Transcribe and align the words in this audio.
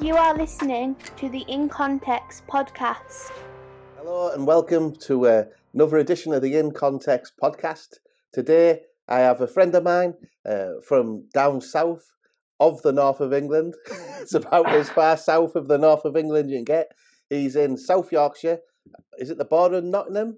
You 0.00 0.14
are 0.14 0.36
listening 0.36 0.94
to 1.16 1.30
the 1.30 1.44
In 1.48 1.70
Context 1.70 2.46
podcast. 2.46 3.32
Hello 3.96 4.30
and 4.30 4.46
welcome 4.46 4.94
to 4.96 5.26
uh, 5.26 5.44
another 5.72 5.96
edition 5.96 6.34
of 6.34 6.42
the 6.42 6.54
In 6.54 6.70
Context 6.70 7.32
podcast. 7.42 7.94
Today 8.32 8.82
I 9.08 9.20
have 9.20 9.40
a 9.40 9.46
friend 9.46 9.74
of 9.74 9.84
mine 9.84 10.12
uh, 10.44 10.80
from 10.86 11.24
down 11.32 11.62
south 11.62 12.12
of 12.60 12.82
the 12.82 12.92
north 12.92 13.20
of 13.20 13.32
England. 13.32 13.74
it's 14.20 14.34
about 14.34 14.68
as 14.68 14.90
far 14.90 15.16
south 15.16 15.56
of 15.56 15.66
the 15.66 15.78
north 15.78 16.04
of 16.04 16.14
England 16.14 16.50
you 16.50 16.58
can 16.58 16.64
get. 16.64 16.92
He's 17.30 17.56
in 17.56 17.78
South 17.78 18.12
Yorkshire. 18.12 18.58
Is 19.18 19.30
it 19.30 19.38
the 19.38 19.46
border 19.46 19.76
of 19.78 19.84
Nottingham? 19.84 20.36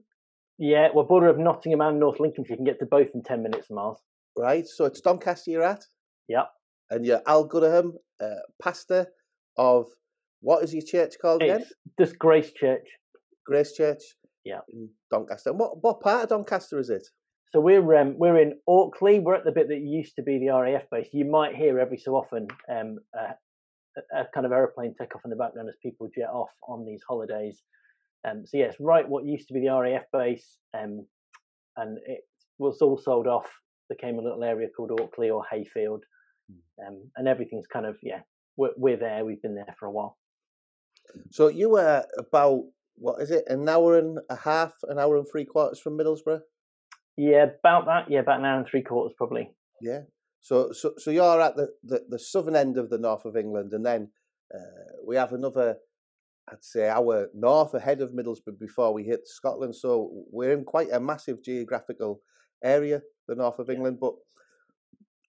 Yeah, 0.56 0.88
well, 0.94 1.04
border 1.04 1.28
of 1.28 1.38
Nottingham 1.38 1.80
and 1.80 1.98
North 1.98 2.20
Lincolnshire. 2.20 2.52
You 2.52 2.58
can 2.58 2.64
get 2.64 2.78
to 2.78 2.86
both 2.86 3.08
in 3.12 3.24
10 3.24 3.42
minutes, 3.42 3.70
Miles. 3.70 3.98
Right, 4.36 4.68
so 4.68 4.84
it's 4.84 5.00
Doncaster 5.00 5.50
you're 5.50 5.64
at? 5.64 5.84
Yep. 6.28 6.48
And 6.90 7.04
you're 7.04 7.22
Al 7.26 7.46
Gooderham, 7.48 7.94
uh, 8.20 8.36
pastor 8.62 9.08
of, 9.58 9.86
what 10.40 10.62
is 10.64 10.72
your 10.72 10.84
church 10.86 11.14
called 11.20 11.42
again? 11.42 11.60
It's 11.60 11.72
just 12.00 12.18
Grace 12.18 12.52
Church. 12.52 12.86
Grace 13.46 13.72
Church? 13.72 14.02
Yeah. 14.44 14.60
In 14.72 14.88
Doncaster. 15.10 15.50
And 15.50 15.58
what, 15.58 15.82
what 15.82 16.00
part 16.00 16.22
of 16.22 16.28
Doncaster 16.28 16.78
is 16.78 16.90
it? 16.90 17.06
So 17.50 17.60
we're 17.60 17.94
um, 17.96 18.18
we're 18.18 18.40
in 18.40 18.58
Auckley. 18.66 19.20
We're 19.20 19.34
at 19.34 19.44
the 19.44 19.52
bit 19.52 19.68
that 19.68 19.80
used 19.80 20.16
to 20.16 20.22
be 20.22 20.38
the 20.38 20.52
RAF 20.52 20.82
base. 20.90 21.08
You 21.12 21.24
might 21.24 21.56
hear 21.56 21.78
every 21.78 21.96
so 21.96 22.12
often 22.12 22.46
um, 22.70 22.98
a, 23.14 24.20
a, 24.20 24.24
kind 24.34 24.44
of 24.44 24.52
aeroplane 24.52 24.94
take 25.00 25.14
off 25.16 25.22
in 25.24 25.30
the 25.30 25.36
background 25.36 25.68
as 25.70 25.76
people 25.82 26.10
jet 26.14 26.28
off 26.28 26.50
on 26.68 26.84
these 26.84 27.00
holidays. 27.08 27.62
Um, 28.28 28.44
so 28.44 28.58
yes, 28.58 28.74
right, 28.80 29.08
what 29.08 29.24
used 29.24 29.48
to 29.48 29.54
be 29.54 29.60
the 29.60 29.72
RAF 29.72 30.02
base, 30.12 30.58
um, 30.76 31.06
and 31.76 31.98
it 32.06 32.20
was 32.58 32.82
all 32.82 32.98
sold 32.98 33.26
off. 33.26 33.48
Became 33.88 34.18
a 34.18 34.22
little 34.22 34.44
area 34.44 34.68
called 34.76 34.90
Auckley 35.00 35.30
or 35.30 35.42
Hayfield, 35.50 36.04
um, 36.86 37.00
and 37.16 37.26
everything's 37.26 37.66
kind 37.66 37.86
of 37.86 37.96
yeah. 38.02 38.20
We're, 38.58 38.74
we're 38.76 38.96
there. 38.98 39.24
We've 39.24 39.40
been 39.40 39.54
there 39.54 39.74
for 39.78 39.86
a 39.86 39.90
while. 39.90 40.18
So 41.30 41.48
you 41.48 41.70
were 41.70 42.04
about 42.18 42.64
what 42.96 43.22
is 43.22 43.30
it? 43.30 43.44
An 43.46 43.68
hour 43.68 43.96
and 43.96 44.18
a 44.28 44.36
half, 44.36 44.72
an 44.88 44.98
hour 44.98 45.16
and 45.16 45.26
three 45.30 45.44
quarters 45.44 45.78
from 45.78 45.96
Middlesbrough. 45.96 46.40
Yeah, 47.16 47.46
about 47.60 47.86
that. 47.86 48.10
Yeah, 48.10 48.20
about 48.20 48.40
an 48.40 48.44
hour 48.44 48.58
and 48.58 48.66
three 48.68 48.82
quarters, 48.82 49.14
probably. 49.16 49.54
Yeah. 49.80 50.00
So, 50.40 50.72
so, 50.72 50.94
so 50.98 51.10
you're 51.10 51.40
at 51.40 51.56
the, 51.56 51.68
the, 51.84 52.04
the 52.08 52.18
southern 52.18 52.56
end 52.56 52.76
of 52.76 52.90
the 52.90 52.98
north 52.98 53.24
of 53.24 53.36
England, 53.36 53.72
and 53.72 53.86
then 53.86 54.10
uh, 54.54 55.02
we 55.06 55.16
have 55.16 55.32
another, 55.32 55.76
I'd 56.50 56.64
say, 56.64 56.88
hour 56.88 57.28
north 57.34 57.74
ahead 57.74 58.00
of 58.00 58.10
Middlesbrough 58.10 58.58
before 58.58 58.92
we 58.92 59.04
hit 59.04 59.20
Scotland. 59.26 59.76
So 59.76 60.10
we're 60.32 60.52
in 60.52 60.64
quite 60.64 60.88
a 60.92 61.00
massive 61.00 61.42
geographical 61.44 62.20
area, 62.62 63.02
the 63.28 63.36
north 63.36 63.58
of 63.58 63.70
England. 63.70 63.98
But 64.00 64.14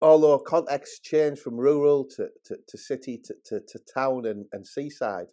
although 0.02 0.40
context 0.40 1.04
change 1.04 1.40
from 1.40 1.58
rural 1.58 2.06
to, 2.06 2.28
to, 2.46 2.58
to 2.68 2.78
city 2.78 3.20
to, 3.24 3.34
to, 3.46 3.60
to 3.68 3.80
town 3.94 4.26
and, 4.26 4.46
and 4.52 4.66
seaside, 4.66 5.28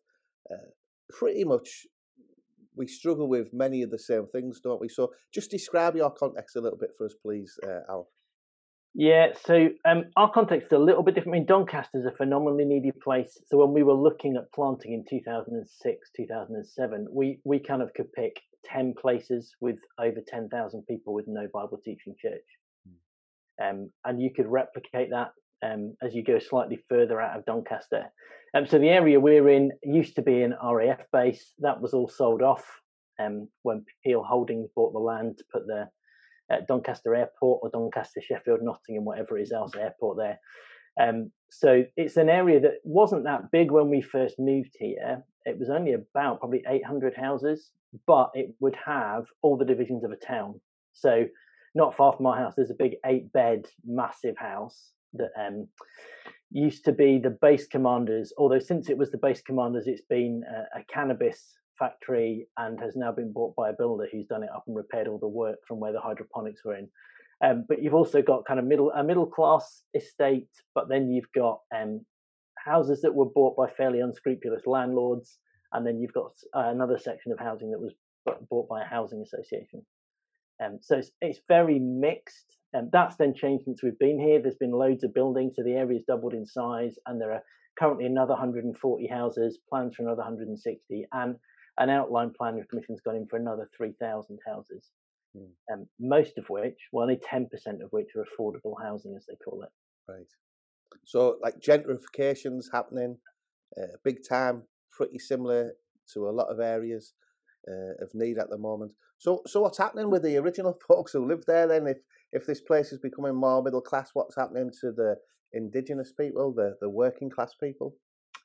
uh, 0.50 0.70
pretty 1.10 1.44
much 1.44 1.86
we 2.76 2.86
struggle 2.86 3.28
with 3.28 3.52
many 3.52 3.82
of 3.82 3.90
the 3.90 3.98
same 3.98 4.26
things, 4.26 4.60
don't 4.62 4.80
we? 4.80 4.88
So 4.88 5.12
just 5.32 5.50
describe 5.50 5.96
your 5.96 6.10
context 6.10 6.56
a 6.56 6.60
little 6.60 6.78
bit 6.78 6.90
for 6.96 7.06
us, 7.06 7.14
please, 7.22 7.58
uh, 7.66 7.80
Al. 7.88 8.08
Yeah, 8.98 9.28
so 9.44 9.68
um, 9.84 10.04
our 10.16 10.32
context 10.32 10.68
is 10.72 10.72
a 10.72 10.78
little 10.78 11.02
bit 11.02 11.14
different. 11.14 11.36
I 11.36 11.38
mean, 11.38 11.46
Doncaster 11.46 11.98
is 11.98 12.06
a 12.06 12.16
phenomenally 12.16 12.64
needy 12.64 12.92
place. 12.92 13.38
So 13.46 13.58
when 13.58 13.74
we 13.74 13.82
were 13.82 13.94
looking 13.94 14.36
at 14.36 14.50
planting 14.54 14.94
in 14.94 15.04
2006, 15.08 16.10
2007, 16.16 17.06
we, 17.12 17.38
we 17.44 17.58
kind 17.58 17.82
of 17.82 17.92
could 17.94 18.10
pick 18.14 18.40
10 18.64 18.94
places 18.98 19.54
with 19.60 19.76
over 19.98 20.20
10,000 20.26 20.82
people 20.88 21.12
with 21.12 21.26
no 21.28 21.46
Bible 21.52 21.78
teaching 21.84 22.14
church. 22.18 22.44
Um, 23.62 23.90
and 24.04 24.20
you 24.20 24.30
could 24.34 24.46
replicate 24.46 25.10
that 25.10 25.32
um, 25.62 25.96
as 26.02 26.14
you 26.14 26.22
go 26.22 26.38
slightly 26.38 26.78
further 26.88 27.20
out 27.20 27.38
of 27.38 27.44
Doncaster. 27.46 28.04
Um, 28.54 28.66
so 28.66 28.78
the 28.78 28.88
area 28.88 29.20
we're 29.20 29.48
in 29.48 29.72
used 29.82 30.16
to 30.16 30.22
be 30.22 30.42
an 30.42 30.54
RAF 30.62 31.00
base. 31.12 31.52
That 31.58 31.80
was 31.80 31.94
all 31.94 32.08
sold 32.08 32.42
off 32.42 32.64
um, 33.20 33.48
when 33.62 33.84
Peel 34.04 34.22
Holdings 34.22 34.68
bought 34.74 34.92
the 34.92 34.98
land 34.98 35.38
to 35.38 35.44
put 35.52 35.66
the 35.66 35.88
uh, 36.50 36.60
Doncaster 36.68 37.14
Airport 37.14 37.60
or 37.62 37.70
Doncaster, 37.70 38.20
Sheffield, 38.22 38.60
Nottingham, 38.62 39.04
whatever 39.04 39.38
it 39.38 39.42
is 39.42 39.52
else 39.52 39.74
airport 39.74 40.18
there. 40.18 40.38
Um, 40.98 41.30
so 41.50 41.84
it's 41.96 42.16
an 42.16 42.28
area 42.28 42.60
that 42.60 42.74
wasn't 42.84 43.24
that 43.24 43.50
big 43.50 43.70
when 43.70 43.88
we 43.88 44.00
first 44.00 44.38
moved 44.38 44.76
here. 44.78 45.22
It 45.44 45.58
was 45.58 45.70
only 45.70 45.92
about 45.92 46.40
probably 46.40 46.64
800 46.66 47.14
houses, 47.16 47.70
but 48.06 48.30
it 48.34 48.54
would 48.60 48.76
have 48.84 49.26
all 49.42 49.56
the 49.56 49.64
divisions 49.64 50.04
of 50.04 50.12
a 50.12 50.16
town. 50.16 50.60
So 50.92 51.26
not 51.76 51.94
far 51.94 52.12
from 52.14 52.24
my 52.24 52.38
house, 52.38 52.54
there's 52.56 52.70
a 52.70 52.74
big 52.74 52.96
eight 53.04 53.30
bed, 53.32 53.66
massive 53.84 54.36
house 54.38 54.92
that 55.12 55.30
um, 55.38 55.68
used 56.50 56.86
to 56.86 56.92
be 56.92 57.18
the 57.18 57.36
base 57.42 57.66
commanders. 57.66 58.32
Although 58.38 58.58
since 58.58 58.88
it 58.88 58.96
was 58.96 59.10
the 59.10 59.18
base 59.18 59.42
commanders, 59.42 59.86
it's 59.86 60.02
been 60.08 60.42
a, 60.50 60.80
a, 60.80 60.84
cannabis 60.92 61.58
factory 61.78 62.46
and 62.56 62.80
has 62.80 62.96
now 62.96 63.12
been 63.12 63.30
bought 63.30 63.54
by 63.54 63.68
a 63.68 63.74
builder 63.74 64.08
who's 64.10 64.26
done 64.26 64.42
it 64.42 64.48
up 64.54 64.64
and 64.66 64.74
repaired 64.74 65.06
all 65.06 65.18
the 65.18 65.28
work 65.28 65.58
from 65.68 65.78
where 65.78 65.92
the 65.92 66.00
hydroponics 66.00 66.64
were 66.64 66.74
in. 66.74 66.88
Um, 67.44 67.66
but 67.68 67.82
you've 67.82 67.94
also 67.94 68.22
got 68.22 68.46
kind 68.46 68.58
of 68.58 68.64
middle 68.64 68.90
a 68.92 69.04
middle 69.04 69.26
class 69.26 69.82
estate, 69.94 70.48
but 70.74 70.88
then 70.88 71.10
you've 71.10 71.30
got 71.34 71.60
um, 71.76 72.00
houses 72.56 73.02
that 73.02 73.14
were 73.14 73.26
bought 73.26 73.54
by 73.54 73.68
fairly 73.68 74.00
unscrupulous 74.00 74.66
landlords, 74.66 75.36
and 75.74 75.86
then 75.86 76.00
you've 76.00 76.14
got 76.14 76.32
uh, 76.56 76.70
another 76.70 76.98
section 76.98 77.32
of 77.32 77.38
housing 77.38 77.70
that 77.72 77.80
was 77.80 77.92
bought 78.48 78.66
by 78.70 78.80
a 78.80 78.86
housing 78.86 79.20
association. 79.20 79.84
Um, 80.62 80.78
so 80.80 80.96
it's, 80.96 81.10
it's 81.20 81.40
very 81.48 81.78
mixed. 81.78 82.56
Um, 82.76 82.90
that's 82.92 83.16
then 83.16 83.34
changed 83.34 83.64
since 83.64 83.82
we've 83.82 83.98
been 83.98 84.18
here. 84.20 84.40
There's 84.40 84.56
been 84.56 84.72
loads 84.72 85.04
of 85.04 85.14
buildings, 85.14 85.54
so 85.56 85.62
the 85.62 85.72
area's 85.72 86.02
doubled 86.06 86.34
in 86.34 86.46
size, 86.46 86.94
and 87.06 87.20
there 87.20 87.32
are 87.32 87.42
currently 87.78 88.06
another 88.06 88.32
140 88.32 89.06
houses, 89.06 89.58
plans 89.68 89.94
for 89.94 90.02
another 90.02 90.22
160, 90.22 91.06
and 91.12 91.36
an 91.78 91.90
outline 91.90 92.32
planning 92.36 92.64
commission's 92.70 93.00
gone 93.00 93.16
in 93.16 93.26
for 93.26 93.36
another 93.36 93.68
3,000 93.76 94.38
houses. 94.46 94.90
Mm. 95.36 95.48
Um, 95.72 95.86
most 96.00 96.38
of 96.38 96.46
which, 96.48 96.78
well, 96.92 97.02
only 97.02 97.18
10% 97.32 97.46
of 97.82 97.90
which 97.90 98.08
are 98.16 98.24
affordable 98.24 98.74
housing, 98.82 99.14
as 99.16 99.26
they 99.26 99.36
call 99.36 99.62
it. 99.62 99.70
Right. 100.08 100.26
So, 101.04 101.36
like 101.42 101.60
gentrification's 101.60 102.70
happening, 102.72 103.18
uh, 103.76 103.96
big 104.04 104.18
time, 104.28 104.62
pretty 104.92 105.18
similar 105.18 105.72
to 106.14 106.28
a 106.28 106.30
lot 106.30 106.48
of 106.48 106.60
areas 106.60 107.12
uh, 107.68 108.02
of 108.02 108.10
need 108.14 108.38
at 108.38 108.48
the 108.48 108.58
moment. 108.58 108.92
So, 109.18 109.42
so 109.46 109.60
what's 109.60 109.78
happening 109.78 110.10
with 110.10 110.22
the 110.22 110.36
original 110.36 110.78
folks 110.88 111.12
who 111.12 111.26
live 111.26 111.44
there? 111.46 111.66
Then, 111.66 111.86
if 111.86 111.98
if 112.32 112.46
this 112.46 112.60
place 112.60 112.92
is 112.92 112.98
becoming 112.98 113.34
more 113.34 113.62
middle 113.62 113.80
class, 113.80 114.10
what's 114.12 114.36
happening 114.36 114.70
to 114.80 114.92
the 114.92 115.16
indigenous 115.52 116.12
people, 116.12 116.52
the 116.52 116.76
the 116.80 116.90
working 116.90 117.30
class 117.30 117.54
people? 117.62 117.94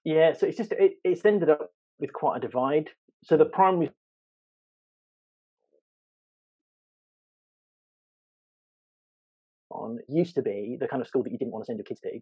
Yeah, 0.04 0.34
so 0.34 0.48
it's 0.48 0.58
just 0.58 0.72
it, 0.74 0.94
it's 1.04 1.26
ended 1.26 1.50
up 1.50 1.72
with 2.00 2.14
quite 2.14 2.38
a 2.38 2.40
divide. 2.40 2.90
So 3.24 3.38
the 3.38 3.46
primary 3.46 3.92
on 9.70 10.00
used 10.08 10.36
to 10.36 10.42
be 10.42 10.78
the 10.80 10.88
kind 10.88 11.02
of 11.02 11.08
school 11.08 11.24
that 11.24 11.32
you 11.32 11.38
didn't 11.38 11.52
want 11.52 11.64
to 11.64 11.68
send 11.68 11.78
your 11.78 11.86
kids 11.86 12.02
to. 12.02 12.20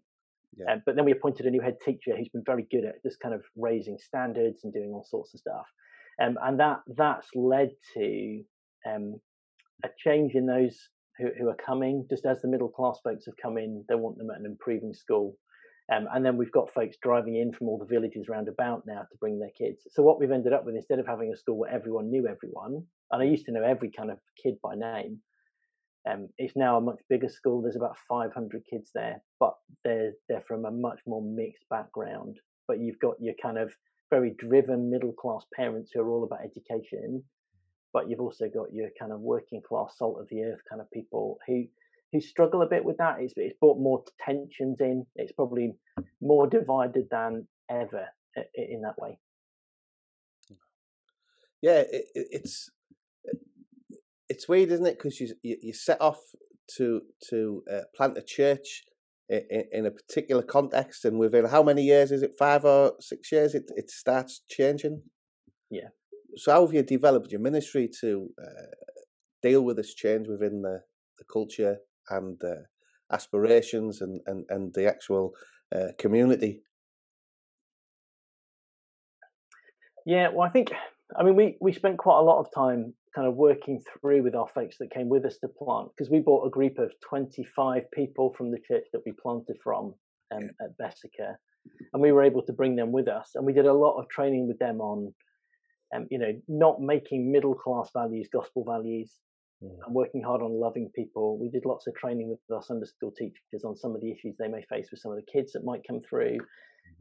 Yeah. 0.56 0.72
Um, 0.72 0.82
but 0.84 0.96
then 0.96 1.04
we 1.04 1.12
appointed 1.12 1.46
a 1.46 1.50
new 1.50 1.60
head 1.60 1.76
teacher 1.84 2.16
who's 2.16 2.28
been 2.28 2.42
very 2.44 2.66
good 2.70 2.84
at 2.84 3.02
just 3.02 3.20
kind 3.20 3.34
of 3.34 3.42
raising 3.56 3.98
standards 3.98 4.64
and 4.64 4.72
doing 4.72 4.90
all 4.92 5.04
sorts 5.08 5.32
of 5.34 5.40
stuff. 5.40 5.66
Um, 6.20 6.36
and 6.42 6.60
that 6.60 6.80
that's 6.96 7.28
led 7.34 7.70
to 7.94 8.42
um, 8.86 9.20
a 9.84 9.88
change 9.98 10.34
in 10.34 10.46
those 10.46 10.78
who, 11.18 11.28
who, 11.38 11.48
are 11.48 11.56
coming. 11.56 12.06
Just 12.10 12.26
as 12.26 12.42
the 12.42 12.48
middle 12.48 12.68
class 12.68 12.98
folks 13.02 13.26
have 13.26 13.36
come 13.42 13.56
in, 13.56 13.84
they 13.88 13.94
want 13.94 14.18
them 14.18 14.30
at 14.30 14.38
an 14.38 14.46
improving 14.46 14.92
school. 14.92 15.36
Um, 15.92 16.06
and 16.12 16.24
then 16.24 16.36
we've 16.36 16.52
got 16.52 16.72
folks 16.72 16.96
driving 17.02 17.36
in 17.36 17.52
from 17.52 17.68
all 17.68 17.78
the 17.78 17.84
villages 17.84 18.28
round 18.28 18.48
about 18.48 18.82
now 18.86 19.00
to 19.00 19.18
bring 19.18 19.40
their 19.40 19.50
kids. 19.58 19.82
So 19.90 20.02
what 20.02 20.20
we've 20.20 20.30
ended 20.30 20.52
up 20.52 20.64
with, 20.64 20.76
instead 20.76 21.00
of 21.00 21.06
having 21.06 21.32
a 21.32 21.36
school 21.36 21.58
where 21.58 21.72
everyone 21.72 22.10
knew 22.10 22.28
everyone, 22.28 22.84
and 23.10 23.22
I 23.22 23.24
used 23.24 23.46
to 23.46 23.52
know 23.52 23.64
every 23.64 23.90
kind 23.90 24.10
of 24.10 24.18
kid 24.40 24.54
by 24.62 24.76
name, 24.76 25.20
um, 26.08 26.28
it's 26.38 26.56
now 26.56 26.76
a 26.76 26.80
much 26.80 27.00
bigger 27.08 27.28
school. 27.28 27.60
There's 27.60 27.76
about 27.76 27.96
500 28.08 28.62
kids 28.70 28.90
there, 28.94 29.22
but 29.38 29.54
they're 29.84 30.12
they're 30.28 30.44
from 30.46 30.64
a 30.64 30.70
much 30.70 31.00
more 31.06 31.22
mixed 31.22 31.68
background. 31.68 32.36
But 32.68 32.78
you've 32.78 33.00
got 33.00 33.16
your 33.20 33.34
kind 33.42 33.58
of 33.58 33.72
very 34.10 34.34
driven 34.38 34.90
middle 34.90 35.12
class 35.12 35.44
parents 35.54 35.92
who 35.94 36.00
are 36.00 36.10
all 36.10 36.24
about 36.24 36.44
education, 36.44 37.22
but 37.92 38.08
you've 38.08 38.20
also 38.20 38.48
got 38.52 38.72
your 38.72 38.88
kind 38.98 39.12
of 39.12 39.20
working 39.20 39.62
class 39.66 39.94
salt 39.96 40.20
of 40.20 40.28
the 40.30 40.42
earth 40.42 40.60
kind 40.68 40.80
of 40.80 40.90
people 40.90 41.38
who 41.46 41.64
who 42.12 42.20
struggle 42.20 42.62
a 42.62 42.68
bit 42.68 42.84
with 42.84 42.96
that. 42.98 43.16
It's 43.20 43.34
it's 43.36 43.58
brought 43.60 43.78
more 43.78 44.04
tensions 44.24 44.78
in. 44.80 45.06
It's 45.14 45.32
probably 45.32 45.74
more 46.20 46.48
divided 46.48 47.06
than 47.10 47.46
ever 47.70 48.06
in 48.54 48.82
that 48.82 48.98
way. 48.98 49.18
Yeah, 51.62 51.82
it, 51.90 52.06
it's 52.14 52.70
it's 54.28 54.48
weird, 54.48 54.70
isn't 54.70 54.86
it? 54.86 54.98
Because 54.98 55.20
you, 55.20 55.34
you, 55.42 55.72
set 55.72 56.00
off 56.00 56.20
to 56.76 57.02
to 57.28 57.62
uh, 57.70 57.80
plant 57.94 58.16
a 58.16 58.22
church 58.22 58.84
in, 59.30 59.64
in, 59.72 59.86
a 59.86 59.90
particular 59.90 60.42
context, 60.42 61.04
and 61.04 61.18
within 61.18 61.46
how 61.46 61.62
many 61.62 61.82
years 61.82 62.10
is 62.10 62.22
it? 62.22 62.32
Five 62.38 62.64
or 62.64 62.94
six 63.00 63.30
years? 63.32 63.54
It 63.54 63.70
it 63.76 63.90
starts 63.90 64.42
changing. 64.48 65.02
Yeah. 65.70 65.88
So 66.36 66.52
how 66.52 66.66
have 66.66 66.74
you 66.74 66.82
developed 66.82 67.32
your 67.32 67.40
ministry 67.40 67.88
to 68.00 68.28
uh, 68.42 68.66
deal 69.42 69.62
with 69.62 69.76
this 69.76 69.94
change 69.94 70.28
within 70.28 70.62
the 70.62 70.82
the 71.18 71.24
culture 71.32 71.78
and 72.08 72.42
uh, 72.44 72.62
aspirations 73.12 74.00
and, 74.00 74.20
and 74.26 74.44
and 74.48 74.74
the 74.74 74.86
actual 74.86 75.34
uh, 75.74 75.88
community? 75.98 76.62
Yeah, 80.06 80.28
well, 80.32 80.46
I 80.46 80.50
think, 80.50 80.72
I 81.16 81.22
mean, 81.22 81.36
we, 81.36 81.56
we 81.60 81.72
spent 81.72 81.98
quite 81.98 82.18
a 82.18 82.22
lot 82.22 82.40
of 82.40 82.52
time 82.54 82.94
kind 83.14 83.26
of 83.26 83.34
working 83.34 83.80
through 83.80 84.22
with 84.22 84.34
our 84.34 84.48
folks 84.54 84.76
that 84.78 84.92
came 84.92 85.08
with 85.08 85.24
us 85.24 85.38
to 85.38 85.48
plant 85.48 85.88
because 85.96 86.10
we 86.10 86.20
bought 86.20 86.46
a 86.46 86.50
group 86.50 86.78
of 86.78 86.92
25 87.08 87.90
people 87.90 88.34
from 88.36 88.50
the 88.50 88.58
church 88.66 88.84
that 88.92 89.02
we 89.04 89.12
planted 89.20 89.56
from 89.62 89.94
um, 90.34 90.50
at 90.60 90.76
Bessacarr 90.78 91.34
and 91.92 92.02
we 92.02 92.12
were 92.12 92.22
able 92.22 92.42
to 92.42 92.52
bring 92.52 92.76
them 92.76 92.92
with 92.92 93.08
us 93.08 93.32
and 93.34 93.44
we 93.44 93.52
did 93.52 93.66
a 93.66 93.72
lot 93.72 93.98
of 93.98 94.08
training 94.08 94.46
with 94.46 94.58
them 94.58 94.80
on 94.80 95.12
um, 95.94 96.06
you 96.10 96.18
know 96.18 96.32
not 96.48 96.80
making 96.80 97.30
middle 97.30 97.54
class 97.54 97.90
values 97.92 98.28
gospel 98.32 98.64
values 98.64 99.12
mm. 99.62 99.76
and 99.84 99.94
working 99.94 100.22
hard 100.22 100.40
on 100.40 100.52
loving 100.52 100.88
people. 100.94 101.36
We 101.38 101.48
did 101.48 101.66
lots 101.66 101.86
of 101.86 101.94
training 101.94 102.28
with 102.30 102.38
our 102.54 102.62
sunday 102.62 102.86
school 102.86 103.12
teachers 103.12 103.64
on 103.64 103.76
some 103.76 103.94
of 103.94 104.00
the 104.00 104.10
issues 104.10 104.36
they 104.38 104.48
may 104.48 104.62
face 104.70 104.88
with 104.90 105.00
some 105.00 105.12
of 105.12 105.18
the 105.18 105.30
kids 105.30 105.52
that 105.52 105.64
might 105.64 105.86
come 105.86 106.00
through 106.08 106.38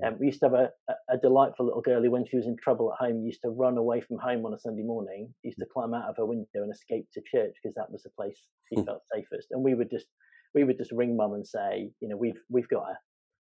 um, 0.05 0.17
we 0.19 0.27
used 0.27 0.39
to 0.39 0.45
have 0.47 0.53
a, 0.53 0.69
a, 1.09 1.17
delightful 1.17 1.65
little 1.65 1.81
girl 1.81 2.01
who, 2.01 2.11
when 2.11 2.25
she 2.25 2.37
was 2.37 2.45
in 2.45 2.55
trouble 2.57 2.93
at 2.93 3.05
home, 3.05 3.23
used 3.25 3.41
to 3.43 3.49
run 3.49 3.77
away 3.77 4.01
from 4.01 4.17
home 4.17 4.45
on 4.45 4.53
a 4.53 4.59
Sunday 4.59 4.83
morning, 4.83 5.33
used 5.43 5.59
to 5.59 5.65
climb 5.71 5.93
out 5.93 6.09
of 6.09 6.17
her 6.17 6.25
window 6.25 6.47
and 6.55 6.71
escape 6.71 7.07
to 7.13 7.21
church 7.21 7.55
because 7.61 7.75
that 7.75 7.91
was 7.91 8.03
the 8.03 8.09
place 8.11 8.37
she 8.69 8.79
hmm. 8.79 8.85
felt 8.85 9.01
safest. 9.13 9.49
And 9.51 9.63
we 9.63 9.75
would 9.75 9.89
just 9.89 10.07
we 10.55 10.63
would 10.63 10.77
just 10.77 10.91
ring 10.91 11.15
mum 11.15 11.33
and 11.33 11.45
say, 11.45 11.91
you 11.99 12.07
know, 12.07 12.17
we've 12.17 12.39
we've 12.49 12.69
got 12.69 12.85
her, 12.87 12.97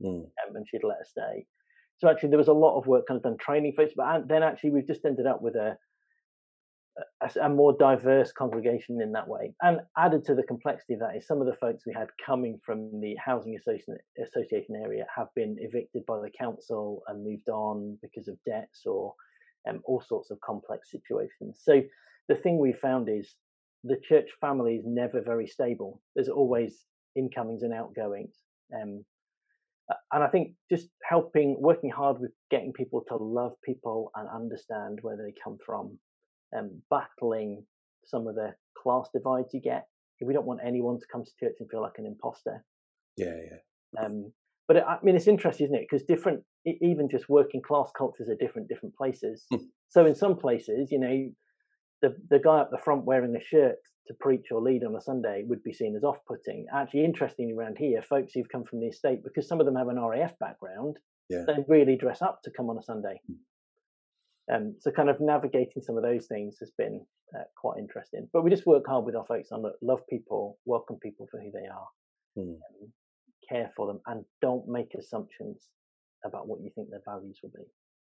mm. 0.08 0.24
um, 0.24 0.56
and 0.56 0.66
she'd 0.70 0.84
let 0.84 0.98
her 0.98 1.06
stay. 1.06 1.46
So 1.98 2.10
actually, 2.10 2.30
there 2.30 2.40
was 2.40 2.48
a 2.48 2.54
lot 2.54 2.78
of 2.78 2.88
work 2.88 3.08
kind 3.08 3.18
of 3.18 3.24
done 3.24 3.38
training 3.40 3.74
folks, 3.78 3.94
but 3.96 4.28
then 4.28 4.44
actually 4.44 4.72
we've 4.72 4.88
just 4.88 5.06
ended 5.06 5.28
up 5.28 5.42
with 5.42 5.56
a 5.56 5.78
a, 7.22 7.46
a, 7.46 7.50
more 7.50 7.74
diverse 7.78 8.32
congregation 8.32 9.02
in 9.02 9.12
that 9.12 9.28
way. 9.28 9.54
And 9.62 9.80
added 9.98 10.24
to 10.26 10.36
the 10.36 10.44
complexity 10.44 10.94
of 10.94 11.02
that 11.02 11.16
is 11.18 11.28
some 11.28 11.42
of 11.42 11.48
the 11.48 11.56
folks 11.56 11.86
we 11.86 11.94
had 11.94 12.08
coming 12.26 12.60
from 12.66 13.02
the 13.02 13.16
housing 13.24 13.56
association, 13.56 13.98
association 14.24 14.76
area 14.76 15.06
have 15.16 15.28
been 15.36 15.58
evicted 15.60 16.06
by 16.06 16.20
the 16.20 16.32
council 16.38 17.04
and 17.08 17.24
moved 17.24 17.50
on 17.50 17.98
because 18.02 18.28
of 18.28 18.38
debts 18.46 18.86
or 18.86 19.14
um, 19.70 19.82
all 19.86 20.02
sorts 20.02 20.32
of 20.32 20.40
complex 20.42 20.92
situations. 20.92 21.60
So 21.64 21.82
the 22.30 22.36
thing 22.36 22.60
we 22.60 22.74
found 22.74 23.10
is 23.10 23.36
the 23.84 24.00
church 24.08 24.30
family 24.40 24.76
is 24.76 24.86
never 24.86 25.22
very 25.22 25.48
stable. 25.48 26.02
There's 26.16 26.30
always 26.30 26.86
incomings 27.16 27.64
and 27.64 27.74
outgoings. 27.74 28.36
Um, 28.74 29.04
and 30.12 30.24
I 30.24 30.28
think 30.28 30.54
just 30.72 30.88
helping, 31.08 31.58
working 31.60 31.92
hard 31.92 32.20
with 32.20 32.32
getting 32.50 32.74
people 32.74 33.04
to 33.10 33.18
love 33.18 33.54
people 33.64 34.12
and 34.16 34.28
understand 34.30 35.00
where 35.02 35.18
they 35.18 35.34
come 35.44 35.58
from 35.64 36.00
um, 36.58 36.82
battling 36.90 37.64
some 38.06 38.28
of 38.28 38.36
the 38.36 38.54
class 38.82 39.10
divides 39.14 39.54
you 39.54 39.62
get. 39.62 39.88
We 40.22 40.34
don't 40.34 40.46
want 40.46 40.62
anyone 40.66 40.98
to 41.00 41.06
come 41.12 41.24
to 41.24 41.32
church 41.40 41.56
and 41.60 41.70
feel 41.70 41.82
like 41.82 41.98
an 41.98 42.06
imposter. 42.06 42.64
Yeah, 43.18 43.36
yeah. 43.36 44.06
Um, 44.06 44.32
but 44.68 44.78
it, 44.78 44.84
I 44.88 44.98
mean, 45.04 45.16
it's 45.16 45.28
interesting, 45.28 45.66
isn't 45.66 45.76
it? 45.76 45.88
Because 45.90 46.06
different, 46.06 46.44
even 46.66 47.10
just 47.10 47.30
working 47.30 47.62
class 47.62 47.92
cultures 47.98 48.30
are 48.30 48.36
different, 48.36 48.70
different 48.70 48.96
places. 48.96 49.46
Hmm. 49.52 49.58
so 49.90 50.06
in 50.06 50.16
some 50.16 50.38
places, 50.38 50.92
you 50.92 51.00
know, 51.00 51.30
the 52.02 52.16
the 52.30 52.40
guy 52.40 52.60
up 52.60 52.72
the 52.72 52.78
front 52.78 53.06
wearing 53.06 53.36
a 53.36 53.44
shirt 53.44 53.78
to 54.08 54.14
preach 54.20 54.48
or 54.52 54.62
lead 54.62 54.84
on 54.84 54.96
a 54.96 55.02
Sunday 55.02 55.44
would 55.48 55.64
be 55.64 55.74
seen 55.74 55.96
as 55.96 56.04
off-putting. 56.04 56.68
Actually, 56.74 57.06
interestingly, 57.06 57.54
around 57.54 57.78
here, 57.78 58.02
folks 58.02 58.34
who've 58.34 58.50
come 58.50 58.64
from 58.64 58.80
the 58.80 58.88
estate, 58.88 59.24
because 59.24 59.48
some 59.48 59.60
of 59.60 59.66
them 59.66 59.76
have 59.76 59.88
an 59.88 60.00
RAF 60.00 60.38
background, 60.40 60.98
yeah. 61.30 61.44
they 61.48 61.64
really 61.68 61.96
dress 61.96 62.22
up 62.22 62.42
to 62.44 62.52
come 62.56 62.70
on 62.70 62.78
a 62.78 62.84
Sunday. 62.84 63.20
Um, 64.54 64.76
so 64.80 64.92
kind 64.92 65.10
of 65.10 65.20
navigating 65.20 65.82
some 65.82 65.98
of 65.98 66.04
those 66.04 66.28
things 66.28 66.58
has 66.60 66.72
been 66.78 67.02
uh, 67.36 67.44
quite 67.58 67.80
interesting. 67.80 68.28
But 68.32 68.44
we 68.44 68.52
just 68.52 68.68
work 68.68 68.84
hard 68.88 69.06
with 69.06 69.16
our 69.16 69.26
folks 69.26 69.52
on 69.52 69.64
love 69.82 70.02
people, 70.10 70.60
welcome 70.66 70.98
people 71.02 71.28
for 71.32 71.40
who 71.40 71.52
they 71.52 71.68
are, 71.68 71.88
mm. 72.38 72.54
um, 72.54 72.92
care 73.50 73.72
for 73.76 73.88
them, 73.88 74.02
and 74.06 74.24
don't 74.42 74.68
make 74.68 74.94
assumptions 74.98 75.70
about 76.24 76.48
what 76.48 76.62
you 76.62 76.70
think 76.76 76.90
their 76.90 77.02
values 77.06 77.40
will 77.42 77.52
be. 77.56 77.66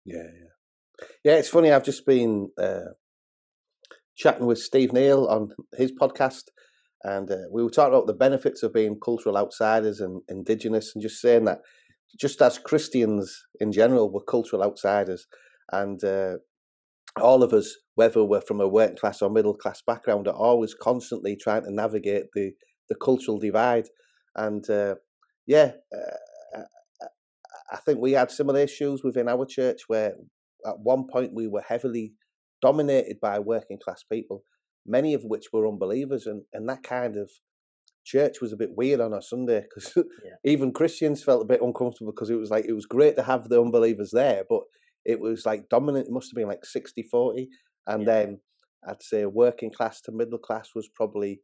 Yeah, 0.05 0.23
yeah, 0.23 1.07
yeah. 1.25 1.33
It's 1.35 1.49
funny. 1.49 1.71
I've 1.71 1.85
just 1.85 2.05
been 2.05 2.51
uh, 2.61 2.93
chatting 4.17 4.47
with 4.47 4.59
Steve 4.59 4.91
Kneale 4.91 5.29
on 5.29 5.51
his 5.77 5.93
podcast, 5.93 6.49
and 7.05 7.31
uh, 7.31 7.37
we 7.53 7.63
were 7.63 7.71
talking 7.71 7.95
about 7.95 8.09
the 8.09 8.13
benefits 8.13 8.65
of 8.65 8.73
being 8.75 8.99
cultural 8.99 9.37
outsiders 9.37 10.01
and 10.01 10.23
indigenous, 10.29 10.93
and 10.95 11.03
just 11.03 11.21
saying 11.21 11.45
that 11.45 11.61
just 12.19 12.43
as 12.43 12.59
Christians 12.59 13.47
in 13.61 13.71
general, 13.71 14.11
we're 14.11 14.23
cultural 14.23 14.65
outsiders 14.65 15.27
and 15.73 16.03
uh, 16.05 16.37
all 17.21 17.43
of 17.43 17.53
us, 17.53 17.77
whether 17.95 18.25
we're 18.25 18.41
from 18.41 18.61
a 18.61 18.69
working 18.69 18.97
class 18.97 19.23
or 19.23 19.31
middle 19.31 19.55
class 19.55 19.83
background, 19.87 20.29
are 20.29 20.35
always 20.35 20.75
constantly 20.75 21.37
trying 21.37 21.65
to 21.65 21.73
navigate 21.73 22.27
the 22.35 22.53
the 22.89 22.95
cultural 22.97 23.39
divide. 23.39 23.87
And 24.37 24.69
uh, 24.69 24.97
yeah, 25.47 25.73
uh, 25.95 26.61
I 27.73 27.77
think 27.79 27.99
we 27.99 28.13
had 28.13 28.31
similar 28.31 28.61
issues 28.61 29.03
within 29.03 29.29
our 29.29 29.47
church 29.47 29.83
where 29.89 30.15
at 30.67 30.79
one 30.79 31.07
point 31.11 31.33
we 31.35 31.47
were 31.47 31.65
heavily 31.67 32.15
dominated 32.63 33.19
by 33.21 33.39
working 33.39 33.79
class 33.83 34.03
people, 34.11 34.45
many 34.87 35.15
of 35.15 35.25
which 35.25 35.47
were 35.53 35.69
unbelievers, 35.69 36.27
and 36.27 36.43
and 36.53 36.69
that 36.69 36.83
kind 36.83 37.17
of 37.17 37.31
church 38.05 38.41
was 38.41 38.53
a 38.53 38.57
bit 38.57 38.77
weird 38.77 39.01
on 39.01 39.15
a 39.15 39.23
Sunday 39.23 39.63
because 39.63 39.93
yeah. 39.97 40.33
even 40.45 40.73
Christians 40.73 41.25
felt 41.25 41.43
a 41.43 41.47
bit 41.47 41.63
uncomfortable 41.63 42.13
because 42.13 42.31
it 42.31 42.39
was 42.39 42.51
like 42.51 42.67
it 42.67 42.75
was 42.75 42.87
great 42.87 43.17
to 43.17 43.23
have 43.23 43.49
the 43.49 43.61
unbelievers 43.61 44.11
there, 44.13 44.45
but 44.49 44.63
it 45.05 45.21
was 45.21 45.45
like 45.47 45.69
dominant. 45.69 46.06
It 46.06 46.12
must 46.12 46.31
have 46.31 46.37
been 46.37 46.49
like 46.49 46.65
60 46.65 47.03
40. 47.03 47.49
And 47.87 48.03
yeah. 48.03 48.06
then 48.06 48.41
I'd 48.89 49.03
say 49.03 49.27
working 49.27 49.71
class 49.71 50.01
to 50.03 50.12
middle 50.12 50.39
class 50.39 50.71
was 50.75 50.89
probably 50.95 51.41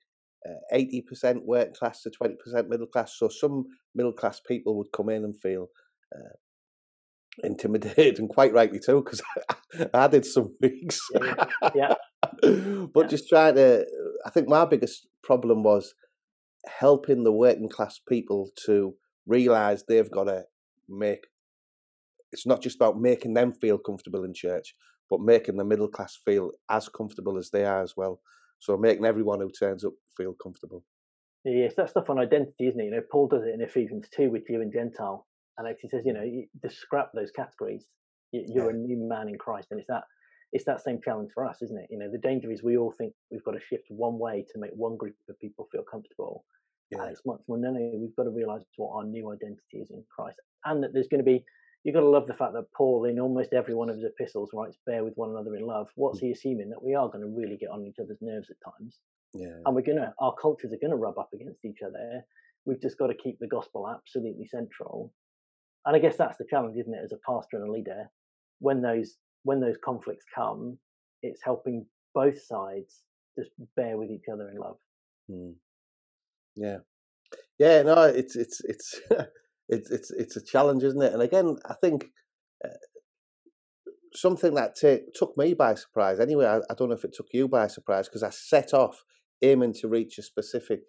uh, 0.46 0.74
80% 0.76 1.42
working 1.44 1.74
class 1.74 2.02
to 2.02 2.10
20% 2.10 2.68
middle 2.68 2.86
class. 2.86 3.14
So 3.18 3.28
some 3.28 3.64
middle 3.94 4.12
class 4.12 4.40
people 4.40 4.76
would 4.78 4.92
come 4.92 5.10
in 5.10 5.24
and 5.24 5.38
feel 5.40 5.68
uh, 6.14 6.36
intimidated, 7.42 8.18
and 8.18 8.28
quite 8.28 8.52
rightly 8.52 8.80
too, 8.84 9.02
because 9.04 9.22
I 9.94 10.08
did 10.08 10.24
some 10.24 10.54
weeks. 10.60 11.00
yeah. 11.14 11.44
yeah. 11.74 11.94
but 12.42 13.02
yeah. 13.04 13.06
just 13.08 13.28
trying 13.28 13.54
to, 13.56 13.86
I 14.24 14.30
think 14.30 14.48
my 14.48 14.64
biggest 14.64 15.06
problem 15.22 15.62
was 15.62 15.94
helping 16.66 17.24
the 17.24 17.32
working 17.32 17.68
class 17.68 18.00
people 18.08 18.50
to 18.66 18.94
realize 19.26 19.84
they've 19.84 20.10
got 20.10 20.24
to 20.24 20.44
make 20.88 21.26
it's 22.32 22.46
not 22.46 22.62
just 22.62 22.76
about 22.76 23.00
making 23.00 23.34
them 23.34 23.52
feel 23.52 23.78
comfortable 23.78 24.24
in 24.24 24.34
church, 24.34 24.74
but 25.08 25.20
making 25.20 25.56
the 25.56 25.64
middle 25.64 25.88
class 25.88 26.18
feel 26.24 26.52
as 26.70 26.88
comfortable 26.88 27.36
as 27.36 27.50
they 27.50 27.64
are 27.64 27.82
as 27.82 27.94
well. 27.96 28.20
So 28.60 28.76
making 28.76 29.04
everyone 29.04 29.40
who 29.40 29.50
turns 29.50 29.84
up 29.84 29.92
feel 30.16 30.34
comfortable. 30.34 30.84
Yes, 31.44 31.74
that 31.76 31.90
stuff 31.90 32.10
on 32.10 32.18
identity, 32.18 32.68
isn't 32.68 32.80
it? 32.80 32.84
You 32.84 32.90
know, 32.90 33.02
Paul 33.10 33.28
does 33.28 33.44
it 33.44 33.54
in 33.54 33.62
Ephesians 33.62 34.08
2 34.14 34.30
with 34.30 34.46
Jew 34.46 34.60
and 34.60 34.72
Gentile. 34.72 35.26
And 35.58 35.68
actually 35.68 35.90
says, 35.90 36.02
you 36.06 36.12
know, 36.12 36.22
you 36.22 36.46
just 36.62 36.78
scrap 36.78 37.10
those 37.12 37.30
categories. 37.30 37.84
You're 38.32 38.70
yeah. 38.70 38.76
a 38.76 38.80
new 38.80 38.96
man 38.96 39.28
in 39.28 39.36
Christ. 39.36 39.68
And 39.70 39.80
it's 39.80 39.88
that 39.88 40.04
it's 40.52 40.64
that 40.64 40.82
same 40.82 41.00
challenge 41.04 41.30
for 41.32 41.46
us, 41.46 41.62
isn't 41.62 41.78
it? 41.78 41.86
You 41.90 41.98
know, 41.98 42.10
the 42.10 42.18
danger 42.18 42.50
is 42.50 42.62
we 42.62 42.76
all 42.76 42.92
think 42.92 43.12
we've 43.30 43.44
got 43.44 43.52
to 43.52 43.60
shift 43.60 43.84
one 43.88 44.18
way 44.18 44.44
to 44.52 44.58
make 44.58 44.72
one 44.74 44.96
group 44.96 45.14
of 45.28 45.38
people 45.38 45.68
feel 45.70 45.84
comfortable. 45.90 46.44
Yeah. 46.90 47.02
And 47.02 47.10
it's 47.10 47.22
much 47.24 47.40
more, 47.46 47.56
no, 47.56 47.70
no, 47.70 47.92
we've 47.94 48.16
got 48.16 48.24
to 48.24 48.30
realize 48.30 48.62
what 48.76 48.94
our 48.96 49.04
new 49.04 49.30
identity 49.32 49.78
is 49.78 49.90
in 49.90 50.02
Christ. 50.14 50.38
And 50.64 50.82
that 50.82 50.92
there's 50.92 51.08
going 51.08 51.24
to 51.24 51.24
be 51.24 51.44
you've 51.84 51.94
got 51.94 52.00
to 52.00 52.08
love 52.08 52.26
the 52.26 52.34
fact 52.34 52.52
that 52.54 52.72
Paul, 52.76 53.04
in 53.04 53.18
almost 53.18 53.52
every 53.52 53.74
one 53.74 53.88
of 53.88 53.96
his 53.96 54.04
epistles, 54.04 54.50
writes, 54.52 54.76
bear 54.86 55.04
with 55.04 55.14
one 55.16 55.30
another 55.30 55.56
in 55.56 55.66
love. 55.66 55.88
What's 55.94 56.18
mm. 56.18 56.22
he 56.22 56.30
assuming? 56.32 56.70
That 56.70 56.82
we 56.82 56.94
are 56.94 57.08
going 57.08 57.22
to 57.22 57.34
really 57.34 57.56
get 57.56 57.70
on 57.70 57.84
each 57.86 57.98
other's 58.00 58.18
nerves 58.20 58.50
at 58.50 58.72
times. 58.72 58.98
Yeah. 59.32 59.58
And 59.64 59.74
we're 59.74 59.82
going 59.82 59.98
to, 59.98 60.12
our 60.18 60.34
cultures 60.40 60.72
are 60.72 60.80
going 60.80 60.90
to 60.90 60.96
rub 60.96 61.18
up 61.18 61.30
against 61.32 61.64
each 61.64 61.82
other. 61.84 62.22
We've 62.64 62.80
just 62.80 62.98
got 62.98 63.06
to 63.06 63.14
keep 63.14 63.38
the 63.38 63.46
gospel 63.46 63.88
absolutely 63.88 64.46
central. 64.46 65.12
And 65.86 65.96
I 65.96 65.98
guess 65.98 66.16
that's 66.16 66.36
the 66.36 66.46
challenge, 66.48 66.76
isn't 66.78 66.92
it, 66.92 67.02
as 67.02 67.12
a 67.12 67.30
pastor 67.30 67.56
and 67.56 67.68
a 67.68 67.72
leader? 67.72 68.10
When 68.58 68.82
those 68.82 69.16
when 69.44 69.60
those 69.60 69.76
conflicts 69.82 70.26
come, 70.34 70.76
it's 71.22 71.40
helping 71.42 71.86
both 72.14 72.42
sides 72.42 73.00
just 73.38 73.50
bear 73.76 73.96
with 73.96 74.10
each 74.10 74.24
other 74.30 74.50
in 74.50 74.58
love. 74.58 74.76
Mm. 75.30 75.54
Yeah, 76.56 76.78
yeah. 77.58 77.82
No, 77.82 78.02
it's 78.02 78.36
it's 78.36 78.60
it's 78.64 79.00
it's 79.70 79.90
it's 79.90 80.10
it's 80.10 80.36
a 80.36 80.44
challenge, 80.44 80.82
isn't 80.82 81.00
it? 81.00 81.12
And 81.12 81.22
again, 81.22 81.56
I 81.64 81.74
think 81.74 82.06
uh, 82.64 82.70
something 84.12 84.54
that 84.54 84.74
t- 84.74 85.06
took 85.14 85.36
me 85.38 85.54
by 85.54 85.76
surprise. 85.76 86.18
Anyway, 86.18 86.44
I, 86.44 86.58
I, 86.58 86.74
don't 86.76 86.88
know 86.88 86.96
if 86.96 87.04
it 87.04 87.14
took 87.14 87.28
you 87.32 87.46
by 87.46 87.68
surprise 87.68 88.08
because 88.08 88.24
I 88.24 88.30
set 88.30 88.74
off 88.74 89.04
aiming 89.42 89.74
to 89.74 89.88
reach 89.88 90.18
a 90.18 90.22
specific 90.22 90.80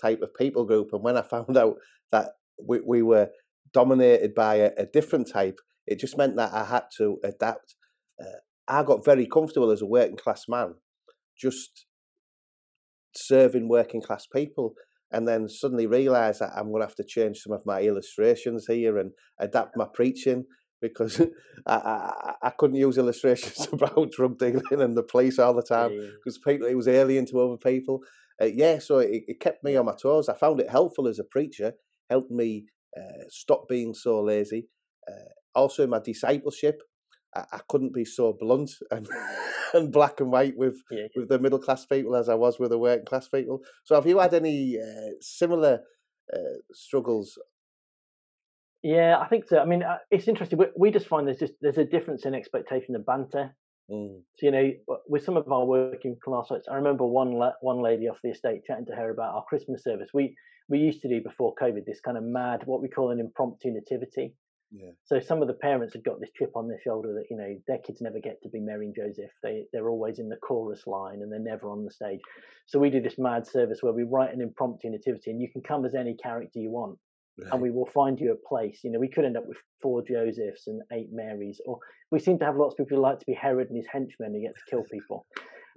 type 0.00 0.20
of 0.20 0.34
people 0.34 0.66
group, 0.66 0.90
and 0.92 1.02
when 1.02 1.16
I 1.16 1.22
found 1.30 1.56
out 1.56 1.76
that 2.12 2.32
we, 2.62 2.80
we 2.86 3.02
were 3.02 3.30
dominated 3.72 4.34
by 4.34 4.56
a, 4.56 4.70
a 4.76 4.86
different 4.86 5.30
type, 5.32 5.58
it 5.86 5.98
just 5.98 6.18
meant 6.18 6.36
that 6.36 6.52
I 6.52 6.64
had 6.64 6.84
to 6.98 7.18
adapt. 7.24 7.74
Uh, 8.20 8.40
I 8.68 8.82
got 8.82 9.04
very 9.04 9.26
comfortable 9.26 9.70
as 9.70 9.80
a 9.80 9.86
working 9.86 10.16
class 10.16 10.44
man, 10.46 10.74
just 11.40 11.86
serving 13.14 13.68
working 13.68 14.02
class 14.02 14.26
people 14.26 14.74
and 15.12 15.26
then 15.26 15.48
suddenly 15.48 15.86
realize 15.86 16.40
that 16.40 16.52
I'm 16.56 16.70
going 16.70 16.82
to 16.82 16.86
have 16.86 16.96
to 16.96 17.04
change 17.04 17.38
some 17.38 17.52
of 17.52 17.64
my 17.64 17.80
illustrations 17.82 18.66
here 18.66 18.98
and 18.98 19.12
adapt 19.38 19.76
my 19.76 19.86
preaching 19.92 20.44
because 20.80 21.20
I, 21.66 21.74
I, 21.74 22.32
I 22.42 22.50
couldn't 22.50 22.76
use 22.76 22.98
illustrations 22.98 23.68
about 23.72 24.12
drug 24.12 24.38
dealing 24.38 24.62
and 24.70 24.96
the 24.96 25.02
police 25.02 25.38
all 25.38 25.54
the 25.54 25.62
time 25.62 25.90
because 25.90 26.38
yeah. 26.44 26.52
people 26.52 26.68
it 26.68 26.76
was 26.76 26.88
alien 26.88 27.26
to 27.26 27.40
other 27.40 27.56
people. 27.56 28.00
Uh, 28.40 28.46
yeah, 28.46 28.78
so 28.78 28.98
it, 28.98 29.22
it, 29.28 29.40
kept 29.40 29.64
me 29.64 29.76
on 29.76 29.86
my 29.86 29.94
toes. 29.94 30.28
I 30.28 30.34
found 30.34 30.60
it 30.60 30.68
helpful 30.68 31.08
as 31.08 31.18
a 31.18 31.24
preacher, 31.24 31.72
helped 32.10 32.30
me 32.30 32.66
uh, 32.96 33.24
stop 33.28 33.66
being 33.68 33.94
so 33.94 34.20
lazy. 34.22 34.68
Uh, 35.08 35.30
also, 35.54 35.84
in 35.84 35.90
my 35.90 36.00
discipleship, 36.00 36.82
I, 37.36 37.44
I 37.56 37.60
couldn't 37.68 37.94
be 37.94 38.04
so 38.04 38.32
blunt 38.38 38.70
and 38.90 39.06
and 39.74 39.92
black 39.92 40.20
and 40.20 40.30
white 40.32 40.56
with 40.56 40.76
Yeah. 40.90 41.08
with 41.16 41.28
the 41.28 41.38
middle 41.38 41.58
class 41.66 41.86
people 41.86 42.14
as 42.16 42.28
I 42.28 42.34
was 42.34 42.58
with 42.58 42.70
the 42.70 42.78
working 42.78 43.06
class 43.06 43.28
people. 43.28 43.60
So 43.84 43.94
have 43.94 44.06
you 44.06 44.18
had 44.18 44.34
any 44.34 44.78
uh, 44.78 45.10
similar 45.20 45.74
uh, 46.32 46.56
struggles? 46.72 47.38
Yeah, 48.82 49.18
I 49.18 49.26
think 49.28 49.46
so. 49.48 49.58
I 49.58 49.64
mean, 49.64 49.82
uh, 49.82 49.98
it's 50.10 50.28
interesting. 50.28 50.58
We, 50.58 50.66
we 50.76 50.90
just 50.90 51.08
find 51.08 51.26
there's 51.26 51.38
just 51.38 51.54
there's 51.60 51.78
a 51.78 51.84
difference 51.84 52.24
in 52.24 52.34
expectation 52.34 52.94
of 52.94 53.04
banter. 53.04 53.54
Mm, 53.90 54.22
So, 54.36 54.46
you 54.46 54.52
know, 54.52 54.70
with 55.08 55.24
some 55.24 55.36
of 55.36 55.50
our 55.50 55.64
working 55.64 56.16
class 56.24 56.48
folks, 56.48 56.66
I 56.70 56.74
remember 56.76 57.04
one 57.06 57.32
la- 57.32 57.58
one 57.60 57.80
lady 57.82 58.08
off 58.08 58.18
the 58.22 58.30
estate 58.30 58.62
chatting 58.66 58.86
to 58.86 58.94
her 58.94 59.10
about 59.10 59.34
our 59.34 59.44
Christmas 59.44 59.82
service. 59.82 60.10
We 60.14 60.36
we 60.68 60.78
used 60.78 61.00
to 61.02 61.08
do 61.08 61.20
before 61.22 61.54
COVID 61.60 61.84
this 61.84 62.00
kind 62.00 62.16
of 62.16 62.24
mad, 62.24 62.62
what 62.66 62.82
we 62.82 62.88
call 62.88 63.10
an 63.10 63.20
impromptu 63.20 63.70
nativity. 63.70 64.34
Yeah, 64.72 64.90
So 65.04 65.20
some 65.20 65.42
of 65.42 65.48
the 65.48 65.54
parents 65.54 65.94
had 65.94 66.04
got 66.04 66.20
this 66.20 66.30
chip 66.36 66.50
on 66.56 66.68
their 66.68 66.80
shoulder 66.82 67.14
that 67.14 67.26
you 67.30 67.36
know 67.36 67.56
their 67.68 67.78
kids 67.78 68.00
never 68.00 68.18
get 68.18 68.42
to 68.42 68.48
be 68.48 68.60
Mary 68.60 68.86
and 68.86 68.94
Joseph. 68.94 69.30
They 69.42 69.64
they're 69.72 69.88
always 69.88 70.18
in 70.18 70.28
the 70.28 70.36
chorus 70.36 70.86
line 70.86 71.22
and 71.22 71.30
they're 71.30 71.38
never 71.38 71.70
on 71.70 71.84
the 71.84 71.90
stage. 71.90 72.20
So 72.66 72.78
we 72.78 72.90
do 72.90 73.00
this 73.00 73.18
mad 73.18 73.46
service 73.46 73.78
where 73.80 73.92
we 73.92 74.02
write 74.02 74.34
an 74.34 74.40
impromptu 74.40 74.90
nativity, 74.90 75.30
and 75.30 75.40
you 75.40 75.50
can 75.50 75.62
come 75.62 75.84
as 75.84 75.94
any 75.94 76.14
character 76.14 76.58
you 76.58 76.70
want 76.70 76.98
right. 77.38 77.52
and 77.52 77.62
we 77.62 77.70
will 77.70 77.86
find 77.86 78.18
you 78.18 78.32
a 78.32 78.48
place. 78.48 78.80
You 78.82 78.90
know, 78.90 78.98
we 78.98 79.08
could 79.08 79.24
end 79.24 79.36
up 79.36 79.46
with 79.46 79.58
four 79.80 80.02
Josephs 80.02 80.66
and 80.66 80.82
eight 80.92 81.08
Marys, 81.12 81.60
or 81.66 81.78
we 82.10 82.18
seem 82.18 82.38
to 82.38 82.44
have 82.44 82.56
lots 82.56 82.74
of 82.74 82.78
people 82.78 82.96
who 82.96 83.02
like 83.02 83.20
to 83.20 83.26
be 83.26 83.34
Herod 83.34 83.68
and 83.68 83.76
his 83.76 83.86
henchmen 83.90 84.34
who 84.34 84.40
get 84.40 84.54
to 84.54 84.70
kill 84.70 84.84
people. 84.90 85.26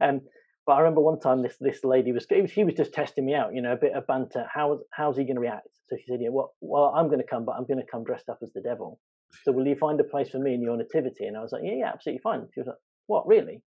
Um, 0.02 0.22
but 0.66 0.74
I 0.74 0.80
remember 0.80 1.02
one 1.02 1.20
time 1.20 1.42
this 1.42 1.58
this 1.60 1.84
lady 1.84 2.12
was 2.12 2.28
she 2.48 2.64
was 2.64 2.76
just 2.76 2.94
testing 2.94 3.26
me 3.26 3.34
out, 3.34 3.56
you 3.56 3.62
know, 3.62 3.74
a 3.74 3.78
bit 3.78 3.94
of 3.94 4.06
banter. 4.08 4.46
How 4.54 4.80
how's 4.92 5.18
he 5.18 5.24
going 5.24 5.36
to 5.36 5.42
react? 5.42 5.68
So 5.90 5.98
she 5.98 6.06
said, 6.08 6.20
"Yeah, 6.22 6.30
well, 6.32 6.54
well, 6.62 6.94
I'm 6.96 7.08
going 7.08 7.20
to 7.20 7.26
come, 7.26 7.46
but 7.46 7.54
I'm 7.54 7.66
going 7.66 7.80
to 7.80 7.92
come 7.92 8.04
dressed 8.04 8.30
up 8.30 8.40
as 8.44 8.54
the 8.54 8.62
devil. 8.62 9.00
So 9.44 9.52
will 9.52 9.68
you 9.68 9.76
find 9.76 10.00
a 10.00 10.04
place 10.04 10.30
for 10.30 10.40
me 10.40 10.54
in 10.54 10.62
your 10.62 10.78
nativity?" 10.78 11.26
And 11.26 11.36
I 11.36 11.42
was 11.42 11.52
like, 11.52 11.64
"Yeah, 11.64 11.74
yeah, 11.74 11.92
absolutely 11.94 12.22
fine." 12.22 12.48
She 12.54 12.60
was 12.60 12.68
like, 12.68 12.78
"What, 13.08 13.28
really?" 13.28 13.62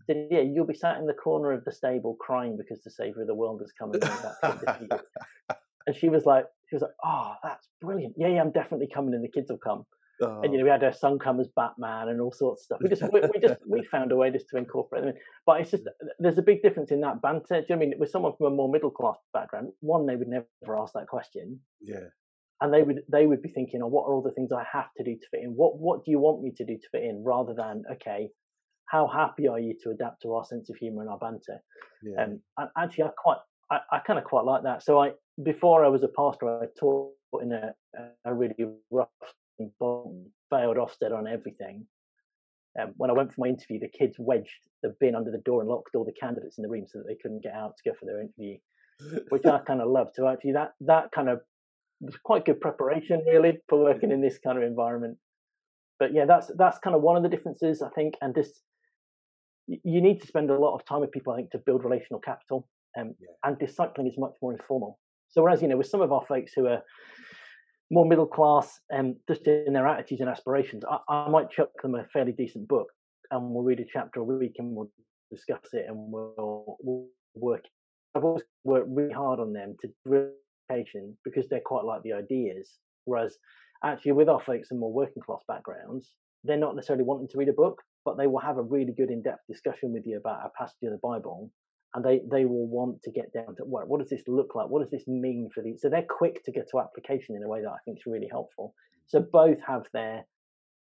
I 0.00 0.04
said, 0.06 0.28
"Yeah, 0.30 0.40
you'll 0.40 0.66
be 0.66 0.74
sat 0.74 0.98
in 0.98 1.06
the 1.06 1.14
corner 1.14 1.52
of 1.52 1.64
the 1.64 1.72
stable 1.72 2.16
crying 2.20 2.56
because 2.56 2.82
the 2.82 2.90
Savior 2.90 3.22
of 3.22 3.28
the 3.28 3.34
world 3.34 3.60
has 3.60 3.72
come 3.72 3.92
and 3.92 4.02
you're 4.02 4.88
to. 4.88 5.04
And 5.86 5.96
she 5.96 6.10
was 6.10 6.26
like, 6.26 6.44
she 6.68 6.76
was 6.76 6.82
like, 6.82 6.92
"Oh, 7.02 7.32
that's 7.42 7.66
brilliant! 7.80 8.14
Yeah, 8.18 8.28
yeah, 8.28 8.42
I'm 8.42 8.52
definitely 8.52 8.88
coming, 8.92 9.14
and 9.14 9.24
the 9.24 9.28
kids 9.28 9.48
will 9.48 9.58
come." 9.58 9.86
Oh, 10.20 10.40
And 10.42 10.52
you 10.52 10.58
know, 10.58 10.64
we 10.64 10.70
had 10.70 10.82
her 10.82 10.92
son 10.92 11.18
come 11.18 11.38
as 11.38 11.48
Batman 11.54 12.08
and 12.08 12.20
all 12.20 12.32
sorts 12.32 12.62
of 12.62 12.64
stuff. 12.64 12.78
We 12.82 12.88
just, 12.88 13.02
we, 13.12 13.20
we 13.32 13.40
just, 13.40 13.60
we 13.66 13.84
found 13.90 14.10
a 14.10 14.16
way 14.16 14.30
just 14.30 14.48
to 14.48 14.56
incorporate 14.56 15.02
them. 15.02 15.10
In. 15.10 15.20
But 15.46 15.60
it's 15.60 15.70
just, 15.70 15.84
there's 16.18 16.38
a 16.38 16.42
big 16.42 16.62
difference 16.62 16.90
in 16.90 17.00
that 17.02 17.22
banter. 17.22 17.60
Do 17.60 17.66
you 17.68 17.76
know 17.76 17.76
I 17.76 17.78
mean 17.78 17.94
with 17.98 18.10
someone 18.10 18.32
from 18.36 18.48
a 18.48 18.56
more 18.56 18.68
middle 18.68 18.90
class 18.90 19.16
background? 19.32 19.72
One, 19.80 20.06
they 20.06 20.16
would 20.16 20.28
never 20.28 20.46
ask 20.76 20.92
that 20.94 21.06
question, 21.06 21.60
yeah, 21.80 22.06
and 22.60 22.74
they 22.74 22.82
would, 22.82 23.02
they 23.08 23.26
would 23.26 23.42
be 23.42 23.48
thinking, 23.48 23.80
"Oh, 23.82 23.86
what 23.86 24.02
are 24.04 24.12
all 24.12 24.22
the 24.22 24.32
things 24.32 24.50
I 24.50 24.64
have 24.72 24.92
to 24.96 25.04
do 25.04 25.14
to 25.14 25.26
fit 25.30 25.42
in? 25.42 25.50
What, 25.50 25.78
what 25.78 26.04
do 26.04 26.10
you 26.10 26.18
want 26.18 26.42
me 26.42 26.50
to 26.56 26.64
do 26.64 26.76
to 26.76 26.88
fit 26.90 27.04
in?" 27.04 27.22
Rather 27.24 27.54
than, 27.54 27.84
"Okay, 27.92 28.30
how 28.86 29.06
happy 29.06 29.46
are 29.46 29.60
you 29.60 29.74
to 29.82 29.90
adapt 29.90 30.22
to 30.22 30.34
our 30.34 30.44
sense 30.44 30.68
of 30.68 30.76
humour 30.76 31.02
and 31.02 31.10
our 31.10 31.18
banter?" 31.18 31.62
yeah, 32.02 32.24
Um, 32.24 32.40
and 32.56 32.70
actually, 32.76 33.04
I 33.04 33.10
quite, 33.16 33.38
I, 33.70 33.80
I 33.92 33.98
kind 34.00 34.18
of 34.18 34.24
quite 34.24 34.44
like 34.44 34.64
that. 34.64 34.82
So 34.82 34.98
I, 35.00 35.12
before 35.44 35.84
I 35.84 35.88
was 35.88 36.02
a 36.02 36.08
pastor, 36.08 36.60
I 36.60 36.66
taught 36.78 37.14
in 37.40 37.52
a, 37.52 37.74
a 38.24 38.34
really 38.34 38.54
rough, 38.90 39.08
bottom, 39.78 40.26
failed 40.50 40.76
Ofsted 40.76 41.12
on 41.12 41.26
everything. 41.26 41.86
Um, 42.80 42.94
when 42.96 43.10
I 43.10 43.14
went 43.14 43.32
for 43.32 43.40
my 43.40 43.48
interview, 43.48 43.80
the 43.80 43.88
kids 43.88 44.16
wedged 44.18 44.50
the 44.82 44.94
bin 45.00 45.14
under 45.14 45.30
the 45.30 45.38
door 45.38 45.60
and 45.60 45.68
locked 45.68 45.94
all 45.94 46.04
the 46.04 46.12
candidates 46.12 46.58
in 46.58 46.62
the 46.62 46.68
room 46.68 46.86
so 46.86 46.98
that 46.98 47.06
they 47.08 47.16
couldn't 47.16 47.42
get 47.42 47.54
out 47.54 47.76
to 47.76 47.90
go 47.90 47.96
for 47.98 48.06
their 48.06 48.20
interview, 48.20 48.58
which 49.30 49.46
I 49.46 49.58
kind 49.58 49.80
of 49.80 49.88
loved. 49.88 50.14
So 50.14 50.28
actually, 50.28 50.52
that 50.52 50.74
that 50.80 51.10
kind 51.12 51.28
of 51.28 51.40
was 52.00 52.16
quite 52.16 52.44
good 52.44 52.60
preparation, 52.60 53.24
really, 53.26 53.58
for 53.68 53.82
working 53.82 54.12
in 54.12 54.20
this 54.20 54.38
kind 54.38 54.56
of 54.56 54.64
environment. 54.64 55.18
But 55.98 56.14
yeah, 56.14 56.26
that's 56.26 56.50
that's 56.56 56.78
kind 56.78 56.94
of 56.94 57.02
one 57.02 57.16
of 57.16 57.24
the 57.24 57.28
differences 57.28 57.82
I 57.82 57.88
think, 57.90 58.14
and 58.20 58.34
just 58.34 58.62
you 59.66 60.00
need 60.00 60.20
to 60.20 60.26
spend 60.26 60.50
a 60.50 60.58
lot 60.58 60.74
of 60.74 60.84
time 60.84 61.00
with 61.00 61.10
people, 61.10 61.32
I 61.32 61.36
think, 61.36 61.50
to 61.50 61.58
build 61.58 61.84
relational 61.84 62.20
capital. 62.20 62.68
Um, 62.98 63.14
Yeah. 63.20 63.28
And 63.44 63.58
discipling 63.58 64.08
is 64.08 64.16
much 64.16 64.34
more 64.40 64.52
informal. 64.52 64.98
So 65.28 65.42
whereas 65.42 65.60
you 65.60 65.68
know, 65.68 65.76
with 65.76 65.88
some 65.88 66.00
of 66.00 66.12
our 66.12 66.24
folks 66.26 66.52
who 66.54 66.66
are 66.66 66.82
more 67.90 68.06
middle 68.06 68.26
class 68.26 68.80
and 68.90 69.16
just 69.28 69.46
in 69.46 69.72
their 69.72 69.86
attitudes 69.86 70.20
and 70.20 70.30
aspirations, 70.30 70.84
I, 70.88 70.98
I 71.08 71.28
might 71.28 71.50
chuck 71.50 71.70
them 71.82 71.94
a 71.94 72.04
fairly 72.12 72.32
decent 72.32 72.68
book, 72.68 72.88
and 73.30 73.50
we'll 73.50 73.64
read 73.64 73.80
a 73.80 73.84
chapter 73.90 74.20
a 74.20 74.24
week 74.24 74.56
and 74.58 74.74
we'll 74.74 74.90
discuss 75.30 75.60
it 75.72 75.86
and 75.88 75.96
we'll, 75.96 76.76
we'll 76.80 77.06
work. 77.34 77.64
I've 78.14 78.24
always 78.24 78.42
worked 78.64 78.88
really 78.90 79.12
hard 79.12 79.40
on 79.40 79.52
them 79.52 79.76
to 79.82 80.32
education 80.70 81.16
because 81.24 81.48
they're 81.48 81.60
quite 81.64 81.84
like 81.84 82.02
the 82.02 82.14
ideas. 82.14 82.70
Whereas 83.04 83.36
actually 83.84 84.12
with 84.12 84.28
our 84.28 84.40
folks 84.40 84.70
in 84.70 84.78
more 84.78 84.92
working 84.92 85.22
class 85.22 85.42
backgrounds, 85.46 86.10
they're 86.44 86.56
not 86.56 86.74
necessarily 86.76 87.04
wanting 87.04 87.28
to 87.28 87.38
read 87.38 87.48
a 87.48 87.52
book, 87.52 87.82
but 88.04 88.16
they 88.16 88.26
will 88.26 88.40
have 88.40 88.58
a 88.58 88.62
really 88.62 88.92
good 88.96 89.10
in-depth 89.10 89.46
discussion 89.48 89.92
with 89.92 90.06
you 90.06 90.16
about 90.16 90.46
a 90.46 90.50
passage 90.58 90.76
of 90.84 90.92
the 90.92 90.98
Bible, 91.02 91.50
and 91.94 92.04
they 92.04 92.20
they 92.30 92.44
will 92.44 92.66
want 92.66 93.02
to 93.02 93.10
get 93.10 93.32
down 93.32 93.56
to 93.56 93.64
what 93.64 93.88
what 93.88 94.00
does 94.00 94.10
this 94.10 94.22
look 94.26 94.54
like? 94.54 94.68
What 94.68 94.82
does 94.82 94.90
this 94.90 95.06
mean 95.08 95.48
for 95.54 95.62
these? 95.62 95.80
So 95.80 95.88
they're 95.88 96.02
quick 96.08 96.44
to 96.44 96.52
get 96.52 96.68
to 96.70 96.80
application 96.80 97.36
in 97.36 97.42
a 97.42 97.48
way 97.48 97.62
that 97.62 97.70
I 97.70 97.78
think 97.84 97.98
is 97.98 98.06
really 98.06 98.28
helpful. 98.30 98.74
So 99.06 99.20
both 99.20 99.58
have 99.66 99.84
their 99.92 100.26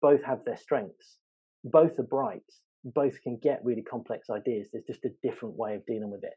both 0.02 0.23
have 0.25 0.45
their 0.45 0.57
strengths. 0.57 1.19
Both 1.64 1.99
are 1.99 2.05
bright. 2.05 2.43
Both 2.85 3.21
can 3.23 3.38
get 3.43 3.64
really 3.64 3.83
complex 3.83 4.31
ideas. 4.31 4.69
There's 4.73 4.85
just 4.87 5.05
a 5.05 5.11
different 5.23 5.57
way 5.57 5.75
of 5.75 5.87
dealing 5.87 6.11
with 6.11 6.25
it. 6.25 6.35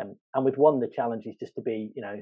Um, 0.00 0.16
and 0.34 0.44
with 0.44 0.56
one, 0.56 0.80
the 0.80 0.88
challenge 0.88 1.26
is 1.26 1.36
just 1.36 1.54
to 1.56 1.60
be, 1.62 1.92
you 1.94 2.02
know, 2.02 2.16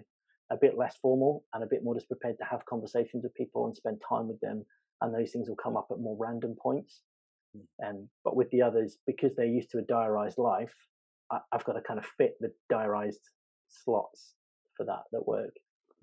a 0.50 0.56
bit 0.60 0.76
less 0.76 0.96
formal 1.00 1.44
and 1.54 1.62
a 1.62 1.68
bit 1.68 1.84
more 1.84 1.94
just 1.94 2.08
prepared 2.08 2.36
to 2.38 2.44
have 2.44 2.66
conversations 2.66 3.22
with 3.22 3.34
people 3.34 3.66
and 3.66 3.76
spend 3.76 4.02
time 4.06 4.28
with 4.28 4.40
them. 4.40 4.64
And 5.00 5.14
those 5.14 5.30
things 5.30 5.48
will 5.48 5.56
come 5.56 5.76
up 5.76 5.86
at 5.90 5.98
more 5.98 6.16
random 6.18 6.56
points. 6.60 7.00
Um, 7.86 8.08
but 8.24 8.36
with 8.36 8.50
the 8.50 8.62
others, 8.62 8.98
because 9.06 9.34
they're 9.36 9.46
used 9.46 9.70
to 9.70 9.78
a 9.78 9.82
diarized 9.82 10.38
life, 10.38 10.74
I, 11.32 11.38
I've 11.52 11.64
got 11.64 11.72
to 11.72 11.80
kind 11.82 11.98
of 11.98 12.06
fit 12.18 12.34
the 12.40 12.52
diarized 12.68 13.20
slots 13.68 14.34
for 14.76 14.86
that 14.86 15.02
that 15.12 15.26
work. 15.26 15.54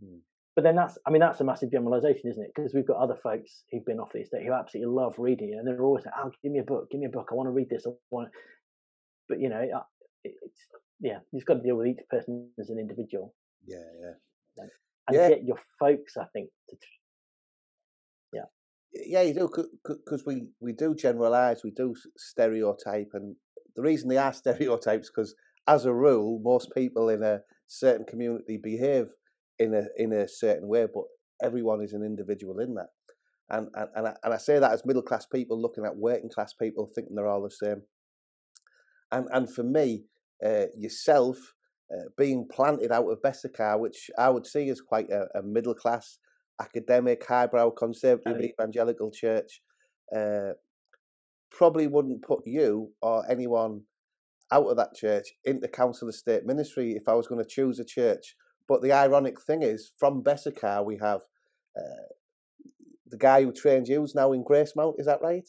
Mm. 0.04 0.20
But 0.56 0.64
then 0.64 0.76
that's, 0.76 0.98
I 1.08 1.12
mean, 1.12 1.22
that's 1.22 1.40
a 1.40 1.46
massive 1.46 1.72
generalization, 1.72 2.30
isn't 2.30 2.44
it? 2.44 2.52
Because 2.54 2.74
we've 2.74 2.86
got 2.88 2.98
other 2.98 3.16
folks 3.24 3.64
who've 3.72 3.86
been 3.86 4.00
off 4.00 4.12
the 4.12 4.20
estate 4.20 4.46
who 4.46 4.52
absolutely 4.52 4.94
love 4.94 5.16
reading, 5.18 5.56
and 5.58 5.66
they're 5.66 5.82
always 5.82 6.04
like, 6.06 6.16
"Oh, 6.22 6.32
give 6.44 6.52
me 6.52 6.60
a 6.60 6.64
book, 6.64 6.90
give 6.92 7.00
me 7.00 7.06
a 7.06 7.10
book. 7.10 7.30
I 7.32 7.36
want 7.36 7.48
to 7.48 7.52
read 7.52 7.70
this. 7.70 7.86
I 7.88 7.92
want." 8.12 8.30
But 9.30 9.40
you 9.40 9.48
know, 9.50 9.62
it- 9.62 10.36
it's 10.42 10.60
yeah, 11.00 11.20
you've 11.32 11.46
got 11.46 11.56
to 11.56 11.62
deal 11.62 11.78
with 11.78 11.88
each 11.88 12.00
person 12.10 12.52
as 12.60 12.70
an 12.70 12.78
individual, 12.78 13.34
yeah, 13.66 13.78
yeah. 14.02 14.66
and 15.08 15.16
Yeah. 15.16 15.30
get 15.30 15.46
your 15.46 15.60
folks, 15.80 16.18
I 16.18 16.26
think, 16.34 16.50
to 16.70 16.78
Yeah, 18.34 18.46
yeah 18.94 19.22
you 19.22 19.34
do 19.34 19.50
because 19.84 20.26
we 20.26 20.50
we 20.60 20.74
do 20.74 20.94
generalize, 20.94 21.64
we 21.64 21.72
do 21.72 21.96
stereotype, 22.18 23.12
and 23.14 23.36
the 23.76 23.82
reason 23.82 24.10
they 24.10 24.18
are 24.18 24.34
stereotypes 24.44 25.10
because 25.10 25.36
as 25.68 25.86
a 25.86 25.94
rule, 25.94 26.40
most 26.44 26.72
people 26.74 27.10
in 27.10 27.24
a 27.24 27.42
certain 27.68 28.06
community 28.06 28.58
behave 28.62 29.08
in 29.60 29.74
a 29.74 29.84
in 29.98 30.14
a 30.14 30.28
certain 30.28 30.68
way, 30.68 30.88
but 30.94 31.04
everyone 31.44 31.82
is 31.82 31.94
an 31.94 32.04
individual 32.04 32.60
in 32.60 32.76
that. 32.76 32.88
And 33.50 33.68
and 33.76 33.90
and 33.96 34.08
I, 34.08 34.14
and 34.24 34.34
I 34.34 34.38
say 34.38 34.60
that 34.60 34.72
as 34.72 34.86
middle 34.86 35.02
class 35.02 35.26
people 35.26 35.62
looking 35.62 35.86
at 35.86 35.96
working 35.96 36.30
class 36.30 36.54
people, 36.54 36.90
thinking 36.94 37.16
they're 37.16 37.28
all 37.28 37.44
the 37.44 37.52
same. 37.52 37.84
And 39.12 39.28
and 39.32 39.54
for 39.54 39.64
me, 39.64 40.06
uh, 40.46 40.66
yourself 40.78 41.38
uh, 41.92 42.10
being 42.18 42.48
planted 42.52 42.92
out 42.92 43.08
of 43.08 43.22
Bessacarr, 43.22 43.80
which 43.80 44.10
I 44.18 44.30
would 44.30 44.46
see 44.46 44.70
as 44.70 44.82
quite 44.82 45.10
a, 45.10 45.28
a 45.38 45.42
middle 45.42 45.76
class 45.76 46.20
academic, 46.62 47.26
highbrow, 47.26 47.72
conservative, 47.72 48.42
evangelical 48.42 49.12
church, 49.12 49.62
uh, 50.16 50.52
probably 51.52 51.88
wouldn't 51.88 52.22
put 52.22 52.42
you 52.46 52.92
or 53.02 53.30
anyone 53.30 53.82
out 54.52 54.66
of 54.66 54.78
that 54.78 54.96
church 54.96 55.28
into 55.46 55.68
council 55.68 56.10
estate 56.10 56.46
ministry 56.46 56.94
if 56.94 57.08
I 57.08 57.14
was 57.14 57.28
going 57.28 57.44
to 57.44 57.50
choose 57.50 57.80
a 57.80 57.86
church. 57.86 58.36
But 58.68 58.82
the 58.82 58.92
ironic 58.94 59.42
thing 59.42 59.64
is, 59.64 59.92
from 59.98 60.24
Bessacarr, 60.24 60.86
we 60.86 60.98
have 60.98 61.22
uh, 61.78 62.08
the 63.08 63.18
guy 63.18 63.44
who 63.44 63.52
trained 63.52 63.88
you 63.88 64.04
is 64.04 64.16
now 64.16 64.32
in 64.32 64.44
Gracemount. 64.44 64.96
Is 65.00 65.08
that 65.08 65.22
right? 65.22 65.48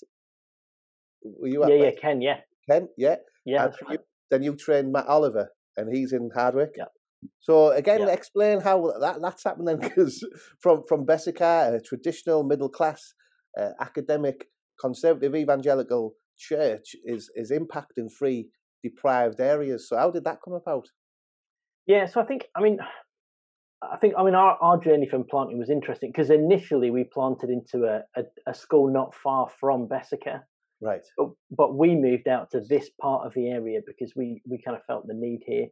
Were 1.23 1.49
you 1.49 1.67
yeah, 1.69 1.85
yeah, 1.85 1.91
Ken, 2.01 2.23
yeah, 2.23 2.41
Ken? 2.69 2.89
Yeah. 2.97 3.17
yeah, 3.45 3.69
you-. 3.91 3.99
Then 4.31 4.43
you 4.43 4.57
trained 4.57 4.93
Matt 4.93 5.07
Oliver, 5.07 5.51
and 5.77 5.95
he's 5.95 6.13
in 6.13 6.31
Hardwick. 6.35 6.73
Yeah. 6.77 6.85
So 7.41 7.73
again, 7.73 8.01
Yeah. 8.01 8.09
explain 8.09 8.61
how 8.61 8.93
that 9.01 9.21
that's 9.21 9.45
happening 9.45 9.79
because 9.79 10.25
from 10.61 10.85
from 10.89 11.05
Bessacarr, 11.05 11.75
a 11.75 11.81
traditional 11.81 12.43
middle 12.43 12.71
class 12.71 13.15
uh, 13.59 13.71
academic 13.81 14.49
conservative 14.81 15.35
evangelical 15.35 16.15
church, 16.39 16.97
is 17.05 17.31
is 17.35 17.51
impacting 17.51 18.11
free 18.11 18.49
deprived 18.83 19.41
areas. 19.41 19.89
So 19.89 19.97
how 19.97 20.11
did 20.11 20.25
that 20.25 20.39
come 20.45 20.55
about? 20.55 20.87
Yeah, 21.87 22.07
so 22.07 22.21
I 22.21 22.25
think, 22.25 22.47
I 22.57 22.61
mean, 22.61 22.79
I 23.83 23.97
think, 23.97 24.15
I 24.17 24.23
mean, 24.25 24.35
our, 24.35 24.57
our 24.61 24.79
journey 24.79 25.09
from 25.09 25.25
planting 25.25 25.59
was 25.59 25.71
interesting 25.71 26.11
because 26.13 26.31
initially 26.31 26.91
we 26.91 27.05
planted 27.05 27.51
into 27.51 27.85
a, 27.87 28.03
a, 28.19 28.25
a 28.47 28.55
school 28.55 28.93
not 28.93 29.15
far 29.15 29.49
from 29.59 29.89
Bessacarr, 29.89 30.41
Right. 30.83 31.03
but, 31.17 31.29
but 31.51 31.77
we 31.77 31.95
moved 31.95 32.29
out 32.29 32.51
to 32.53 32.61
this 32.61 32.91
part 33.01 33.27
of 33.27 33.33
the 33.35 33.49
area 33.49 33.81
because 33.87 34.13
we, 34.15 34.41
we 34.49 34.63
kind 34.63 34.77
of 34.77 34.85
felt 34.87 35.07
the 35.07 35.15
need 35.15 35.41
here. 35.47 35.67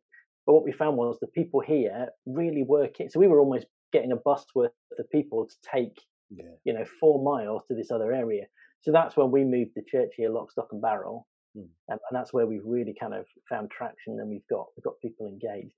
But 0.46 0.54
what 0.54 0.64
we 0.64 0.72
found 0.72 0.96
was 0.96 1.18
the 1.20 1.26
people 1.28 1.60
here 1.60 2.08
really 2.26 2.64
working. 2.66 3.08
So 3.10 3.20
we 3.20 3.28
were 3.28 3.40
almost 3.40 3.66
getting 3.92 4.12
a 4.12 4.16
bus 4.16 4.44
worth 4.54 4.72
of 4.98 5.08
people 5.10 5.46
to 5.46 5.54
take, 5.74 5.96
Yeah. 6.30 6.44
you 6.64 6.72
know, 6.72 6.84
four 7.00 7.22
miles 7.22 7.62
to 7.68 7.74
this 7.74 7.90
other 7.90 8.12
area. 8.12 8.46
So 8.80 8.92
that's 8.92 9.16
when 9.16 9.30
we 9.30 9.44
moved 9.44 9.72
the 9.74 9.82
church 9.82 10.12
here, 10.16 10.30
lock, 10.30 10.50
stock, 10.52 10.68
and 10.72 10.80
barrel, 10.80 11.26
Mm. 11.56 11.62
um, 11.62 11.98
and 12.10 12.12
that's 12.12 12.32
where 12.32 12.46
we've 12.46 12.64
really 12.64 12.94
kind 12.98 13.14
of 13.14 13.26
found 13.48 13.70
traction, 13.70 14.20
and 14.20 14.28
we've 14.28 14.46
got 14.48 14.66
we've 14.76 14.84
got 14.84 15.00
people 15.00 15.26
engaged. 15.26 15.74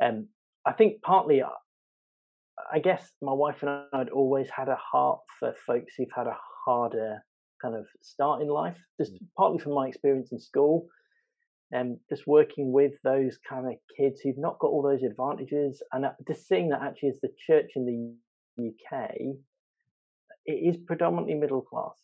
Um, 0.00 0.28
I 0.64 0.72
think 0.72 1.02
partly, 1.02 1.42
uh, 1.42 1.48
I 2.72 2.78
guess 2.78 3.10
my 3.20 3.32
wife 3.32 3.62
and 3.62 3.70
I 3.70 3.98
had 3.98 4.10
always 4.10 4.48
had 4.50 4.68
a 4.68 4.76
heart 4.76 5.20
for 5.38 5.52
folks 5.66 5.94
who've 5.96 6.12
had 6.14 6.26
a 6.28 6.36
harder 6.64 7.24
kind 7.60 7.74
of 7.74 7.86
start 8.02 8.40
in 8.40 8.48
life, 8.48 8.78
just 8.98 9.12
partly 9.36 9.58
from 9.58 9.74
my 9.74 9.88
experience 9.88 10.32
in 10.32 10.38
school, 10.40 10.86
and 11.72 11.98
just 12.08 12.26
working 12.26 12.72
with 12.72 12.92
those 13.02 13.36
kind 13.38 13.66
of 13.66 13.74
kids 13.96 14.20
who've 14.20 14.38
not 14.38 14.58
got 14.60 14.68
all 14.68 14.82
those 14.82 15.02
advantages, 15.02 15.82
and 15.92 16.06
uh, 16.06 16.12
just 16.26 16.46
seeing 16.46 16.68
that 16.70 16.82
actually 16.82 17.10
as 17.10 17.20
the 17.20 17.32
church 17.46 17.72
in 17.76 17.84
the 18.56 18.68
UK, 18.68 19.10
it 20.46 20.52
is 20.52 20.76
predominantly 20.86 21.34
middle 21.34 21.62
class. 21.62 21.96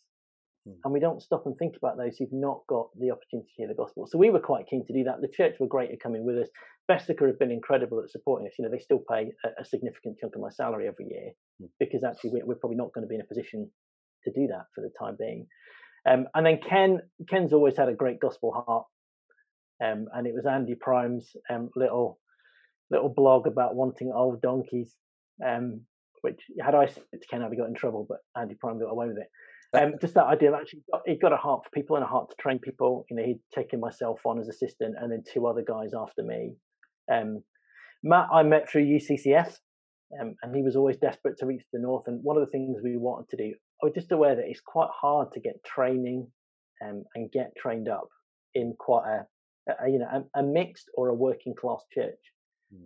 Mm. 0.67 0.75
And 0.83 0.93
we 0.93 0.99
don't 0.99 1.21
stop 1.21 1.45
and 1.45 1.55
think 1.57 1.75
about 1.77 1.97
those 1.97 2.17
who've 2.17 2.33
not 2.33 2.61
got 2.67 2.89
the 2.99 3.11
opportunity 3.11 3.47
to 3.47 3.53
hear 3.55 3.67
the 3.67 3.73
gospel. 3.73 4.07
So 4.07 4.17
we 4.17 4.29
were 4.29 4.39
quite 4.39 4.67
keen 4.67 4.85
to 4.85 4.93
do 4.93 5.03
that. 5.05 5.21
The 5.21 5.27
church 5.27 5.55
were 5.59 5.67
great 5.67 5.91
at 5.91 5.99
coming 6.01 6.25
with 6.25 6.37
us. 6.37 6.49
Bessacarr 6.89 7.27
have 7.27 7.39
been 7.39 7.51
incredible 7.51 8.01
at 8.01 8.09
supporting 8.09 8.47
us. 8.47 8.53
You 8.57 8.65
know, 8.65 8.71
they 8.71 8.79
still 8.79 9.03
pay 9.09 9.31
a, 9.45 9.61
a 9.61 9.65
significant 9.65 10.17
chunk 10.19 10.35
of 10.35 10.41
my 10.41 10.49
salary 10.49 10.87
every 10.87 11.05
year 11.09 11.31
Mm. 11.61 11.69
because 11.79 12.03
actually 12.03 12.29
we're, 12.33 12.45
we're 12.45 12.55
probably 12.55 12.77
not 12.77 12.93
going 12.93 13.03
to 13.03 13.07
be 13.07 13.15
in 13.15 13.21
a 13.21 13.25
position 13.25 13.71
to 14.23 14.31
do 14.31 14.45
that 14.47 14.65
for 14.75 14.81
the 14.81 14.91
time 14.99 15.15
being. 15.17 15.47
Um, 16.07 16.27
and 16.35 16.45
then 16.45 16.59
Ken, 16.67 16.99
Ken's 17.27 17.51
always 17.51 17.77
had 17.77 17.89
a 17.89 17.93
great 17.95 18.19
gospel 18.19 18.51
heart. 18.51 18.85
Um, 19.83 20.07
and 20.13 20.25
it 20.27 20.33
was 20.33 20.45
Andy 20.45 20.75
Prime's 20.75 21.35
um, 21.49 21.69
little 21.75 22.19
little 22.89 23.09
blog 23.09 23.47
about 23.47 23.75
wanting 23.75 24.11
old 24.15 24.41
donkeys, 24.41 24.95
um, 25.45 25.81
which 26.21 26.39
had 26.61 26.73
I 26.73 26.87
said 26.87 27.03
to 27.11 27.27
Ken, 27.29 27.41
I'd 27.41 27.49
have 27.49 27.57
got 27.57 27.67
in 27.67 27.75
trouble, 27.75 28.05
but 28.07 28.19
Andy 28.39 28.55
Prime 28.55 28.79
got 28.79 28.91
away 28.91 29.07
with 29.07 29.17
it. 29.17 29.27
Um, 29.73 29.95
just 29.99 30.13
that 30.13 30.25
idea 30.25 30.49
of 30.53 30.59
actually, 30.59 30.83
got, 30.91 31.01
he 31.05 31.15
got 31.15 31.33
a 31.33 31.37
heart 31.37 31.63
for 31.65 31.69
people 31.71 31.95
and 31.97 32.05
a 32.05 32.07
heart 32.07 32.29
to 32.29 32.35
train 32.41 32.59
people. 32.59 33.05
You 33.09 33.17
know, 33.17 33.23
he'd 33.23 33.39
taken 33.53 33.79
myself 33.79 34.19
on 34.25 34.39
as 34.39 34.47
assistant, 34.47 34.95
and 34.99 35.11
then 35.11 35.23
two 35.31 35.45
other 35.45 35.61
guys 35.61 35.91
after 35.97 36.23
me. 36.23 36.53
Um, 37.11 37.43
Matt, 38.03 38.29
I 38.31 38.43
met 38.43 38.69
through 38.69 38.85
UCCF, 38.85 39.57
um, 40.19 40.35
and 40.41 40.55
he 40.55 40.61
was 40.61 40.75
always 40.75 40.97
desperate 40.97 41.37
to 41.39 41.45
reach 41.45 41.63
the 41.73 41.79
north. 41.79 42.03
And 42.07 42.23
one 42.23 42.37
of 42.37 42.45
the 42.45 42.51
things 42.51 42.77
we 42.81 42.97
wanted 42.97 43.29
to 43.29 43.37
do, 43.37 43.53
I 43.81 43.85
was 43.85 43.93
just 43.93 44.11
aware 44.11 44.35
that 44.35 44.45
it's 44.47 44.61
quite 44.61 44.89
hard 44.93 45.33
to 45.33 45.39
get 45.39 45.63
training 45.65 46.27
um, 46.83 47.03
and 47.15 47.31
get 47.31 47.51
trained 47.57 47.89
up 47.89 48.07
in 48.53 48.73
quite 48.79 49.07
a, 49.07 49.73
a 49.85 49.89
you 49.89 49.99
know 49.99 50.25
a, 50.35 50.39
a 50.39 50.43
mixed 50.43 50.89
or 50.95 51.09
a 51.09 51.13
working 51.13 51.53
class 51.59 51.83
church. 51.93 52.19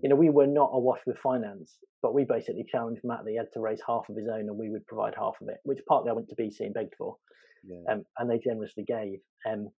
You 0.01 0.09
know, 0.09 0.15
we 0.15 0.29
were 0.29 0.47
not 0.47 0.71
awash 0.73 1.00
with 1.07 1.17
finance, 1.17 1.77
but 2.01 2.13
we 2.13 2.23
basically 2.23 2.65
challenged 2.69 3.01
Matt 3.03 3.23
that 3.23 3.31
he 3.31 3.38
had 3.38 3.51
to 3.53 3.59
raise 3.59 3.81
half 3.85 4.07
of 4.09 4.15
his 4.15 4.27
own 4.27 4.41
and 4.41 4.57
we 4.57 4.69
would 4.69 4.85
provide 4.85 5.15
half 5.15 5.35
of 5.41 5.50
it, 5.50 5.57
which 5.63 5.79
partly 5.88 6.11
I 6.11 6.13
went 6.13 6.29
to 6.29 6.35
BC 6.35 6.59
and 6.61 6.73
begged 6.73 6.93
for, 6.97 7.17
Yeah. 7.63 7.83
um, 7.89 8.05
and 8.17 8.29
they 8.29 8.38
generously 8.39 8.83
gave. 8.83 9.21
Um, 9.45 9.71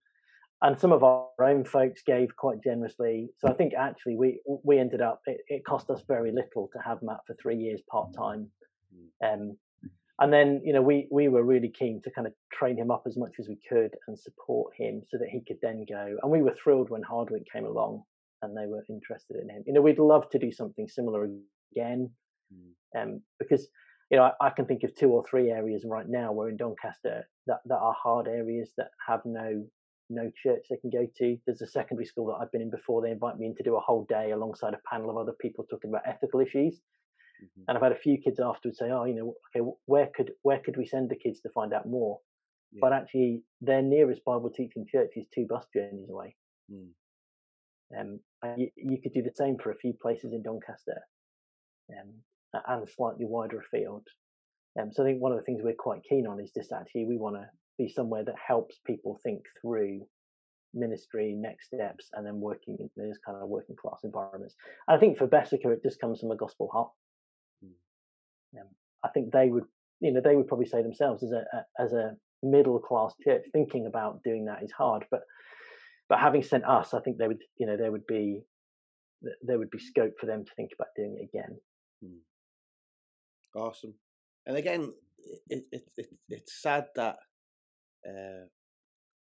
and 0.61 0.79
some 0.79 0.93
of 0.93 1.03
our 1.03 1.29
own 1.41 1.65
folks 1.65 2.03
gave 2.03 2.35
quite 2.37 2.63
generously. 2.63 3.31
So 3.39 3.49
I 3.49 3.53
think 3.55 3.75
actually 3.75 4.17
we 4.17 4.41
we 4.47 4.79
ended 4.79 5.01
up 5.01 5.21
it, 5.27 5.41
it 5.49 5.65
cost 5.65 5.91
us 5.91 6.03
very 6.07 6.31
little 6.31 6.69
to 6.73 6.79
have 6.81 7.03
Matt 7.03 7.21
for 7.27 7.35
three 7.35 7.57
years 7.57 7.81
part 7.91 8.13
time, 8.15 8.49
um, 9.25 9.57
and 10.21 10.33
then 10.33 10.63
you 10.65 10.73
know 10.73 10.83
we 10.83 11.09
we 11.11 11.29
were 11.29 11.43
really 11.43 11.69
keen 11.69 12.01
to 12.03 12.11
kind 12.13 12.29
of 12.29 12.33
train 12.53 12.77
him 12.77 12.93
up 12.93 13.03
as 13.07 13.17
much 13.17 13.33
as 13.41 13.49
we 13.49 13.59
could 13.69 13.91
and 14.07 14.17
support 14.19 14.73
him 14.77 15.03
so 15.11 15.19
that 15.19 15.29
he 15.29 15.41
could 15.41 15.59
then 15.63 15.85
go. 15.89 16.17
And 16.23 16.31
we 16.31 16.43
were 16.43 16.55
thrilled 16.63 16.91
when 16.91 17.03
Hardwick 17.03 17.45
came 17.53 17.65
along 17.65 18.05
and 18.43 18.57
they 18.57 18.67
were 18.67 18.85
interested 18.89 19.37
in 19.41 19.49
him. 19.49 19.63
You 19.67 19.73
know, 19.75 19.83
we'd 19.83 19.99
love 19.99 20.29
to 20.31 20.39
do 20.39 20.53
something 20.53 20.89
similar 20.89 21.29
again, 21.75 22.11
Mm. 22.53 22.75
um, 23.03 23.23
because 23.39 23.71
you 24.11 24.19
know 24.19 24.25
I, 24.25 24.49
I 24.49 24.51
can 24.51 24.67
think 24.67 24.83
of 24.83 24.95
two 24.95 25.11
or 25.11 25.25
three 25.25 25.51
areas 25.51 25.87
right 25.87 26.07
now 26.07 26.33
where 26.33 26.51
in 26.51 26.57
Doncaster 26.59 27.27
that 27.47 27.61
that 27.65 27.79
are 27.79 27.95
hard 27.95 28.29
areas 28.29 28.75
that 28.77 28.91
have 29.09 29.25
no 29.25 29.67
no 30.11 30.31
church 30.43 30.67
they 30.69 30.77
can 30.77 30.91
go 30.91 31.07
to. 31.17 31.39
There's 31.47 31.63
a 31.63 31.67
secondary 31.67 32.05
school 32.05 32.27
that 32.27 32.35
I've 32.43 32.53
been 32.53 32.61
in 32.61 32.71
before. 32.71 33.01
They 33.01 33.11
invite 33.13 33.39
me 33.39 33.47
in 33.47 33.55
to 33.57 33.63
do 33.63 33.77
a 33.77 33.81
whole 33.81 34.05
day 34.05 34.33
alongside 34.33 34.75
a 34.75 34.81
panel 34.91 35.09
of 35.11 35.17
other 35.17 35.33
people 35.41 35.65
talking 35.65 35.91
about 35.91 36.07
ethical 36.07 36.41
issues. 36.41 36.83
Mhm. 37.43 37.65
And 37.69 37.77
I've 37.79 37.83
had 37.83 37.93
a 37.93 37.97
few 38.07 38.19
kids 38.19 38.39
afterwards 38.39 38.79
say, 38.79 38.91
"Oh, 38.91 39.05
you 39.05 39.15
know, 39.15 39.35
okay, 39.49 39.61
where 39.87 40.09
could 40.15 40.35
where 40.43 40.61
could 40.61 40.77
we 40.77 40.85
send 40.87 41.09
the 41.09 41.17
kids 41.17 41.41
to 41.41 41.49
find 41.51 41.73
out 41.73 41.87
more?" 41.89 42.21
But 42.81 42.93
actually, 42.93 43.45
their 43.63 43.83
nearest 43.83 44.25
Bible 44.25 44.51
teaching 44.51 44.87
church 44.87 45.13
is 45.17 45.27
two 45.29 45.47
bus 45.47 45.67
journeys 45.75 46.11
away. 46.11 46.37
Mm. 46.71 46.93
Um, 47.97 48.21
and 48.43 48.61
you, 48.61 48.71
you 48.77 48.99
could 49.03 49.13
do 49.13 49.23
the 49.23 49.35
same 49.35 49.57
for 49.59 49.71
a 49.71 49.77
few 49.77 49.93
places 49.93 50.33
in 50.33 50.43
Doncaster, 50.43 51.01
um, 51.91 52.13
a- 52.55 52.73
and 52.73 52.89
slightly 52.89 53.25
wider 53.25 53.61
afield. 53.61 54.07
Um, 54.81 54.91
so 54.93 55.03
I 55.03 55.07
think 55.07 55.21
one 55.21 55.33
of 55.33 55.39
the 55.39 55.45
things 55.45 55.61
we're 55.63 55.75
quite 55.75 56.03
keen 56.09 56.27
on 56.27 56.41
is 56.41 56.51
just 56.51 56.73
actually 56.73 57.05
we 57.05 57.17
want 57.19 57.37
to 57.37 57.49
be 57.79 57.89
somewhere 57.89 58.25
that 58.25 58.35
helps 58.47 58.79
people 58.87 59.19
think 59.23 59.43
through 59.61 60.07
ministry, 60.75 61.35
next 61.35 61.67
steps, 61.67 62.09
and 62.15 62.27
then 62.27 62.41
working 62.41 62.79
in 62.81 62.91
those 62.97 63.19
kind 63.25 63.37
of 63.41 63.49
working 63.49 63.77
class 63.77 64.01
environments. 64.05 64.55
And 64.89 64.97
I 64.97 65.01
think 65.01 65.19
for 65.19 65.27
Bessacarr, 65.29 65.75
it 65.75 65.83
just 65.83 66.01
comes 66.01 66.21
from 66.21 66.31
a 66.31 66.37
gospel 66.37 66.69
heart. 66.73 66.91
Um, 68.59 68.69
I 69.05 69.09
think 69.09 69.33
they 69.33 69.49
would, 69.49 69.65
you 70.01 70.13
know, 70.13 70.21
they 70.23 70.37
would 70.37 70.49
probably 70.49 70.67
say 70.67 70.83
themselves 70.83 71.23
as 71.23 71.33
a, 71.33 71.45
a 71.57 71.83
as 71.83 71.93
a 71.93 72.17
middle 72.43 72.79
class 72.79 73.15
church, 73.23 73.43
thinking 73.53 73.87
about 73.87 74.23
doing 74.23 74.47
that 74.47 74.63
is 74.63 74.73
hard. 74.73 75.05
But 75.11 75.21
but 76.13 76.21
having 76.21 76.43
sent 76.43 76.67
us, 76.67 76.93
I 76.93 77.01
think 77.01 77.17
they 77.17 77.27
would, 77.27 77.43
you 77.57 77.67
know, 77.67 77.79
there 77.79 77.91
would 77.91 78.07
be 78.07 78.43
there 79.41 79.59
would 79.59 79.71
be 79.71 79.79
scope 79.79 80.13
for 80.21 80.27
them 80.27 80.45
to 80.45 80.51
think 80.55 80.73
about 80.75 80.89
doing 80.95 81.17
it 81.19 81.31
again. 81.35 81.59
Awesome. 83.57 83.95
And 84.45 84.59
again, 84.59 84.93
it, 85.49 85.65
it, 85.73 85.83
it 85.97 86.07
it's 86.29 86.61
sad 86.61 86.89
that 86.97 87.17
uh, 88.07 88.45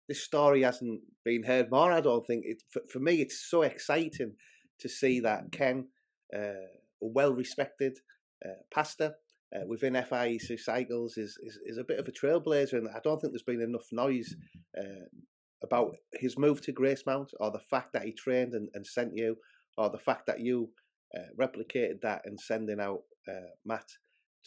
this 0.08 0.24
story 0.24 0.64
hasn't 0.64 1.02
been 1.24 1.44
heard 1.44 1.70
more. 1.70 1.92
I 1.92 2.02
don't 2.02 2.26
think 2.26 2.46
it 2.48 2.64
for, 2.72 2.82
for 2.92 2.98
me. 2.98 3.22
It's 3.22 3.48
so 3.48 3.62
exciting 3.62 4.34
to 4.80 4.90
see 4.90 5.20
that 5.20 5.52
Ken, 5.52 5.90
uh, 6.36 6.40
a 6.40 7.08
well 7.08 7.36
respected 7.36 8.00
uh, 8.44 8.64
pastor 8.74 9.14
uh, 9.56 9.68
within 9.68 9.94
FIEC 9.94 10.60
Cycles, 10.60 11.18
is, 11.18 11.38
is 11.44 11.60
is 11.68 11.78
a 11.78 11.84
bit 11.84 12.00
of 12.00 12.08
a 12.08 12.12
trailblazer, 12.12 12.80
and 12.80 12.88
I 12.88 13.00
don't 13.04 13.22
think 13.22 13.34
there's 13.34 13.44
been 13.44 13.62
enough 13.62 13.90
noise 13.92 14.36
uh, 14.76 15.06
about 15.64 15.96
his 16.14 16.38
move 16.38 16.62
to 16.62 16.74
Gracemount 16.74 17.30
or 17.40 17.52
the 17.52 17.60
fact 17.60 17.94
that 17.94 18.04
he 18.04 18.12
trained 18.12 18.54
and, 18.54 18.70
and 18.74 18.86
sent 18.86 19.16
you, 19.16 19.38
or 19.78 19.90
the 19.90 19.98
fact 19.98 20.26
that 20.28 20.40
you 20.40 20.70
uh, 21.18 21.22
replicated 21.40 22.02
that 22.02 22.22
and 22.26 22.40
sending 22.40 22.80
out 22.80 23.02
uh, 23.28 23.52
Matt 23.66 23.86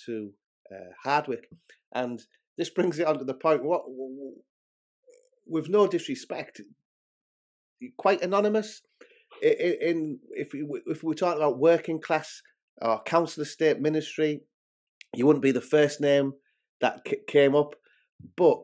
to 0.07 0.33
uh, 0.73 0.91
Hardwick. 1.03 1.49
And 1.95 2.23
this 2.57 2.71
brings 2.71 2.99
it 2.99 3.07
on 3.07 3.19
to 3.19 3.25
the 3.25 3.35
point. 3.35 3.65
What, 3.65 3.83
with 5.47 5.69
no 5.69 5.87
disrespect, 5.87 6.61
quite 7.97 8.23
anonymous. 8.23 8.83
In, 9.43 9.77
in 9.81 10.19
if 10.31 10.53
we 10.53 10.65
if 10.87 11.03
we 11.03 11.15
talk 11.15 11.37
about 11.37 11.59
working 11.59 12.01
class 12.01 12.43
or 12.81 13.03
council 13.03 13.43
estate 13.43 13.81
ministry, 13.81 14.43
you 15.15 15.27
wouldn't 15.27 15.43
be 15.43 15.53
the 15.53 15.61
first 15.61 16.01
name 16.01 16.33
that 16.81 17.05
came 17.27 17.55
up. 17.55 17.75
But 18.37 18.63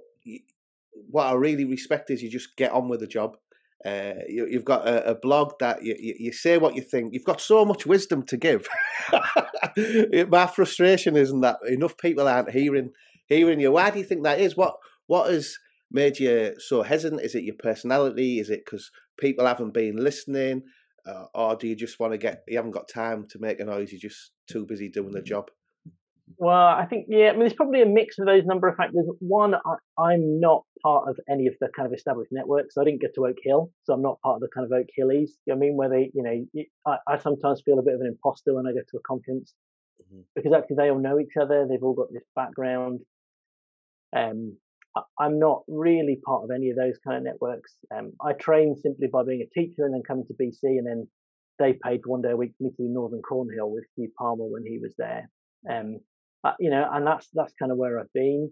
what 1.11 1.26
I 1.26 1.32
really 1.34 1.64
respect 1.64 2.11
is 2.11 2.22
you 2.22 2.30
just 2.30 2.56
get 2.56 2.72
on 2.72 2.88
with 2.88 3.00
the 3.00 3.06
job. 3.06 3.37
Uh, 3.84 4.14
you, 4.28 4.46
you've 4.48 4.64
got 4.64 4.88
a, 4.88 5.11
a 5.11 5.14
blog 5.14 5.52
that 5.61 5.84
you, 5.84 5.94
you, 5.98 6.14
you 6.18 6.32
say 6.32 6.58
what 6.58 6.74
you 6.74 6.82
think. 6.82 7.12
You've 7.12 7.24
got 7.24 7.40
so 7.40 7.64
much 7.64 7.87
wisdom 7.87 8.24
to 8.24 8.37
give. 8.37 8.66
My 10.28 10.46
frustration 10.46 11.16
isn't 11.16 11.40
that 11.42 11.58
enough 11.66 11.96
people 11.96 12.26
aren't 12.26 12.50
hearing 12.50 12.90
hearing 13.28 13.61
you. 13.61 13.72
Why 13.72 13.90
do 13.90 13.98
you 13.98 14.04
think 14.04 14.24
that 14.24 14.40
is? 14.40 14.56
What 14.56 14.76
what 15.06 15.30
has 15.30 15.56
made 15.90 16.18
you 16.18 16.54
so 16.58 16.82
hesitant? 16.82 17.22
Is 17.22 17.34
it 17.34 17.44
your 17.44 17.54
personality? 17.58 18.40
Is 18.40 18.50
it 18.50 18.64
because 18.64 18.90
people 19.18 19.46
haven't 19.46 19.74
been 19.74 19.96
listening, 19.96 20.62
uh, 21.06 21.26
or 21.34 21.54
do 21.54 21.68
you 21.68 21.76
just 21.76 22.00
want 22.00 22.12
to 22.12 22.18
get? 22.18 22.42
You 22.48 22.56
haven't 22.56 22.72
got 22.72 22.88
time 22.88 23.26
to 23.30 23.38
make 23.38 23.61
a 23.61 23.64
noise. 23.64 23.92
You're 23.92 24.00
just 24.00 24.32
too 24.48 24.66
busy 24.66 24.88
doing 24.88 25.12
the 25.12 25.22
job. 25.22 25.50
Well, 26.36 26.54
I 26.54 26.86
think 26.86 27.06
yeah. 27.08 27.28
I 27.28 27.32
mean, 27.32 27.40
there's 27.40 27.54
probably 27.54 27.82
a 27.82 27.86
mix 27.86 28.18
of 28.18 28.26
those 28.26 28.44
number 28.44 28.68
of 28.68 28.76
factors. 28.76 29.06
One, 29.20 29.54
I, 29.54 29.74
I'm 29.98 30.40
not 30.40 30.64
part 30.82 31.08
of 31.08 31.18
any 31.28 31.46
of 31.46 31.54
the 31.60 31.68
kind 31.74 31.86
of 31.86 31.92
established 31.92 32.30
networks. 32.32 32.76
I 32.76 32.84
didn't 32.84 33.00
get 33.00 33.14
to 33.14 33.26
Oak 33.26 33.36
Hill, 33.42 33.70
so 33.84 33.92
I'm 33.94 34.02
not 34.02 34.20
part 34.20 34.36
of 34.36 34.40
the 34.40 34.48
kind 34.54 34.64
of 34.64 34.72
Oak 34.72 34.86
Hillies. 34.98 35.30
You 35.46 35.54
know 35.54 35.54
I 35.54 35.58
mean? 35.58 35.76
Where 35.76 35.88
they, 35.88 36.10
you 36.14 36.22
know, 36.22 36.64
I, 36.86 36.98
I 37.14 37.18
sometimes 37.18 37.62
feel 37.64 37.78
a 37.78 37.82
bit 37.82 37.94
of 37.94 38.00
an 38.00 38.06
imposter 38.06 38.54
when 38.54 38.66
I 38.66 38.72
go 38.72 38.80
to 38.80 38.96
a 38.98 39.00
conference 39.06 39.54
Mhm. 40.00 40.22
because 40.36 40.52
actually 40.52 40.76
they 40.76 40.90
all 40.90 40.98
know 41.00 41.18
each 41.18 41.36
other. 41.40 41.66
They've 41.66 41.82
all 41.82 41.94
got 41.94 42.12
this 42.12 42.22
background. 42.36 43.00
Um, 44.14 44.56
I, 44.96 45.02
I'm 45.18 45.38
not 45.38 45.64
really 45.68 46.20
part 46.24 46.44
of 46.44 46.50
any 46.50 46.70
of 46.70 46.76
those 46.76 46.98
kind 46.98 47.16
of 47.16 47.24
networks. 47.24 47.74
Um, 47.94 48.12
I 48.24 48.32
trained 48.34 48.78
simply 48.78 49.08
by 49.08 49.24
being 49.24 49.42
a 49.42 49.60
teacher 49.60 49.84
and 49.84 49.94
then 49.94 50.02
coming 50.06 50.24
to 50.26 50.34
BC, 50.34 50.78
and 50.78 50.86
then 50.86 51.08
they 51.58 51.72
paid 51.72 52.06
one 52.06 52.22
day 52.22 52.30
a 52.30 52.36
week 52.36 52.52
for 52.56 52.64
me 52.64 52.70
to 52.70 52.76
do 52.84 52.88
Northern 52.88 53.22
Cornhill 53.22 53.70
with 53.70 53.84
Hugh 53.96 54.12
Palmer 54.16 54.44
when 54.44 54.64
he 54.64 54.78
was 54.78 54.94
there. 54.96 55.28
Um, 55.68 55.98
uh, 56.44 56.53
you 56.61 56.70
know, 56.70 56.88
and 56.92 57.07
that's 57.07 57.29
that's 57.35 57.53
kind 57.59 57.72
of 57.72 57.79
where 57.79 57.98
I've 57.98 58.12
been. 58.12 58.51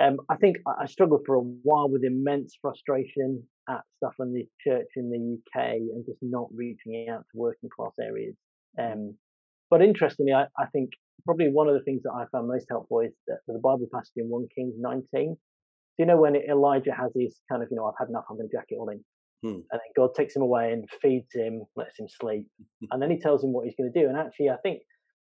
Um, 0.00 0.18
I 0.28 0.36
think 0.36 0.56
I, 0.66 0.86
struggled 0.86 1.22
for 1.24 1.36
a 1.36 1.40
while 1.40 1.88
with 1.88 2.02
immense 2.02 2.58
frustration 2.60 3.44
at 3.68 3.82
stuff 3.96 4.14
in 4.18 4.32
the 4.32 4.44
church 4.60 4.88
in 4.96 5.08
the 5.08 5.38
UK 5.38 5.74
and 5.76 6.04
just 6.04 6.18
not 6.20 6.48
reaching 6.52 7.06
out 7.08 7.20
to 7.20 7.38
working 7.38 7.70
class 7.74 7.92
areas. 8.02 8.34
Um, 8.76 9.14
but 9.70 9.82
interestingly, 9.82 10.32
I, 10.32 10.46
I 10.58 10.66
think 10.72 10.90
probably 11.24 11.48
one 11.48 11.68
of 11.68 11.74
the 11.74 11.82
things 11.84 12.02
that 12.02 12.12
I 12.12 12.24
found 12.32 12.48
most 12.48 12.66
helpful 12.68 13.00
is 13.00 13.12
that 13.28 13.38
the 13.46 13.54
Bible 13.54 13.86
passage 13.92 14.12
in 14.16 14.28
1 14.28 14.48
Kings 14.54 14.74
19, 14.76 15.06
Do 15.12 15.36
you 15.98 16.06
know 16.06 16.16
when 16.16 16.34
Elijah 16.34 16.92
has 16.92 17.12
his 17.14 17.38
kind 17.50 17.62
of, 17.62 17.68
you 17.70 17.76
know, 17.76 17.86
I've 17.86 17.94
had 17.98 18.08
enough, 18.08 18.24
I'm 18.28 18.36
going 18.36 18.48
to 18.48 18.56
jack 18.56 18.66
it 18.70 18.76
all 18.78 18.88
in. 18.88 19.04
Hmm. 19.42 19.60
And 19.70 19.80
then 19.80 19.80
God 19.96 20.14
takes 20.16 20.34
him 20.34 20.42
away 20.42 20.72
and 20.72 20.88
feeds 21.00 21.32
him, 21.32 21.62
lets 21.76 21.98
him 21.98 22.08
sleep. 22.08 22.46
and 22.90 23.00
then 23.00 23.10
he 23.10 23.18
tells 23.18 23.44
him 23.44 23.52
what 23.52 23.64
he's 23.64 23.76
going 23.78 23.92
to 23.92 24.00
do. 24.00 24.08
And 24.08 24.18
actually, 24.18 24.50
I 24.50 24.56
think 24.56 24.80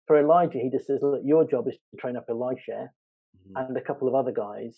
for 0.07 0.19
Elijah, 0.19 0.59
he 0.59 0.71
just 0.71 0.87
says, 0.87 1.01
look, 1.03 1.23
your 1.25 1.45
job 1.45 1.69
is 1.69 1.75
to 1.75 1.97
train 1.99 2.17
up 2.17 2.27
Elisha 2.29 2.90
mm-hmm. 2.90 3.57
and 3.57 3.77
a 3.77 3.81
couple 3.81 4.09
of 4.09 4.14
other 4.14 4.33
guys. 4.33 4.77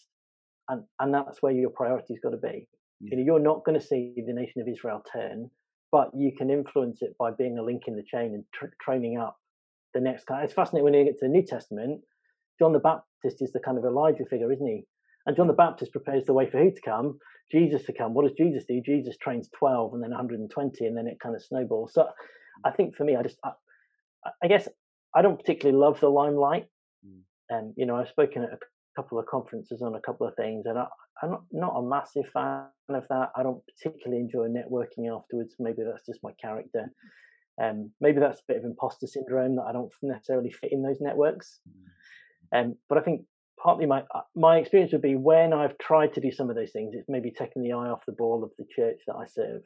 And, 0.69 0.85
and 1.01 1.15
that's 1.15 1.43
where 1.43 1.53
your 1.53 1.71
priority's 1.71 2.21
got 2.23 2.31
to 2.31 2.37
be. 2.37 2.69
Yeah. 3.01 3.11
You 3.11 3.17
know, 3.17 3.25
you're 3.25 3.41
not 3.41 3.65
going 3.65 3.79
to 3.79 3.85
see 3.85 4.15
the 4.17 4.33
nation 4.33 4.63
of 4.63 4.69
Israel 4.69 5.03
turn, 5.13 5.51
but 5.93 6.11
you 6.17 6.33
can 6.37 6.51
influence 6.51 7.03
it 7.03 7.17
by 7.19 7.31
being 7.31 7.59
a 7.59 7.63
link 7.63 7.83
in 7.87 7.97
the 7.97 8.03
chain 8.03 8.35
and 8.35 8.45
tra- 8.53 8.71
training 8.83 9.19
up 9.19 9.37
the 9.95 10.01
next 10.01 10.27
guy. 10.27 10.43
It's 10.43 10.53
fascinating 10.53 10.85
when 10.85 10.95
you 10.95 11.05
get 11.05 11.19
to 11.19 11.27
the 11.27 11.33
New 11.33 11.45
Testament. 11.45 12.01
John 12.59 12.73
the 12.73 12.79
Baptist 12.79 13.43
is 13.43 13.53
the 13.53 13.61
kind 13.61 13.79
of 13.79 13.85
Elijah 13.85 14.25
figure, 14.29 14.53
isn't 14.53 14.67
he? 14.67 14.85
And 15.27 15.37
John 15.37 15.47
the 15.47 15.53
Baptist 15.53 15.93
prepares 15.93 16.25
the 16.25 16.33
way 16.33 16.49
for 16.49 16.59
who 16.59 16.71
to 16.71 16.81
come? 16.85 17.19
Jesus 17.51 17.85
to 17.85 17.93
come. 17.93 18.15
What 18.15 18.27
does 18.27 18.37
Jesus 18.37 18.65
do? 18.67 18.81
Jesus 18.85 19.17
trains 19.19 19.49
12 19.57 19.95
and 19.95 20.03
then 20.03 20.11
120, 20.11 20.87
and 20.87 20.97
then 20.97 21.07
it 21.07 21.19
kind 21.21 21.35
of 21.35 21.43
snowballs. 21.43 21.93
So 21.95 22.07
I 22.65 22.71
think 22.71 22.97
for 22.97 23.05
me, 23.05 23.17
I 23.17 23.23
just, 23.23 23.37
I, 23.45 23.51
I 24.43 24.49
guess 24.49 24.69
I 25.17 25.23
don't 25.23 25.39
particularly 25.39 25.79
love 25.79 25.99
the 26.01 26.09
limelight. 26.09 26.67
Mm. 27.07 27.21
And, 27.49 27.75
you 27.77 27.87
know, 27.87 27.97
I've 27.97 28.09
spoken 28.09 28.43
at 28.43 28.53
a 28.53 28.59
couple 28.97 29.19
of 29.19 29.27
conferences 29.27 29.83
on 29.83 29.95
a 29.95 30.01
couple 30.01 30.27
of 30.27 30.35
things, 30.37 30.67
and 30.67 30.79
I, 30.79 30.87
I'm 31.23 31.31
not, 31.31 31.43
not 31.53 31.77
a 31.77 31.83
massive 31.83 32.31
fan 32.33 32.67
of 32.91 33.05
that. 33.09 33.31
I 33.35 33.43
don't 33.43 33.63
particularly 33.67 34.21
enjoy 34.23 34.49
networking 34.49 35.15
afterwards. 35.15 35.55
Maybe 35.59 35.83
that's 35.85 36.05
just 36.05 36.21
my 36.23 36.33
character. 36.41 36.93
Um, 37.63 37.91
maybe 38.01 38.21
that's 38.21 38.41
a 38.41 38.49
bit 38.49 38.59
of 38.59 38.65
imposter 38.65 39.07
syndrome 39.07 39.57
that 39.57 39.65
I 39.69 39.73
don't 39.73 39.93
necessarily 40.03 40.51
fit 40.51 40.73
in 40.73 40.83
those 40.83 41.01
networks. 41.01 41.61
Mm. 41.67 42.61
Um, 42.61 42.75
but 42.89 42.99
I 42.99 43.01
think 43.01 43.23
partly 43.63 43.87
my 43.87 44.03
uh, 44.15 44.21
my 44.35 44.59
experience 44.59 44.93
would 44.93 45.03
be 45.03 45.17
when 45.17 45.53
I've 45.53 45.79
tried 45.79 46.15
to 46.15 46.21
do 46.21 46.31
some 46.31 46.51
of 46.51 46.57
those 46.57 46.73
things, 46.73 46.95
it's 46.95 47.09
maybe 47.09 47.31
taking 47.31 47.63
the 47.63 47.73
eye 47.73 47.89
off 47.89 48.07
the 48.07 48.13
ball 48.13 48.45
of 48.45 48.51
the 48.59 48.67
church 48.77 49.01
that 49.07 49.17
I 49.17 49.27
serve. 49.27 49.63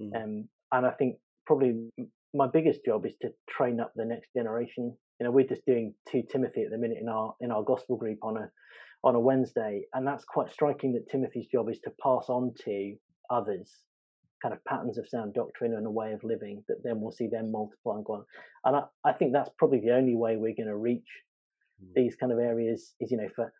Mm. 0.00 0.16
Um, 0.16 0.48
and 0.70 0.86
I 0.86 0.90
think 0.92 1.16
probably 1.46 1.90
my 2.34 2.46
biggest 2.52 2.84
job 2.84 3.06
is 3.06 3.14
to 3.22 3.32
train 3.48 3.80
up 3.80 3.92
the 3.94 4.04
next 4.04 4.30
generation. 4.34 4.96
You 5.20 5.26
know, 5.26 5.30
we're 5.30 5.46
just 5.46 5.66
doing 5.66 5.94
two 6.10 6.22
Timothy 6.30 6.62
at 6.62 6.70
the 6.70 6.78
minute 6.78 6.98
in 7.00 7.08
our 7.08 7.34
in 7.40 7.50
our 7.50 7.62
gospel 7.62 7.96
group 7.96 8.18
on 8.22 8.36
a 8.36 8.50
on 9.04 9.14
a 9.14 9.20
Wednesday, 9.20 9.82
and 9.92 10.06
that's 10.06 10.24
quite 10.24 10.50
striking. 10.50 10.92
That 10.92 11.10
Timothy's 11.10 11.46
job 11.46 11.68
is 11.70 11.80
to 11.80 11.90
pass 12.02 12.26
on 12.28 12.54
to 12.64 12.94
others 13.30 13.70
kind 14.42 14.52
of 14.52 14.64
patterns 14.64 14.98
of 14.98 15.08
sound 15.08 15.32
doctrine 15.34 15.74
and 15.74 15.86
a 15.86 15.90
way 15.90 16.12
of 16.12 16.24
living 16.24 16.64
that 16.66 16.82
then 16.82 17.00
we'll 17.00 17.12
see 17.12 17.28
them 17.28 17.52
multiply 17.52 17.94
and 17.94 18.04
go 18.04 18.14
on. 18.14 18.24
And 18.64 18.76
I, 18.76 18.82
I 19.04 19.12
think 19.12 19.32
that's 19.32 19.50
probably 19.56 19.80
the 19.80 19.94
only 19.94 20.16
way 20.16 20.36
we're 20.36 20.56
going 20.56 20.66
to 20.66 20.76
reach 20.76 21.06
mm. 21.82 21.94
these 21.94 22.16
kind 22.16 22.32
of 22.32 22.38
areas 22.38 22.94
is, 23.00 23.10
you 23.10 23.16
know, 23.16 23.28
for 23.34 23.52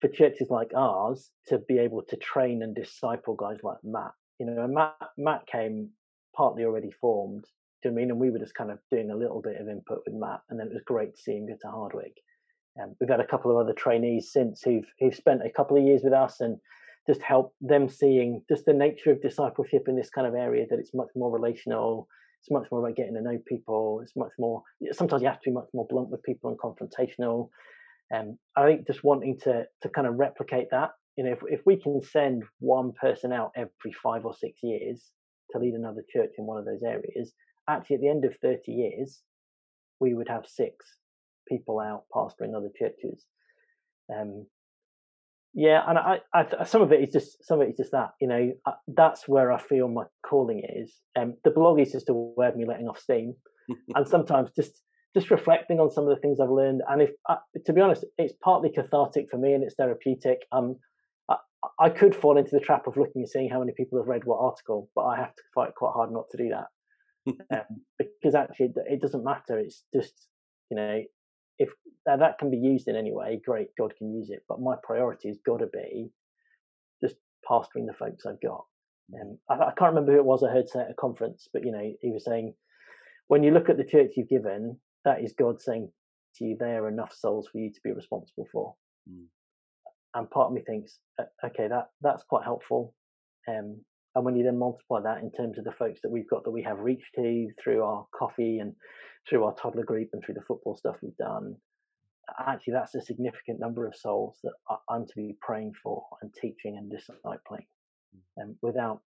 for 0.00 0.08
churches 0.08 0.50
like 0.50 0.72
ours 0.76 1.30
to 1.46 1.58
be 1.58 1.78
able 1.78 2.02
to 2.02 2.16
train 2.16 2.62
and 2.62 2.74
disciple 2.74 3.34
guys 3.34 3.58
like 3.62 3.78
Matt. 3.82 4.10
You 4.38 4.46
know, 4.46 4.66
Matt 4.66 4.96
Matt 5.16 5.46
came 5.46 5.90
partly 6.36 6.64
already 6.64 6.90
formed. 7.00 7.44
Do 7.82 7.90
I 7.90 7.92
mean? 7.92 8.10
And 8.10 8.20
we 8.20 8.30
were 8.30 8.38
just 8.38 8.54
kind 8.54 8.70
of 8.70 8.78
doing 8.90 9.10
a 9.10 9.16
little 9.16 9.42
bit 9.42 9.60
of 9.60 9.68
input 9.68 10.02
with 10.06 10.14
Matt, 10.14 10.40
and 10.50 10.58
then 10.58 10.68
it 10.68 10.72
was 10.72 10.82
great 10.84 11.14
to 11.14 11.20
see 11.20 11.32
him 11.32 11.46
go 11.46 11.54
to 11.60 11.70
Hardwick. 11.70 12.14
Um, 12.82 12.94
we've 13.00 13.10
had 13.10 13.20
a 13.20 13.26
couple 13.26 13.50
of 13.50 13.56
other 13.56 13.72
trainees 13.72 14.32
since 14.32 14.62
who've 14.62 14.86
who've 15.00 15.14
spent 15.14 15.44
a 15.44 15.50
couple 15.50 15.76
of 15.76 15.84
years 15.84 16.02
with 16.02 16.12
us 16.12 16.40
and 16.40 16.58
just 17.06 17.22
help 17.22 17.54
them 17.60 17.88
seeing 17.88 18.42
just 18.48 18.64
the 18.66 18.72
nature 18.72 19.12
of 19.12 19.22
discipleship 19.22 19.84
in 19.86 19.96
this 19.96 20.10
kind 20.10 20.26
of 20.26 20.34
area 20.34 20.66
that 20.68 20.78
it's 20.78 20.94
much 20.94 21.08
more 21.14 21.30
relational 21.30 22.08
it's 22.40 22.50
much 22.50 22.66
more 22.70 22.80
about 22.80 22.96
getting 22.96 23.14
to 23.14 23.20
know 23.20 23.38
people 23.46 24.00
it's 24.02 24.16
much 24.16 24.32
more 24.38 24.62
sometimes 24.92 25.22
you 25.22 25.28
have 25.28 25.40
to 25.40 25.50
be 25.50 25.54
much 25.54 25.68
more 25.72 25.86
blunt 25.88 26.10
with 26.10 26.22
people 26.22 26.50
and 26.50 26.58
confrontational 26.58 27.48
um, 28.14 28.38
i 28.56 28.66
think 28.66 28.86
just 28.86 29.04
wanting 29.04 29.38
to 29.38 29.64
to 29.82 29.88
kind 29.88 30.06
of 30.06 30.14
replicate 30.16 30.68
that 30.70 30.90
you 31.16 31.24
know 31.24 31.32
if, 31.32 31.38
if 31.48 31.60
we 31.64 31.76
can 31.76 32.02
send 32.02 32.42
one 32.58 32.92
person 33.00 33.32
out 33.32 33.52
every 33.56 33.92
five 34.02 34.24
or 34.24 34.34
six 34.34 34.58
years 34.62 35.10
to 35.50 35.58
lead 35.58 35.74
another 35.74 36.04
church 36.12 36.32
in 36.38 36.44
one 36.44 36.58
of 36.58 36.64
those 36.64 36.82
areas 36.82 37.32
actually 37.68 37.96
at 37.96 38.02
the 38.02 38.08
end 38.08 38.24
of 38.24 38.36
30 38.36 38.72
years 38.72 39.20
we 40.00 40.14
would 40.14 40.28
have 40.28 40.46
six 40.46 40.86
people 41.48 41.80
out 41.80 42.04
pastoring 42.14 42.56
other 42.56 42.70
churches 42.78 43.24
um, 44.14 44.46
yeah, 45.58 45.82
and 45.88 45.98
I, 45.98 46.20
I, 46.34 46.64
some 46.64 46.82
of 46.82 46.92
it 46.92 47.00
is 47.00 47.10
just 47.10 47.42
some 47.42 47.62
of 47.62 47.66
it 47.66 47.70
is 47.70 47.78
just 47.78 47.92
that 47.92 48.10
you 48.20 48.28
know 48.28 48.52
uh, 48.66 48.72
that's 48.88 49.26
where 49.26 49.50
I 49.50 49.58
feel 49.58 49.88
my 49.88 50.04
calling 50.22 50.62
is. 50.76 50.92
Um, 51.18 51.34
the 51.44 51.50
blog 51.50 51.80
is 51.80 51.92
just 51.92 52.10
a 52.10 52.12
way 52.12 52.48
of 52.48 52.56
me 52.56 52.66
letting 52.66 52.88
off 52.88 53.00
steam, 53.00 53.34
and 53.94 54.06
sometimes 54.06 54.50
just 54.54 54.82
just 55.14 55.30
reflecting 55.30 55.80
on 55.80 55.90
some 55.90 56.04
of 56.04 56.10
the 56.10 56.20
things 56.20 56.40
I've 56.40 56.50
learned. 56.50 56.82
And 56.86 57.00
if 57.00 57.10
uh, 57.26 57.36
to 57.64 57.72
be 57.72 57.80
honest, 57.80 58.04
it's 58.18 58.34
partly 58.44 58.70
cathartic 58.70 59.28
for 59.30 59.38
me 59.38 59.54
and 59.54 59.64
it's 59.64 59.76
therapeutic. 59.76 60.40
Um, 60.52 60.76
I, 61.30 61.36
I 61.80 61.88
could 61.88 62.14
fall 62.14 62.36
into 62.36 62.50
the 62.50 62.60
trap 62.60 62.86
of 62.86 62.98
looking 62.98 63.22
and 63.22 63.28
seeing 63.28 63.48
how 63.48 63.60
many 63.60 63.72
people 63.74 63.98
have 63.98 64.08
read 64.08 64.24
what 64.24 64.40
article, 64.40 64.90
but 64.94 65.04
I 65.04 65.16
have 65.16 65.34
to 65.34 65.42
fight 65.54 65.74
quite 65.74 65.92
hard 65.94 66.12
not 66.12 66.26
to 66.32 66.36
do 66.36 66.50
that 66.50 66.66
um, 67.26 67.82
because 67.98 68.34
actually 68.34 68.72
it 68.88 69.00
doesn't 69.00 69.24
matter. 69.24 69.58
It's 69.58 69.84
just 69.94 70.14
you 70.70 70.76
know 70.76 71.02
if 71.58 71.70
that 72.04 72.38
can 72.38 72.50
be 72.50 72.56
used 72.56 72.88
in 72.88 72.96
any 72.96 73.12
way, 73.12 73.40
great, 73.44 73.68
God 73.78 73.94
can 73.96 74.12
use 74.14 74.30
it. 74.30 74.44
But 74.48 74.60
my 74.60 74.76
priority 74.82 75.28
has 75.28 75.38
got 75.44 75.58
to 75.58 75.66
be 75.66 76.10
just 77.02 77.16
pastoring 77.48 77.86
the 77.86 77.94
folks 77.98 78.26
I've 78.26 78.40
got. 78.40 78.64
Um, 79.20 79.38
I, 79.48 79.54
I, 79.54 79.72
can't 79.76 79.94
remember 79.94 80.12
who 80.12 80.18
it 80.18 80.24
was 80.24 80.42
I 80.42 80.52
heard 80.52 80.68
say 80.68 80.80
at 80.80 80.90
a 80.90 80.94
conference, 80.94 81.48
but 81.52 81.64
you 81.64 81.72
know, 81.72 81.92
he 82.00 82.10
was 82.10 82.24
saying, 82.24 82.54
when 83.28 83.42
you 83.42 83.52
look 83.52 83.68
at 83.68 83.76
the 83.76 83.84
church 83.84 84.12
you've 84.16 84.28
given, 84.28 84.78
that 85.04 85.22
is 85.22 85.32
God 85.32 85.60
saying 85.60 85.90
to 86.36 86.44
you, 86.44 86.56
there 86.58 86.84
are 86.84 86.88
enough 86.88 87.12
souls 87.12 87.48
for 87.50 87.58
you 87.58 87.72
to 87.72 87.80
be 87.82 87.92
responsible 87.92 88.46
for. 88.52 88.74
Mm. 89.10 89.26
And 90.14 90.30
part 90.30 90.48
of 90.48 90.52
me 90.54 90.62
thinks, 90.62 90.98
okay, 91.44 91.68
that 91.68 91.88
that's 92.02 92.24
quite 92.24 92.44
helpful. 92.44 92.94
Um, 93.48 93.80
and 94.16 94.24
when 94.24 94.34
you 94.34 94.42
then 94.42 94.58
multiply 94.58 94.98
that 95.02 95.22
in 95.22 95.30
terms 95.30 95.58
of 95.58 95.64
the 95.64 95.72
folks 95.72 96.00
that 96.02 96.10
we've 96.10 96.28
got 96.28 96.42
that 96.44 96.50
we 96.50 96.62
have 96.62 96.78
reached 96.80 97.14
to 97.16 97.48
through 97.62 97.84
our 97.84 98.06
coffee 98.18 98.58
and 98.60 98.72
through 99.28 99.44
our 99.44 99.54
toddler 99.54 99.84
group 99.84 100.08
and 100.14 100.24
through 100.24 100.34
the 100.34 100.46
football 100.48 100.74
stuff 100.74 100.96
we've 101.02 101.16
done, 101.18 101.54
actually 102.40 102.72
that's 102.72 102.94
a 102.94 103.02
significant 103.02 103.60
number 103.60 103.86
of 103.86 103.94
souls 103.94 104.38
that 104.42 104.54
I'm 104.88 105.06
to 105.06 105.12
be 105.14 105.36
praying 105.42 105.72
for 105.82 106.02
and 106.22 106.32
teaching 106.32 106.78
and 106.78 106.90
discipling. 106.90 107.66
And 108.38 108.52
um, 108.52 108.56
without 108.62 109.02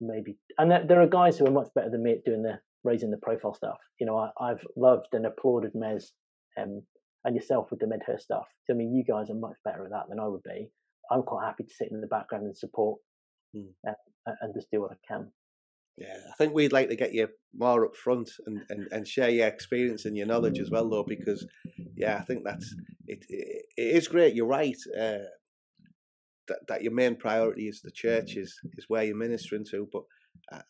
maybe, 0.00 0.36
and 0.58 0.72
there 0.88 1.00
are 1.00 1.06
guys 1.06 1.38
who 1.38 1.46
are 1.46 1.52
much 1.52 1.68
better 1.76 1.90
than 1.90 2.02
me 2.02 2.12
at 2.12 2.24
doing 2.24 2.42
the 2.42 2.58
raising 2.82 3.12
the 3.12 3.16
profile 3.18 3.54
stuff. 3.54 3.78
You 4.00 4.06
know, 4.06 4.28
I, 4.40 4.48
have 4.48 4.60
loved 4.76 5.08
and 5.12 5.24
applauded 5.24 5.72
Mez 5.74 6.06
um, 6.60 6.82
and 7.24 7.36
yourself 7.36 7.70
with 7.70 7.78
the 7.78 7.86
Medhurst 7.86 8.24
stuff. 8.24 8.46
So, 8.64 8.74
I 8.74 8.76
mean, 8.76 8.92
you 8.92 9.04
guys 9.04 9.30
are 9.30 9.34
much 9.34 9.56
better 9.64 9.84
at 9.84 9.90
that 9.90 10.08
than 10.08 10.18
I 10.18 10.26
would 10.26 10.42
be. 10.42 10.68
I'm 11.12 11.22
quite 11.22 11.46
happy 11.46 11.62
to 11.62 11.72
sit 11.72 11.92
in 11.92 12.00
the 12.00 12.08
background 12.08 12.44
and 12.44 12.56
support 12.56 12.98
mm. 13.54 13.68
uh, 13.86 14.32
and 14.40 14.54
just 14.54 14.70
do 14.70 14.80
what 14.80 14.92
I 14.92 14.96
can. 15.06 15.30
Yeah, 15.96 16.16
I 16.30 16.36
think 16.36 16.54
we'd 16.54 16.72
like 16.72 16.88
to 16.90 16.96
get 16.96 17.12
you 17.12 17.28
more 17.56 17.84
up 17.84 17.96
front 17.96 18.30
and, 18.46 18.62
and, 18.68 18.86
and 18.92 19.08
share 19.08 19.30
your 19.30 19.48
experience 19.48 20.04
and 20.04 20.16
your 20.16 20.28
knowledge 20.28 20.60
as 20.60 20.70
well, 20.70 20.88
though, 20.88 21.02
because 21.02 21.44
yeah, 21.96 22.16
I 22.16 22.22
think 22.22 22.44
that's 22.44 22.72
it. 23.08 23.24
It, 23.28 23.64
it 23.76 23.96
is 23.96 24.06
great. 24.06 24.34
You're 24.34 24.46
right. 24.46 24.76
Uh, 24.96 25.26
that 26.46 26.60
that 26.68 26.82
your 26.82 26.92
main 26.92 27.16
priority 27.16 27.68
is 27.68 27.82
the 27.82 27.90
church 27.90 28.36
is 28.36 28.54
is 28.76 28.84
where 28.88 29.04
you're 29.04 29.16
ministering 29.16 29.64
to, 29.70 29.88
but. 29.92 30.02
Uh, 30.52 30.62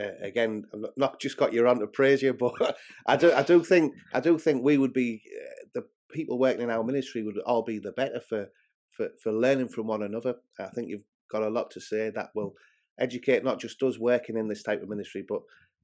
uh, 0.00 0.08
again, 0.22 0.64
I'm 0.72 0.80
not, 0.80 0.90
not 0.96 1.20
just 1.20 1.36
got 1.36 1.52
you 1.52 1.68
on 1.68 1.78
to 1.80 1.86
praise 1.86 2.22
you, 2.22 2.32
but 2.38 2.76
I 3.06 3.16
do, 3.16 3.30
I 3.32 3.42
do 3.42 3.62
think, 3.62 3.92
I 4.14 4.20
do 4.20 4.38
think 4.38 4.64
we 4.64 4.78
would 4.78 4.94
be 4.94 5.22
uh, 5.38 5.66
the 5.74 5.84
people 6.10 6.38
working 6.38 6.62
in 6.62 6.70
our 6.70 6.82
ministry 6.82 7.22
would 7.22 7.38
all 7.40 7.62
be 7.62 7.78
the 7.78 7.92
better 7.92 8.20
for, 8.26 8.46
for, 8.96 9.08
for 9.22 9.32
learning 9.32 9.68
from 9.68 9.88
one 9.88 10.02
another. 10.02 10.36
I 10.58 10.68
think 10.68 10.88
you've 10.88 11.04
got 11.32 11.42
a 11.42 11.48
lot 11.48 11.70
to 11.72 11.80
say 11.80 12.10
that 12.10 12.30
will 12.34 12.54
educate 13.00 13.42
not 13.42 13.58
just 13.58 13.82
us 13.82 13.98
working 13.98 14.36
in 14.36 14.48
this 14.48 14.62
type 14.62 14.82
of 14.82 14.88
ministry, 14.88 15.24
but 15.26 15.40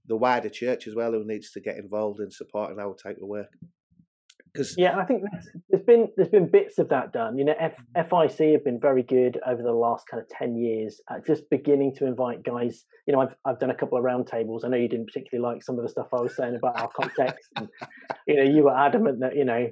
the 0.07 0.17
wider 0.17 0.49
church 0.49 0.87
as 0.87 0.95
well, 0.95 1.13
who 1.13 1.25
needs 1.25 1.51
to 1.53 1.61
get 1.61 1.77
involved 1.77 2.21
in 2.21 2.31
supporting 2.31 2.79
our 2.79 2.95
type 2.95 3.19
of 3.23 3.29
work. 3.29 3.49
Because 4.53 4.75
yeah, 4.79 4.99
I 4.99 5.05
think 5.05 5.23
there's 5.69 5.85
been 5.85 6.09
there's 6.17 6.31
been 6.31 6.51
bits 6.51 6.79
of 6.79 6.89
that 6.89 7.13
done. 7.13 7.37
You 7.37 7.45
know, 7.45 7.55
F, 7.59 7.75
mm-hmm. 7.97 8.15
FIEC 8.15 8.53
have 8.53 8.65
been 8.65 8.81
very 8.81 9.03
good 9.03 9.39
over 9.47 9.63
the 9.63 9.73
last 9.73 10.07
kind 10.09 10.23
of 10.23 10.29
ten 10.29 10.57
years 10.57 11.01
at 11.11 11.27
just 11.27 11.49
beginning 11.51 11.95
to 11.97 12.07
invite 12.07 12.43
guys. 12.43 12.85
You 13.07 13.15
know, 13.15 13.21
I've 13.21 13.35
I've 13.45 13.61
done 13.61 13.71
a 13.71 13.75
couple 13.75 13.99
of 13.99 14.05
roundtables. 14.05 14.65
I 14.65 14.69
know 14.69 14.77
you 14.77 14.89
didn't 14.89 15.07
particularly 15.07 15.47
like 15.53 15.63
some 15.63 15.79
of 15.79 15.83
the 15.83 15.91
stuff 15.91 16.09
I 16.13 16.21
was 16.23 16.35
saying 16.35 16.57
about 16.57 16.81
our 16.81 16.89
context. 16.89 17.49
and, 17.57 17.69
you 18.27 18.37
know, 18.37 18.51
you 18.51 18.65
were 18.65 18.77
adamant 18.77 19.21
that 19.21 19.37
you 19.37 19.45
know 19.45 19.69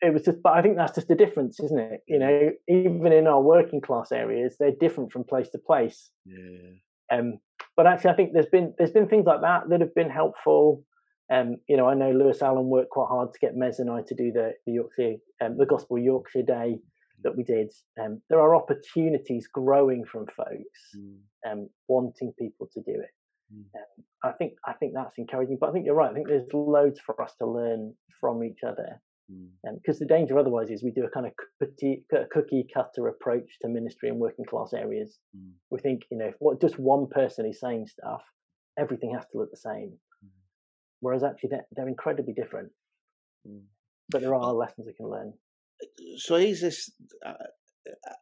it 0.00 0.12
was 0.12 0.22
just 0.22 0.42
but 0.42 0.52
i 0.52 0.62
think 0.62 0.76
that's 0.76 0.94
just 0.94 1.08
the 1.08 1.14
difference 1.14 1.60
isn't 1.60 1.78
it? 1.78 2.00
You 2.06 2.18
know 2.18 2.50
even 2.68 3.12
in 3.12 3.26
our 3.26 3.40
working 3.40 3.80
class 3.80 4.12
areas 4.12 4.56
they're 4.58 4.72
different 4.78 5.12
from 5.12 5.24
place 5.24 5.48
to 5.50 5.58
place. 5.58 6.10
Yeah. 6.24 6.70
Um 7.12 7.38
but 7.76 7.86
actually 7.86 8.10
i 8.10 8.14
think 8.14 8.32
there's 8.32 8.52
been 8.52 8.74
there's 8.78 8.90
been 8.90 9.08
things 9.08 9.26
like 9.26 9.40
that 9.40 9.68
that 9.68 9.80
have 9.80 9.94
been 9.94 10.10
helpful. 10.10 10.84
Um 11.32 11.56
you 11.68 11.76
know 11.76 11.88
i 11.88 11.94
know 11.94 12.10
lewis 12.10 12.42
allen 12.42 12.68
worked 12.68 12.90
quite 12.90 13.08
hard 13.08 13.32
to 13.32 13.38
get 13.38 13.56
mez 13.56 13.78
and 13.78 13.90
i 13.90 14.02
to 14.02 14.14
do 14.14 14.32
the, 14.32 14.52
the 14.66 14.72
yorkshire 14.72 15.16
um, 15.42 15.56
the 15.56 15.66
gospel 15.66 15.98
yorkshire 15.98 16.42
day 16.42 16.78
that 17.22 17.36
we 17.36 17.42
did. 17.42 17.72
Um 18.02 18.20
there 18.28 18.40
are 18.40 18.54
opportunities 18.54 19.48
growing 19.48 20.04
from 20.04 20.26
folks 20.26 20.80
mm. 20.96 21.16
um 21.50 21.68
wanting 21.88 22.32
people 22.38 22.68
to 22.74 22.80
do 22.80 22.92
it. 22.92 23.14
Mm. 23.52 23.64
um, 23.80 24.04
i 24.22 24.32
think 24.32 24.54
i 24.66 24.72
think 24.74 24.92
that's 24.94 25.16
encouraging 25.18 25.58
but 25.60 25.70
i 25.70 25.72
think 25.72 25.86
you're 25.86 25.94
right. 25.94 26.10
I 26.10 26.14
think 26.14 26.28
there's 26.28 26.52
loads 26.52 27.00
for 27.00 27.20
us 27.22 27.34
to 27.40 27.46
learn 27.46 27.94
from 28.20 28.42
each 28.44 28.62
other 28.66 29.00
Because 29.28 29.98
mm. 29.98 30.02
um, 30.02 30.06
the 30.06 30.06
danger 30.06 30.38
otherwise 30.38 30.70
is 30.70 30.82
we 30.82 30.90
do 30.90 31.04
a 31.04 31.10
kind 31.10 31.26
of 31.26 31.32
cookie, 31.58 32.04
cookie 32.32 32.66
cutter 32.72 33.08
approach 33.08 33.58
to 33.62 33.68
ministry 33.68 34.08
and 34.08 34.18
working 34.18 34.44
class 34.44 34.72
areas. 34.74 35.18
Mm. 35.36 35.52
We 35.70 35.80
think, 35.80 36.02
you 36.10 36.18
know, 36.18 36.26
if 36.26 36.34
what 36.38 36.60
just 36.60 36.78
one 36.78 37.06
person 37.10 37.46
is 37.46 37.60
saying 37.60 37.86
stuff, 37.86 38.22
everything 38.78 39.14
has 39.14 39.24
to 39.32 39.38
look 39.38 39.50
the 39.50 39.56
same. 39.56 39.94
Mm. 40.24 40.28
Whereas 41.00 41.22
actually 41.22 41.50
they're, 41.50 41.66
they're 41.72 41.88
incredibly 41.88 42.34
different. 42.34 42.70
Mm. 43.48 43.62
But 44.10 44.20
there 44.20 44.34
are 44.34 44.52
lessons 44.52 44.86
we 44.86 44.92
can 44.92 45.08
learn. 45.08 45.32
So 46.18 46.36
he's 46.36 46.60
this. 46.60 46.90
Uh, 47.24 47.32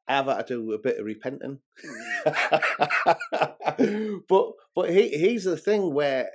I've 0.08 0.26
had 0.26 0.46
to 0.48 0.54
do 0.54 0.72
a 0.72 0.78
bit 0.78 0.98
of 0.98 1.06
repenting, 1.06 1.58
but 4.28 4.52
but 4.74 4.90
he 4.90 5.08
he's 5.10 5.44
the 5.44 5.56
thing 5.56 5.94
where 5.94 6.28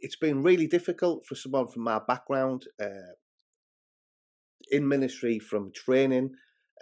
it's 0.00 0.16
been 0.16 0.42
really 0.42 0.66
difficult 0.66 1.26
for 1.26 1.34
someone 1.34 1.68
from 1.68 1.82
my 1.82 2.00
background 2.06 2.66
uh, 2.82 3.12
in 4.72 4.88
ministry, 4.88 5.38
from 5.38 5.70
training, 5.72 6.30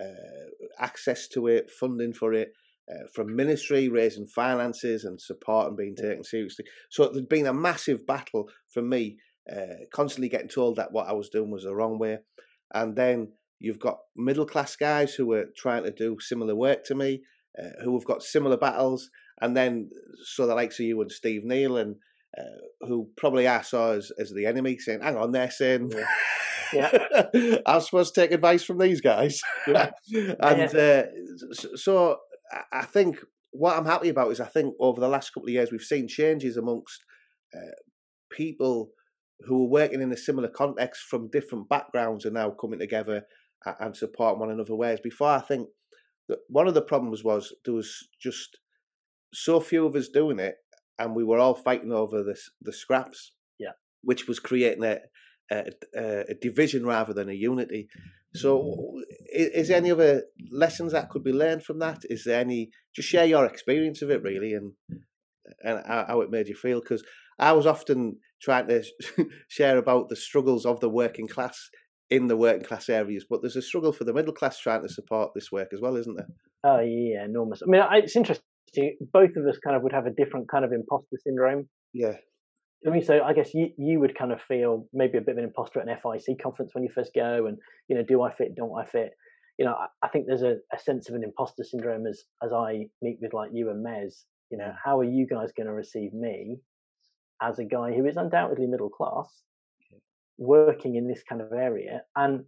uh, 0.01 0.49
access 0.79 1.29
to 1.29 1.49
it, 1.49 1.71
funding 1.71 2.15
for 2.15 2.33
it, 2.33 2.53
uh, 2.91 3.07
from 3.15 3.37
ministry, 3.37 3.89
raising 3.89 4.27
finances 4.27 5.05
and 5.05 5.21
support 5.21 5.69
and 5.69 5.77
being 5.77 5.95
taken 5.95 6.25
seriously. 6.25 6.65
So 6.91 7.09
there's 7.09 7.27
been 7.27 7.47
a 7.47 7.53
massive 7.53 8.07
battle 8.07 8.49
for 8.73 8.83
me, 8.83 9.19
uh, 9.51 9.85
constantly 9.93 10.29
getting 10.29 10.49
told 10.49 10.77
that 10.77 10.93
what 10.93 11.09
I 11.09 11.13
was 11.13 11.29
doing 11.29 11.51
was 11.51 11.65
the 11.65 11.75
wrong 11.75 11.99
way. 11.99 12.19
And 12.73 12.97
then 12.97 13.33
you've 13.59 13.81
got 13.81 13.99
middle 14.17 14.47
class 14.47 14.77
guys 14.77 15.15
who 15.15 15.33
are 15.33 15.47
trying 15.57 15.85
to 15.85 15.91
do 15.91 16.17
similar 16.21 16.55
work 16.55 16.85
to 16.87 16.95
me, 16.95 17.23
uh, 17.61 17.83
who 17.85 17.93
have 17.99 18.07
got 18.07 18.23
similar 18.23 18.57
battles. 18.57 19.11
And 19.41 19.57
then, 19.57 19.91
so 20.25 20.47
the 20.47 20.55
likes 20.55 20.79
of 20.81 20.87
you 20.87 21.01
and 21.01 21.11
Steve 21.11 21.43
Kneale, 21.45 21.81
and 21.81 21.97
uh, 22.39 22.87
who 22.87 23.09
probably 23.17 23.47
I 23.47 23.63
saw 23.63 23.93
as, 23.93 24.13
as 24.19 24.33
the 24.33 24.47
enemy, 24.47 24.79
saying, 24.79 25.01
hang 25.03 25.17
on, 25.17 25.33
they're 25.33 25.51
saying. 25.51 25.93
Yeah. 25.95 26.07
Yeah. 26.73 26.93
I'm 27.67 27.81
supposed 27.81 28.15
to 28.15 28.21
take 28.21 28.31
advice 28.31 28.63
from 28.63 28.79
these 28.79 29.01
guys. 29.01 29.41
Yeah. 29.67 29.91
and 30.13 30.73
yeah. 30.73 31.03
Uh, 31.03 31.67
so 31.75 32.19
I 32.73 32.83
think 32.83 33.19
what 33.51 33.77
I'm 33.77 33.87
happy 33.87 34.09
about 34.09 34.31
is 34.31 34.41
I 34.41 34.47
think 34.47 34.75
over 34.79 35.01
the 35.01 35.09
last 35.09 35.31
couple 35.31 35.49
of 35.49 35.53
years 35.53 35.73
we've 35.73 35.81
seen 35.83 36.07
changes 36.07 36.57
amongst 36.57 37.03
uh, 37.53 37.75
people 38.31 38.91
who 39.41 39.65
are 39.65 39.69
working 39.69 40.01
in 40.01 40.13
a 40.13 40.17
similar 40.17 40.49
context 40.49 41.03
from 41.09 41.31
different 41.31 41.69
backgrounds 41.69 42.25
are 42.27 42.31
now 42.31 42.51
coming 42.51 42.79
together 42.79 43.23
and 43.81 43.97
supporting 43.97 44.41
one 44.41 44.51
another. 44.51 44.75
Whereas 44.75 45.01
before, 45.01 45.29
I 45.29 45.41
think 45.41 45.69
that 46.29 46.39
one 46.49 46.69
of 46.69 46.75
the 46.75 46.83
problems 46.83 47.25
was 47.25 47.55
there 47.65 47.75
was 47.75 48.09
just 48.21 48.59
so 49.33 49.61
few 49.61 49.87
of 49.87 49.95
us 49.95 50.09
doing 50.09 50.39
it, 50.39 50.57
and 51.01 51.17
we 51.17 51.25
were 51.25 51.39
all 51.39 51.55
fighting 51.55 51.93
over 51.93 52.23
the 52.23 52.39
the 52.61 52.73
scraps. 52.73 53.33
Yeah, 53.59 53.73
which 54.03 54.29
was 54.29 54.39
creating 54.39 54.85
a 54.85 54.99
a, 55.51 55.65
a 56.29 56.35
division 56.41 56.87
rather 56.87 57.13
than 57.13 57.29
a 57.29 57.35
unity. 57.35 57.89
So, 58.33 59.01
is, 59.33 59.49
is, 59.49 59.69
there 59.69 59.79
any 59.79 59.91
other 59.91 60.23
lessons 60.53 60.93
that 60.93 61.11
could 61.11 61.25
be 61.25 61.33
learned 61.33 61.65
from 61.65 61.81
that? 61.81 62.03
Is 62.09 62.25
there 62.25 62.41
any? 62.41 62.71
Just 62.95 63.09
share 63.09 63.27
your 63.27 63.45
experience 63.45 64.03
of 64.03 64.11
it, 64.11 64.23
really, 64.23 64.55
and 64.55 64.73
and 65.65 65.83
how 65.85 66.21
it 66.21 66.31
made 66.31 66.47
you 66.47 66.55
feel. 66.55 66.81
Because 66.81 67.03
I 67.39 67.53
was 67.53 67.67
often 67.67 68.19
trying 68.41 68.69
to 68.69 68.85
share 69.49 69.79
about 69.79 70.09
the 70.09 70.17
struggles 70.17 70.65
of 70.65 70.79
the 70.81 70.89
working 70.89 71.27
class 71.27 71.71
in 72.09 72.27
the 72.27 72.37
working 72.37 72.65
class 72.65 72.89
areas, 72.89 73.25
but 73.29 73.41
there's 73.41 73.57
a 73.57 73.63
struggle 73.63 73.93
for 73.93 74.05
the 74.05 74.13
middle 74.13 74.33
class 74.33 74.59
trying 74.59 74.83
to 74.83 74.89
support 74.89 75.31
this 75.35 75.53
work 75.53 75.69
as 75.73 75.81
well, 75.81 75.97
isn't 75.97 76.17
there? 76.17 76.29
Oh 76.65 76.81
yeah, 76.81 77.25
enormous. 77.25 77.63
I 77.63 77.71
mean, 77.71 77.83
it's 77.93 78.17
interesting. 78.17 78.45
Both 79.13 79.37
of 79.37 79.47
us 79.47 79.59
kind 79.59 79.77
of 79.77 79.83
would 79.83 79.93
have 79.93 80.07
a 80.07 80.11
different 80.11 80.49
kind 80.49 80.65
of 80.65 80.73
imposter 80.73 81.17
syndrome. 81.25 81.69
Yeah. 81.93 82.15
I 82.87 82.91
mean, 82.91 83.05
so 83.05 83.23
I 83.23 83.35
guess 83.35 83.53
you, 83.53 83.71
you 83.77 84.01
would 84.01 84.17
kind 84.17 84.33
of 84.33 84.41
feel 84.41 84.87
maybe 84.93 85.19
a 85.19 85.21
bit 85.21 85.33
of 85.33 85.39
an 85.39 85.45
imposter 85.45 85.81
at 85.81 85.89
an 85.89 85.97
FIEC 86.03 86.41
conference 86.43 86.75
when 86.75 86.83
you 86.83 86.91
first 86.95 87.13
go, 87.15 87.47
and 87.47 87.59
you 87.89 87.97
know, 87.97 88.03
do 88.03 88.23
I 88.23 88.33
fit? 88.33 88.55
Don't 88.57 88.73
I 88.79 88.87
fit? 88.87 89.11
You 89.59 89.67
know, 89.67 89.73
I, 89.73 89.87
I 90.03 90.09
think 90.09 90.27
there's 90.27 90.43
a, 90.43 90.57
a, 90.73 90.79
sense 90.79 91.09
of 91.09 91.15
an 91.15 91.23
imposter 91.23 91.63
syndrome 91.63 92.07
as 92.07 92.23
as 92.43 92.53
I 92.53 92.87
meet 93.03 93.19
with 93.21 93.35
like 93.35 93.51
you 93.53 93.69
and 93.69 93.85
Mez. 93.85 94.25
You 94.51 94.57
know, 94.57 94.73
how 94.83 94.99
are 94.99 95.05
you 95.05 95.27
guys 95.27 95.53
going 95.55 95.67
to 95.67 95.75
receive 95.75 96.15
me 96.15 96.59
as 97.43 97.59
a 97.59 97.65
guy 97.65 97.93
who 97.93 98.07
is 98.07 98.17
undoubtedly 98.17 98.67
middle 98.67 98.89
class, 98.89 99.29
working 100.39 100.97
in 100.97 101.07
this 101.07 101.23
kind 101.29 101.43
of 101.43 101.53
area? 101.53 102.03
And 102.17 102.45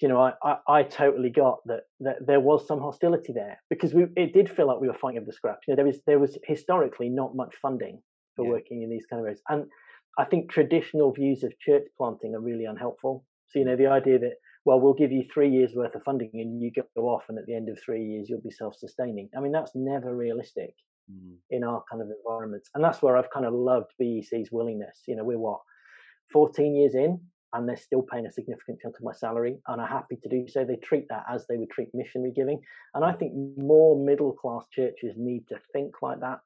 you 0.00 0.08
know, 0.08 0.20
I, 0.20 0.32
I, 0.42 0.56
I, 0.68 0.82
totally 0.84 1.30
got 1.30 1.58
that, 1.66 1.82
that 2.00 2.26
there 2.26 2.40
was 2.40 2.66
some 2.66 2.80
hostility 2.80 3.32
there 3.34 3.60
because 3.68 3.92
we 3.92 4.06
it 4.16 4.32
did 4.32 4.50
feel 4.50 4.66
like 4.66 4.80
we 4.80 4.88
were 4.88 4.94
fighting 4.94 5.18
over 5.18 5.26
the 5.26 5.32
scraps. 5.32 5.68
You 5.68 5.72
know, 5.72 5.76
there 5.76 5.86
was 5.86 6.00
there 6.06 6.18
was 6.18 6.38
historically 6.44 7.08
not 7.10 7.36
much 7.36 7.54
funding 7.60 8.00
for 8.36 8.44
yeah. 8.44 8.52
working 8.52 8.82
in 8.82 8.90
these 8.90 9.06
kind 9.08 9.20
of 9.20 9.24
areas. 9.24 9.42
And 9.48 9.66
I 10.18 10.24
think 10.24 10.50
traditional 10.50 11.12
views 11.12 11.42
of 11.42 11.58
church 11.58 11.84
planting 11.96 12.34
are 12.34 12.40
really 12.40 12.64
unhelpful. 12.64 13.24
So, 13.48 13.58
you 13.58 13.64
know, 13.64 13.76
the 13.76 13.86
idea 13.86 14.18
that, 14.18 14.34
well, 14.64 14.80
we'll 14.80 14.94
give 14.94 15.12
you 15.12 15.24
three 15.32 15.50
years 15.50 15.72
worth 15.74 15.94
of 15.94 16.02
funding 16.04 16.30
and 16.34 16.60
you 16.60 16.70
go 16.74 17.02
off, 17.02 17.24
and 17.28 17.38
at 17.38 17.46
the 17.46 17.54
end 17.54 17.68
of 17.68 17.78
three 17.84 18.04
years, 18.04 18.28
you'll 18.28 18.40
be 18.40 18.50
self 18.50 18.74
sustaining. 18.76 19.28
I 19.36 19.40
mean, 19.40 19.52
that's 19.52 19.72
never 19.74 20.14
realistic 20.14 20.74
mm. 21.10 21.34
in 21.50 21.64
our 21.64 21.82
kind 21.90 22.02
of 22.02 22.08
environments. 22.10 22.70
And 22.74 22.84
that's 22.84 23.02
where 23.02 23.16
I've 23.16 23.30
kind 23.30 23.46
of 23.46 23.54
loved 23.54 23.92
BEC's 24.00 24.50
willingness. 24.52 25.02
You 25.06 25.16
know, 25.16 25.24
we're 25.24 25.38
what, 25.38 25.60
14 26.32 26.76
years 26.76 26.94
in, 26.94 27.20
and 27.52 27.68
they're 27.68 27.76
still 27.76 28.02
paying 28.02 28.26
a 28.26 28.32
significant 28.32 28.80
chunk 28.80 28.96
of 28.96 29.04
my 29.04 29.12
salary 29.12 29.58
and 29.68 29.80
are 29.80 29.86
happy 29.86 30.16
to 30.22 30.28
do 30.28 30.46
so. 30.48 30.64
They 30.64 30.76
treat 30.76 31.06
that 31.10 31.24
as 31.30 31.46
they 31.46 31.56
would 31.56 31.70
treat 31.70 31.88
missionary 31.92 32.32
giving. 32.34 32.60
And 32.94 33.04
I 33.04 33.12
think 33.12 33.32
more 33.56 34.02
middle 34.02 34.32
class 34.32 34.64
churches 34.72 35.14
need 35.16 35.46
to 35.48 35.56
think 35.72 35.94
like 36.02 36.20
that 36.20 36.40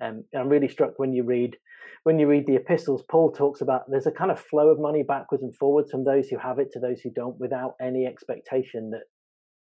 um, 0.00 0.24
I'm 0.36 0.48
really 0.48 0.68
struck 0.68 0.98
when 0.98 1.12
you 1.12 1.24
read 1.24 1.56
when 2.04 2.18
you 2.18 2.28
read 2.28 2.46
the 2.46 2.56
epistles. 2.56 3.02
Paul 3.10 3.32
talks 3.32 3.60
about 3.60 3.90
there's 3.90 4.06
a 4.06 4.12
kind 4.12 4.30
of 4.30 4.38
flow 4.38 4.68
of 4.68 4.78
money 4.78 5.02
backwards 5.02 5.42
and 5.42 5.54
forwards 5.54 5.90
from 5.90 6.04
those 6.04 6.28
who 6.28 6.38
have 6.38 6.58
it 6.58 6.70
to 6.72 6.80
those 6.80 7.00
who 7.00 7.10
don't, 7.10 7.38
without 7.38 7.74
any 7.80 8.06
expectation 8.06 8.90
that 8.90 9.04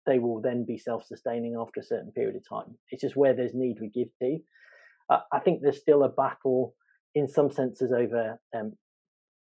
they 0.06 0.20
will 0.20 0.40
then 0.42 0.63
be 0.66 0.78
self-sustaining 0.78 1.56
after 1.60 1.80
a 1.80 1.84
certain 1.84 2.12
period 2.12 2.36
of 2.36 2.48
time. 2.48 2.76
It's 2.92 3.02
just 3.02 3.18
where 3.18 3.34
there's 3.34 3.54
need 3.54 3.78
we 3.82 3.90
give 3.90 4.10
to. 4.22 4.38
Uh, 5.10 5.20
I 5.34 5.40
think 5.40 5.62
there's 5.62 5.80
still 5.80 6.04
a 6.04 6.10
battle 6.10 6.76
in 7.16 7.28
some 7.28 7.52
senses 7.52 7.92
over 7.92 8.40
um, 8.56 8.74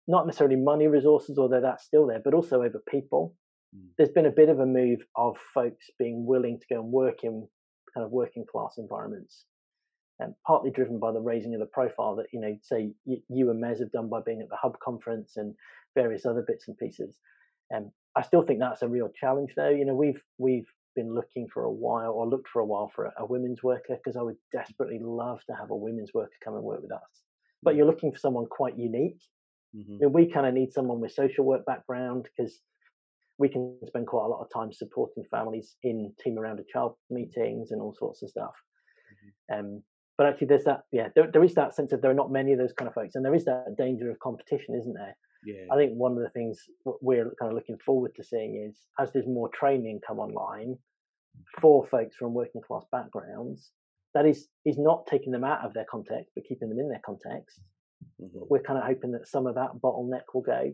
not 0.08 0.26
necessarily 0.26 0.56
money 0.56 0.88
resources, 0.88 1.38
although 1.38 1.62
that's 1.62 1.86
still 1.86 2.08
there, 2.08 2.22
but 2.24 2.34
also 2.34 2.62
over 2.62 2.82
people. 2.89 3.36
Mm. 3.76 3.88
There's 3.98 4.12
been 4.12 4.26
a 4.26 4.32
bit 4.32 4.50
of 4.50 4.60
a 4.60 4.65
move 4.65 5.00
of 5.15 5.38
folks 5.54 5.88
being 5.98 6.26
willing 6.26 6.60
to 6.60 6.65
go 6.74 6.82
and 6.82 6.91
work 6.91 7.24
in 7.24 7.48
kind 7.94 8.06
of 8.06 8.12
working 8.12 8.46
class 8.50 8.76
environments 8.78 9.46
um, 10.24 10.36
partly 10.46 10.72
driven 10.72 11.00
by 11.00 11.12
the 11.12 11.20
raising 11.20 11.54
of 11.54 11.60
the 11.60 11.65
profile 11.65 12.15
that 12.15 12.28
you 12.32 12.39
know, 12.39 12.56
say 12.62 12.91
you, 13.06 13.18
you, 13.30 13.50
and 13.50 13.62
Mez 13.62 13.80
have 13.80 13.91
done 13.91 14.10
by 14.10 14.20
being 14.26 14.41
at 14.41 14.50
the 14.50 14.56
Hub 14.56 14.80
conference 14.80 15.38
and 15.38 15.54
various 15.94 16.26
other 16.26 16.44
bits 16.48 16.68
and 16.68 16.78
pieces. 16.78 17.18
Um, 17.76 17.91
I 18.15 18.22
still 18.22 18.44
think 18.44 18.60
that's 18.60 18.82
a 18.82 18.88
real 18.88 19.10
challenge, 19.20 19.54
though. 19.56 19.70
You 19.70 19.86
know, 19.86 19.96
we've 19.96 20.22
we've 20.38 20.68
been 20.96 21.13
looking 21.13 21.48
for 21.54 21.63
a 21.63 21.72
while, 21.72 22.12
or 22.12 22.28
looked 22.28 22.48
for 22.48 22.62
a 22.62 22.65
while, 22.65 22.91
for 22.96 23.06
a, 23.06 23.13
a 23.20 23.26
women's 23.26 23.62
worker 23.62 23.98
because 23.98 24.15
I 24.15 24.22
would 24.22 24.38
desperately 24.54 25.00
love 25.02 25.39
to 25.50 25.56
have 25.56 25.72
a 25.72 25.76
women's 25.76 26.13
worker 26.13 26.32
come 26.44 26.56
and 26.56 26.63
work 26.63 26.82
with 26.82 26.94
us. 26.94 27.02
But 27.62 27.74
mm. 27.74 27.78
you're 27.78 27.88
looking 27.88 28.12
for 28.12 28.20
someone 28.20 28.46
quite 28.46 28.78
unique. 28.78 29.20
Mm-hmm. 29.76 29.94
I 29.94 30.06
mean, 30.06 30.14
we 30.14 30.32
kind 30.32 30.46
of 30.46 30.54
need 30.54 30.72
someone 30.72 31.00
with 31.00 31.12
social 31.12 31.46
work 31.46 31.66
background 31.66 32.28
because 32.36 32.60
we 33.38 33.50
can 33.50 33.78
spend 33.86 34.08
quite 34.08 34.26
a 34.26 34.30
lot 34.30 34.42
of 34.42 34.48
time 34.54 34.72
supporting 34.72 35.24
families 35.30 35.76
in 35.84 36.14
team 36.24 36.38
around 36.40 36.60
a 36.60 36.64
child 36.72 36.96
meetings 37.10 37.72
and 37.72 37.82
all 37.82 37.94
sorts 37.98 38.24
of 38.24 38.30
stuff. 38.30 38.54
Mm-hmm. 39.52 39.60
Um, 39.60 39.84
but 40.18 40.28
actually 40.28 40.48
there's 40.48 40.64
that 40.64 40.82
yeah 40.92 41.10
there, 41.16 41.30
there 41.32 41.44
is 41.44 41.54
that 41.56 41.76
sense 41.76 41.92
of 41.92 42.02
there 42.02 42.12
are 42.12 42.16
not 42.16 42.32
many 42.32 42.54
of 42.54 42.60
those 42.60 42.74
kind 42.74 42.88
of 42.88 42.94
folks 42.94 43.16
and 43.16 43.26
there 43.26 43.36
is 43.36 43.46
that 43.46 43.76
danger 43.78 44.10
of 44.10 44.20
competition 44.20 44.76
isn't 44.76 44.94
there 44.94 45.16
yeah. 45.46 45.66
i 45.72 45.76
think 45.76 45.94
one 45.94 46.14
of 46.14 46.20
the 46.20 46.30
things 46.30 46.60
we're 47.02 47.32
kind 47.40 47.52
of 47.52 47.54
looking 47.54 47.78
forward 47.86 48.12
to 48.16 48.24
seeing 48.24 48.68
is 48.70 48.78
as 49.00 49.12
there's 49.12 49.28
more 49.28 49.50
training 49.54 50.00
come 50.08 50.20
online 50.20 50.76
for 51.60 51.86
folks 51.88 52.16
from 52.16 52.34
working 52.34 52.62
class 52.66 52.84
backgrounds 52.92 53.72
that 54.14 54.26
is 54.26 54.48
is 54.66 54.78
not 54.78 55.06
taking 55.08 55.32
them 55.32 55.44
out 55.44 55.64
of 55.66 55.74
their 55.74 55.86
context 55.90 56.32
but 56.36 56.46
keeping 56.48 56.70
them 56.70 56.80
in 56.80 56.90
their 56.90 57.02
context 57.06 57.60
mm-hmm. 58.21 58.39
we're 58.49 58.62
kind 58.62 58.79
of 58.79 58.86
hoping 58.86 59.12
that 59.12 59.27
some 59.27 59.47
of 59.47 59.55
that 59.55 59.71
bottleneck 59.84 60.23
will 60.34 60.41
go 60.41 60.73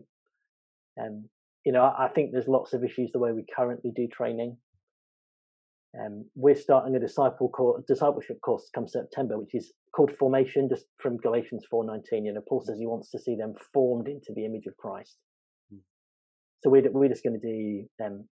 and 0.96 1.24
um, 1.24 1.28
you 1.64 1.72
know 1.72 1.82
I, 1.82 2.06
I 2.06 2.08
think 2.08 2.32
there's 2.32 2.48
lots 2.48 2.72
of 2.72 2.84
issues 2.84 3.10
the 3.12 3.18
way 3.18 3.32
we 3.32 3.44
currently 3.56 3.92
do 3.94 4.08
training 4.08 4.56
um, 5.98 6.24
we're 6.34 6.54
starting 6.54 6.96
a 6.96 7.00
disciple 7.00 7.50
course, 7.50 7.84
discipleship 7.86 8.40
course 8.40 8.70
come 8.74 8.88
September, 8.88 9.38
which 9.38 9.54
is 9.54 9.72
called 9.94 10.10
Formation, 10.18 10.68
just 10.68 10.86
from 10.98 11.18
Galatians 11.18 11.66
4:19. 11.70 12.24
You 12.24 12.32
know, 12.32 12.40
Paul 12.48 12.62
says 12.62 12.78
he 12.78 12.86
wants 12.86 13.10
to 13.10 13.18
see 13.18 13.36
them 13.36 13.54
formed 13.74 14.08
into 14.08 14.32
the 14.34 14.46
image 14.46 14.66
of 14.66 14.76
Christ. 14.78 15.18
Mm. 15.72 15.80
So 16.62 16.70
we're 16.70 16.90
we're 16.90 17.10
just 17.10 17.22
going 17.22 17.38
to 17.38 17.46
do 17.46 17.86
um, 18.02 18.26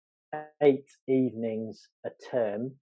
eight 0.62 0.84
evenings 1.08 1.88
a 2.04 2.10
term, 2.30 2.72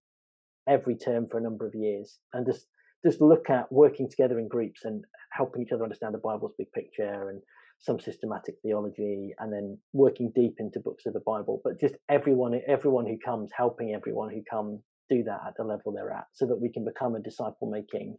every 0.69 0.97
term 0.97 1.29
for 1.31 1.39
a 1.39 1.43
number 1.43 1.67
of 1.67 1.75
years, 1.77 2.19
and 2.33 2.45
just 2.45 2.67
just 3.05 3.21
look 3.21 3.51
at 3.51 3.71
working 3.71 4.09
together 4.09 4.39
in 4.39 4.49
groups 4.49 4.85
and 4.85 5.05
helping 5.33 5.63
each 5.63 5.73
other 5.73 5.85
understand 5.85 6.15
the 6.15 6.19
Bible's 6.19 6.55
big 6.57 6.73
picture 6.73 7.29
and 7.31 7.41
some 7.81 8.01
systematic 8.01 8.55
theology, 8.63 9.35
and 9.39 9.53
then 9.53 9.77
working 9.93 10.33
deep 10.35 10.55
into 10.59 10.81
books 10.81 11.05
of 11.07 11.13
the 11.13 11.21
Bible. 11.21 11.61
But 11.63 11.81
just 11.81 11.97
everyone, 12.09 12.59
everyone 12.67 13.07
who 13.07 13.19
comes, 13.23 13.51
helping 13.55 13.93
everyone 13.95 14.31
who 14.31 14.43
comes 14.51 14.81
do 15.11 15.23
that 15.25 15.41
at 15.47 15.55
the 15.59 15.65
level 15.65 15.93
they're 15.93 16.13
at, 16.13 16.27
so 16.33 16.47
that 16.47 16.61
we 16.61 16.71
can 16.73 16.85
become 16.85 17.15
a 17.15 17.21
disciple 17.21 17.71
making 17.71 18.17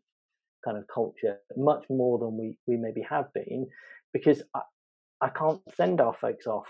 kind 0.63 0.77
of 0.77 0.83
culture 0.93 1.37
much 1.57 1.85
more 1.89 2.19
than 2.19 2.37
we 2.37 2.57
we 2.67 2.75
maybe 2.75 3.01
have 3.09 3.33
been, 3.33 3.65
because 4.13 4.43
I, 4.53 4.61
I 5.21 5.29
can't 5.29 5.61
send 5.75 6.01
our 6.01 6.13
folks 6.13 6.45
off 6.45 6.67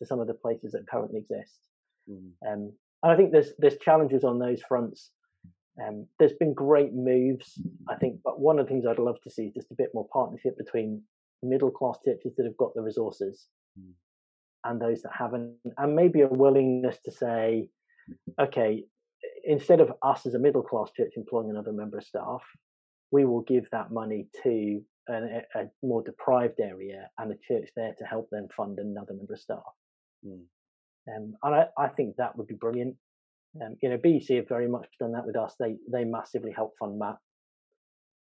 to 0.00 0.06
some 0.06 0.20
of 0.20 0.26
the 0.26 0.34
places 0.34 0.72
that 0.72 0.88
currently 0.90 1.20
exist. 1.20 1.58
Mm. 2.10 2.32
Um, 2.50 2.72
and 3.02 3.12
I 3.12 3.16
think 3.16 3.30
there's 3.30 3.52
there's 3.58 3.76
challenges 3.78 4.24
on 4.24 4.38
those 4.38 4.62
fronts. 4.66 5.10
Um, 5.82 6.06
there's 6.18 6.34
been 6.34 6.52
great 6.52 6.92
moves, 6.92 7.60
I 7.88 7.94
think, 7.96 8.20
but 8.22 8.40
one 8.40 8.58
of 8.58 8.66
the 8.66 8.70
things 8.70 8.84
I'd 8.86 8.98
love 8.98 9.20
to 9.22 9.30
see 9.30 9.46
is 9.46 9.54
just 9.54 9.70
a 9.70 9.74
bit 9.74 9.90
more 9.94 10.06
partnership 10.12 10.58
between 10.58 11.02
middle 11.42 11.70
class 11.70 11.98
churches 12.04 12.34
that 12.36 12.44
have 12.44 12.56
got 12.56 12.74
the 12.74 12.82
resources 12.82 13.46
Mm. 13.78 13.92
and 14.64 14.80
those 14.80 15.02
that 15.02 15.12
haven't, 15.12 15.56
and 15.78 15.94
maybe 15.94 16.22
a 16.22 16.28
willingness 16.28 16.98
to 17.04 17.12
say, 17.12 17.70
okay, 18.38 18.84
instead 19.44 19.80
of 19.80 19.92
us 20.02 20.26
as 20.26 20.34
a 20.34 20.38
middle 20.38 20.62
class 20.62 20.90
church 20.96 21.12
employing 21.16 21.50
another 21.50 21.72
member 21.72 21.98
of 21.98 22.04
staff, 22.04 22.42
we 23.10 23.24
will 23.24 23.42
give 23.42 23.68
that 23.70 23.90
money 23.90 24.26
to 24.42 24.82
an, 25.08 25.42
a 25.54 25.64
more 25.82 26.02
deprived 26.02 26.60
area 26.60 27.08
and 27.18 27.32
a 27.32 27.36
church 27.46 27.68
there 27.76 27.94
to 27.98 28.04
help 28.04 28.28
them 28.30 28.48
fund 28.56 28.78
another 28.78 29.14
member 29.14 29.34
of 29.34 29.40
staff. 29.40 29.72
Mm. 30.26 30.42
Um, 31.08 31.36
and 31.42 31.54
I, 31.54 31.66
I 31.78 31.88
think 31.88 32.16
that 32.16 32.36
would 32.36 32.46
be 32.46 32.54
brilliant. 32.54 32.96
Um, 33.60 33.76
you 33.82 33.88
know, 33.88 33.98
BEC 33.98 34.36
have 34.36 34.48
very 34.48 34.68
much 34.68 34.86
done 34.98 35.12
that 35.12 35.26
with 35.26 35.36
us. 35.36 35.54
They 35.58 35.76
they 35.90 36.04
massively 36.04 36.52
help 36.52 36.74
fund 36.78 37.00
that. 37.00 37.16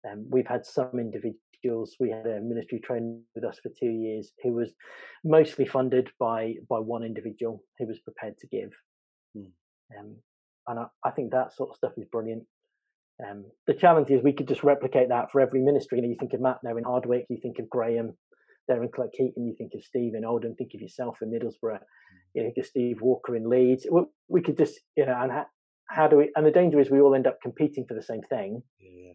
Um, 0.08 0.26
we've 0.30 0.46
had 0.46 0.64
some 0.64 0.98
individuals. 0.98 1.96
We 1.98 2.10
had 2.10 2.26
a 2.26 2.40
ministry 2.40 2.80
trainer 2.80 3.18
with 3.34 3.44
us 3.44 3.58
for 3.60 3.70
two 3.78 3.90
years 3.90 4.32
who 4.42 4.52
was 4.52 4.72
mostly 5.24 5.66
funded 5.66 6.10
by 6.20 6.54
by 6.68 6.78
one 6.78 7.02
individual 7.02 7.62
who 7.78 7.86
was 7.86 7.98
prepared 8.00 8.38
to 8.38 8.46
give. 8.46 8.70
Mm. 9.36 9.50
Um, 9.98 10.16
and 10.68 10.80
I, 10.80 10.86
I 11.04 11.10
think 11.10 11.32
that 11.32 11.54
sort 11.54 11.70
of 11.70 11.76
stuff 11.76 11.92
is 11.96 12.04
brilliant. 12.12 12.44
Um, 13.26 13.46
the 13.66 13.74
challenge 13.74 14.10
is 14.10 14.22
we 14.22 14.32
could 14.32 14.46
just 14.46 14.62
replicate 14.62 15.08
that 15.08 15.32
for 15.32 15.40
every 15.40 15.60
ministry. 15.60 15.98
You 15.98 16.02
know, 16.02 16.10
you 16.10 16.16
think 16.18 16.34
of 16.34 16.40
Matt 16.40 16.58
now 16.62 16.76
in 16.76 16.84
Hardwick, 16.84 17.26
you 17.28 17.38
think 17.42 17.58
of 17.58 17.68
Graham 17.68 18.16
there 18.68 18.82
in 18.82 18.90
Cleckheaton, 18.90 19.46
you 19.46 19.54
think 19.56 19.72
of 19.74 19.82
Steve 19.82 20.14
in 20.14 20.24
Oldham, 20.24 20.54
think 20.54 20.70
of 20.74 20.80
yourself 20.80 21.16
in 21.22 21.30
Middlesbrough, 21.30 21.80
you 22.34 22.42
think 22.42 22.56
of 22.58 22.66
Steve 22.66 22.98
Walker 23.00 23.34
in 23.34 23.48
Leeds. 23.48 23.86
We, 23.90 24.02
we 24.28 24.42
could 24.42 24.58
just, 24.58 24.78
you 24.96 25.06
know, 25.06 25.18
and 25.20 25.32
ha- 25.32 25.48
how 25.88 26.06
do 26.06 26.18
we? 26.18 26.30
And 26.36 26.46
the 26.46 26.50
danger 26.50 26.78
is 26.78 26.90
we 26.90 27.00
all 27.00 27.14
end 27.14 27.26
up 27.26 27.38
competing 27.42 27.86
for 27.88 27.94
the 27.94 28.02
same 28.02 28.20
thing. 28.28 28.62
Yeah. 28.78 29.12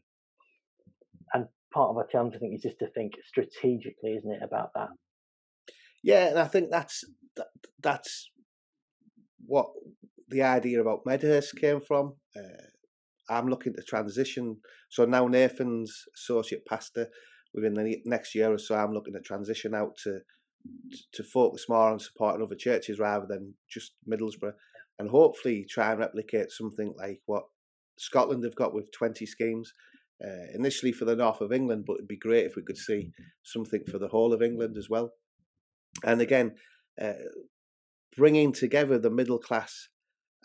And 1.33 1.45
part 1.73 1.89
of 1.89 1.97
our 1.97 2.07
challenge, 2.11 2.33
I 2.35 2.39
think, 2.39 2.55
is 2.55 2.63
just 2.63 2.79
to 2.79 2.87
think 2.89 3.13
strategically, 3.25 4.15
isn't 4.17 4.31
it, 4.31 4.41
about 4.43 4.71
that? 4.75 4.89
Yeah, 6.03 6.27
and 6.27 6.39
I 6.39 6.47
think 6.47 6.69
that's 6.69 7.03
that, 7.37 7.47
that's 7.81 8.29
what 9.45 9.67
the 10.29 10.41
idea 10.41 10.81
about 10.81 11.05
Medhurst 11.05 11.55
came 11.55 11.79
from. 11.79 12.15
Uh, 12.35 12.63
I'm 13.29 13.47
looking 13.47 13.73
to 13.75 13.83
transition. 13.83 14.57
So 14.89 15.05
now 15.05 15.27
Nathan's 15.27 15.93
associate 16.15 16.65
pastor. 16.65 17.07
Within 17.53 17.73
the 17.73 18.01
next 18.05 18.35
year 18.35 18.51
or 18.51 18.57
so, 18.57 18.75
I'm 18.75 18.93
looking 18.93 19.13
to 19.13 19.21
transition 19.21 19.73
out 19.73 19.97
to 20.03 20.19
to 21.11 21.23
focus 21.23 21.65
more 21.67 21.89
on 21.89 21.99
supporting 21.99 22.41
other 22.41 22.55
churches 22.55 22.97
rather 22.97 23.25
than 23.27 23.53
just 23.69 23.95
Middlesbrough, 24.09 24.53
and 24.97 25.09
hopefully 25.09 25.65
try 25.69 25.91
and 25.91 25.99
replicate 25.99 26.51
something 26.51 26.93
like 26.97 27.19
what 27.25 27.43
Scotland 27.97 28.43
have 28.45 28.55
got 28.55 28.73
with 28.73 28.91
20 28.91 29.25
schemes. 29.25 29.73
Uh, 30.23 30.45
initially 30.53 30.93
for 30.93 31.03
the 31.03 31.17
north 31.17 31.41
of 31.41 31.51
England, 31.51 31.83
but 31.85 31.95
it'd 31.95 32.07
be 32.07 32.15
great 32.15 32.45
if 32.45 32.55
we 32.55 32.61
could 32.61 32.77
see 32.77 33.11
something 33.41 33.83
for 33.91 33.97
the 33.97 34.07
whole 34.07 34.31
of 34.31 34.41
England 34.41 34.77
as 34.77 34.89
well. 34.89 35.11
And 36.05 36.21
again, 36.21 36.55
uh, 37.01 37.13
bringing 38.15 38.53
together 38.53 38.97
the 38.97 39.09
middle 39.09 39.39
class 39.39 39.89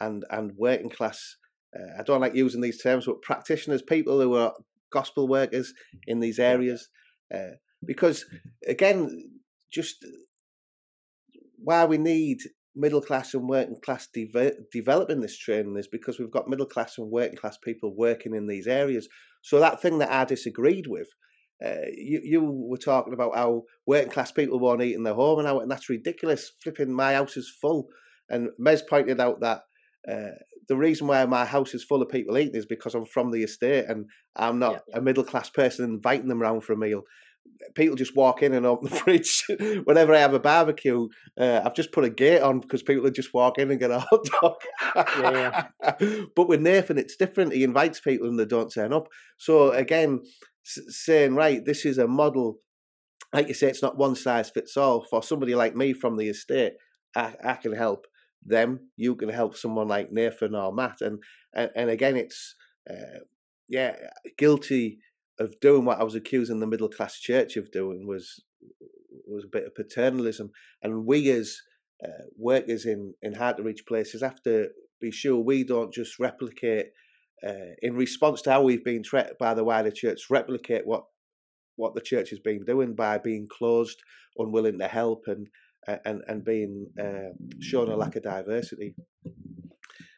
and 0.01 0.25
and 0.31 0.53
working 0.57 0.91
class. 0.91 1.37
Uh, 1.79 2.01
I 2.01 2.03
don't 2.03 2.21
like 2.21 2.35
using 2.35 2.61
these 2.61 2.83
terms, 2.83 3.07
but 3.07 3.23
practitioners, 3.23 3.83
people 3.83 4.21
who 4.21 4.35
are 4.35 4.55
gospel 4.93 5.29
workers 5.29 5.73
in 6.07 6.21
these 6.21 6.39
areas, 6.39 6.89
uh, 7.35 7.57
because 7.85 8.25
again, 8.67 9.31
just 9.73 10.05
why 11.63 11.85
we 11.85 11.99
need 11.99 12.39
middle 12.75 13.01
class 13.01 13.35
and 13.35 13.49
working 13.49 13.77
class 13.85 14.09
de- 14.13 14.53
developing 14.73 15.21
this 15.21 15.37
training 15.37 15.77
is 15.77 15.89
because 15.89 16.19
we've 16.19 16.31
got 16.31 16.49
middle 16.49 16.67
class 16.67 16.97
and 16.97 17.11
working 17.11 17.37
class 17.37 17.59
people 17.59 17.95
working 17.97 18.35
in 18.35 18.47
these 18.47 18.67
areas. 18.67 19.09
So 19.43 19.59
that 19.59 19.83
thing 19.83 19.99
that 19.99 20.13
I 20.13 20.25
disagreed 20.25 20.87
with, 20.87 21.09
uh, 21.65 21.89
you 21.93 22.21
you 22.23 22.41
were 22.45 22.79
talking 22.79 23.13
about 23.13 23.35
how 23.35 23.65
working 23.87 24.11
class 24.11 24.31
people 24.31 24.61
won't 24.61 24.83
eat 24.83 24.95
in 24.95 25.03
their 25.03 25.15
home 25.15 25.41
and 25.41 25.49
how 25.49 25.59
and 25.59 25.71
that's 25.71 25.89
ridiculous. 25.89 26.53
Flipping 26.63 26.93
my 26.93 27.15
house 27.15 27.37
is 27.37 27.53
full, 27.61 27.89
and 28.29 28.51
Mez 28.61 28.81
pointed 28.89 29.21
out 29.21 29.41
that 29.41 29.63
uh, 30.11 30.39
the 30.69 30.77
reason 30.77 31.07
why 31.07 31.25
my 31.27 31.45
house 31.45 31.75
is 31.75 31.85
full 31.85 32.03
of 32.03 32.09
people 32.09 32.37
eating 32.39 32.55
is 32.57 32.67
because 32.67 32.95
I'm 32.95 33.07
from 33.07 33.31
the 33.31 33.43
estate 33.43 33.87
and 33.89 34.07
I'm 34.37 34.59
not 34.59 34.83
Yeah. 34.89 34.99
a 34.99 35.01
middle 35.01 35.25
class 35.25 35.51
person 35.51 35.85
inviting 35.85 36.29
them 36.29 36.43
around 36.43 36.63
for 36.63 36.73
a 36.75 36.77
meal. 36.77 37.03
People 37.75 37.97
just 37.97 38.15
walk 38.15 38.43
in 38.43 38.53
and 38.53 38.67
open 38.67 38.89
the 38.91 38.97
fridge. 39.01 39.45
Whenever 39.85 40.15
I 40.15 40.19
have 40.19 40.35
a 40.35 40.39
barbecue, 40.41 41.09
uh, 41.41 41.63
I've 41.65 41.75
just 41.75 41.93
put 41.93 42.05
a 42.05 42.11
gate 42.11 42.43
on 42.43 42.61
because 42.61 42.83
people 42.83 43.09
just 43.11 43.33
walk 43.35 43.59
in 43.59 43.71
and 43.71 43.81
get 43.81 43.91
a 43.91 44.01
hot 44.01 44.27
dog. 44.41 44.55
Yeah, 45.21 45.69
but 46.37 46.49
with 46.49 46.61
Nathan, 46.61 46.99
it's 46.99 47.17
different. 47.17 47.53
He 47.55 47.65
invites 47.65 48.01
people 48.01 48.29
and 48.29 48.39
they 48.39 48.45
don't 48.45 48.73
turn 48.73 48.93
up. 48.93 49.09
So 49.39 49.71
again, 49.73 50.21
s- 50.67 50.85
saying 50.89 51.35
right, 51.35 51.65
this 51.65 51.85
is 51.87 51.99
a 51.99 52.07
model. 52.07 52.59
Like 53.33 53.49
you 53.49 53.55
say, 53.55 53.69
it's 53.69 53.83
not 53.83 53.99
one 53.99 54.15
size 54.17 54.51
fits 54.51 54.77
all. 54.77 55.05
For 55.09 55.23
somebody 55.23 55.55
like 55.55 55.75
me 55.77 55.93
from 55.93 56.17
the 56.17 56.29
estate, 56.29 56.75
I, 57.17 57.35
I 57.45 57.55
can 57.55 57.73
help 57.73 58.07
them. 58.45 58.91
You 58.97 59.15
can 59.15 59.29
help 59.29 59.57
someone 59.57 59.89
like 59.89 60.13
Nathan 60.13 60.55
or 60.55 60.73
Matt, 60.73 61.01
and 61.01 61.23
and, 61.55 61.71
and 61.75 61.91
again, 61.91 62.17
it's 62.17 62.55
uh, 62.91 63.21
yeah, 63.69 63.97
guilty 64.37 64.99
of 65.39 65.59
doing 65.61 65.85
what 65.85 66.01
I 66.01 66.05
was 66.05 66.15
accusing 66.15 66.61
the 66.61 66.67
middle 66.67 66.89
class 66.89 67.19
church 67.19 67.57
of 67.57 67.71
doing 67.71 68.07
was 68.07 68.43
was 69.27 69.45
a 69.45 69.49
bit 69.49 69.67
of 69.67 69.75
paternalism, 69.75 70.51
and 70.83 71.07
we 71.07 71.31
as 71.31 71.61
uh, 72.05 72.25
workers 72.37 72.87
in 72.87 73.15
in 73.23 73.35
hard 73.35 73.57
to 73.59 73.63
reach 73.63 73.87
places 73.87 74.23
have 74.23 74.43
to 74.43 74.69
be 75.01 75.11
sure 75.11 75.37
we 75.37 75.65
don't 75.65 75.93
just 75.93 76.19
replicate 76.19 76.87
uh, 77.47 77.75
in 77.83 77.95
response 77.95 78.43
to 78.43 78.51
how 78.51 78.63
we've 78.63 78.85
been 78.85 79.03
treated 79.03 79.39
by 79.39 79.55
the 79.55 79.65
wider 79.65 79.91
church, 79.91 80.23
replicate 80.31 80.87
what 80.87 81.05
what 81.77 81.95
the 81.95 82.01
church 82.01 82.31
has 82.31 82.41
been 82.41 82.65
doing 82.65 82.95
by 82.95 83.19
being 83.19 83.47
closed, 83.49 83.99
unwilling 84.37 84.79
to 84.79 84.89
help, 84.89 85.25
and 85.27 85.49
and 86.05 86.23
and 86.29 86.45
being 86.45 86.87
uh, 87.01 87.33
shown 87.61 87.89
a 87.89 87.97
lack 87.97 88.17
of 88.17 88.23
diversity. 88.23 88.95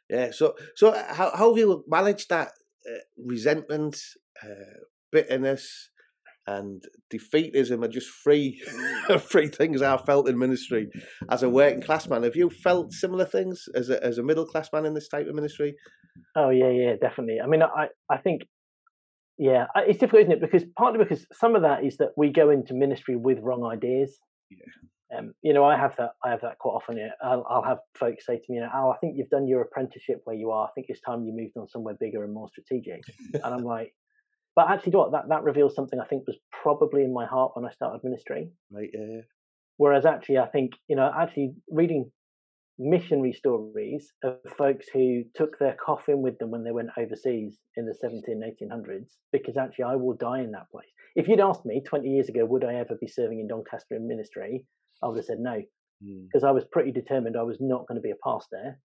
Yeah. 0.08 0.30
So 0.32 0.54
so 0.74 0.92
how 0.92 1.30
how 1.34 1.50
have 1.50 1.58
you 1.58 1.84
managed 1.88 2.28
that 2.30 2.48
uh, 2.88 2.98
resentment, 3.16 3.98
uh, 4.42 4.80
bitterness, 5.12 5.90
and 6.46 6.82
defeatism 7.12 7.84
are 7.84 7.88
just 7.88 8.10
three 8.22 8.60
three 9.18 9.48
things 9.60 9.82
I 9.82 9.96
felt 9.98 10.28
in 10.28 10.38
ministry 10.38 10.88
as 11.30 11.42
a 11.42 11.48
working 11.48 11.82
class 11.82 12.08
man. 12.08 12.24
Have 12.24 12.36
you 12.36 12.50
felt 12.50 12.92
similar 12.92 13.24
things 13.24 13.64
as 13.74 13.90
a 13.90 14.02
as 14.04 14.18
a 14.18 14.22
middle 14.22 14.46
class 14.46 14.68
man 14.72 14.86
in 14.86 14.94
this 14.94 15.08
type 15.08 15.26
of 15.28 15.34
ministry? 15.34 15.74
Oh 16.36 16.50
yeah, 16.50 16.70
yeah, 16.70 16.94
definitely. 17.00 17.38
I 17.42 17.46
mean, 17.46 17.62
I 17.62 17.88
I 18.08 18.18
think 18.18 18.42
yeah, 19.38 19.66
it's 19.76 19.98
difficult, 19.98 20.24
isn't 20.24 20.32
it? 20.32 20.40
Because 20.40 20.64
partly 20.76 20.98
because 20.98 21.26
some 21.32 21.54
of 21.54 21.62
that 21.62 21.84
is 21.84 21.96
that 21.96 22.10
we 22.16 22.30
go 22.30 22.50
into 22.50 22.74
ministry 22.74 23.16
with 23.16 23.38
wrong 23.40 23.64
ideas. 23.64 24.18
Yeah. 24.50 24.58
Um, 25.16 25.32
you 25.42 25.52
know, 25.52 25.64
I 25.64 25.76
have 25.76 25.94
that. 25.98 26.10
I 26.24 26.30
have 26.30 26.42
that 26.42 26.58
quite 26.58 26.72
often. 26.72 27.10
I'll, 27.22 27.44
I'll 27.48 27.62
have 27.62 27.78
folks 27.98 28.26
say 28.26 28.36
to 28.36 28.44
me, 28.48 28.56
"You 28.56 28.60
know, 28.62 28.70
Al, 28.72 28.90
I 28.90 28.96
think 28.98 29.16
you've 29.16 29.28
done 29.28 29.48
your 29.48 29.62
apprenticeship 29.62 30.20
where 30.24 30.36
you 30.36 30.50
are. 30.50 30.66
I 30.66 30.70
think 30.74 30.86
it's 30.88 31.00
time 31.00 31.24
you 31.24 31.32
moved 31.34 31.56
on 31.56 31.68
somewhere 31.68 31.96
bigger 31.98 32.22
and 32.22 32.32
more 32.32 32.48
strategic." 32.48 33.02
and 33.34 33.44
I'm 33.44 33.64
like, 33.64 33.94
but 34.54 34.70
actually, 34.70 34.92
what? 34.92 35.12
That 35.12 35.28
that 35.28 35.42
reveals 35.42 35.74
something 35.74 35.98
I 35.98 36.06
think 36.06 36.26
was 36.26 36.36
probably 36.52 37.02
in 37.02 37.12
my 37.12 37.26
heart 37.26 37.52
when 37.54 37.64
I 37.64 37.70
started 37.70 38.04
ministry. 38.04 38.50
Right. 38.70 38.90
Yeah. 38.92 39.22
Whereas 39.76 40.06
actually, 40.06 40.38
I 40.38 40.46
think 40.46 40.72
you 40.88 40.96
know, 40.96 41.10
actually 41.16 41.54
reading 41.70 42.10
missionary 42.80 43.32
stories 43.34 44.10
of 44.24 44.38
folks 44.56 44.86
who 44.90 45.22
took 45.34 45.58
their 45.58 45.76
coffin 45.84 46.22
with 46.22 46.38
them 46.38 46.50
when 46.50 46.64
they 46.64 46.70
went 46.70 46.88
overseas 46.96 47.58
in 47.76 47.84
the 47.84 47.94
17 47.94 48.40
1800s 48.40 49.10
because 49.32 49.58
actually 49.58 49.84
i 49.84 49.94
will 49.94 50.14
die 50.14 50.40
in 50.40 50.50
that 50.50 50.70
place 50.70 50.88
if 51.14 51.28
you'd 51.28 51.40
asked 51.40 51.66
me 51.66 51.82
20 51.86 52.08
years 52.08 52.30
ago 52.30 52.42
would 52.46 52.64
i 52.64 52.74
ever 52.76 52.96
be 52.98 53.06
serving 53.06 53.38
in 53.38 53.46
doncaster 53.46 53.94
in 53.94 54.08
ministry 54.08 54.64
i 55.02 55.06
would 55.08 55.16
have 55.16 55.24
said 55.26 55.38
no 55.40 55.62
Mm. 56.02 56.24
because 56.26 56.44
i 56.44 56.50
was 56.50 56.64
pretty 56.72 56.92
determined 56.92 57.36
i 57.36 57.42
was 57.42 57.58
not 57.60 57.86
going 57.86 57.96
to 57.96 58.02
be 58.02 58.10
a 58.10 58.22
pastor 58.24 58.80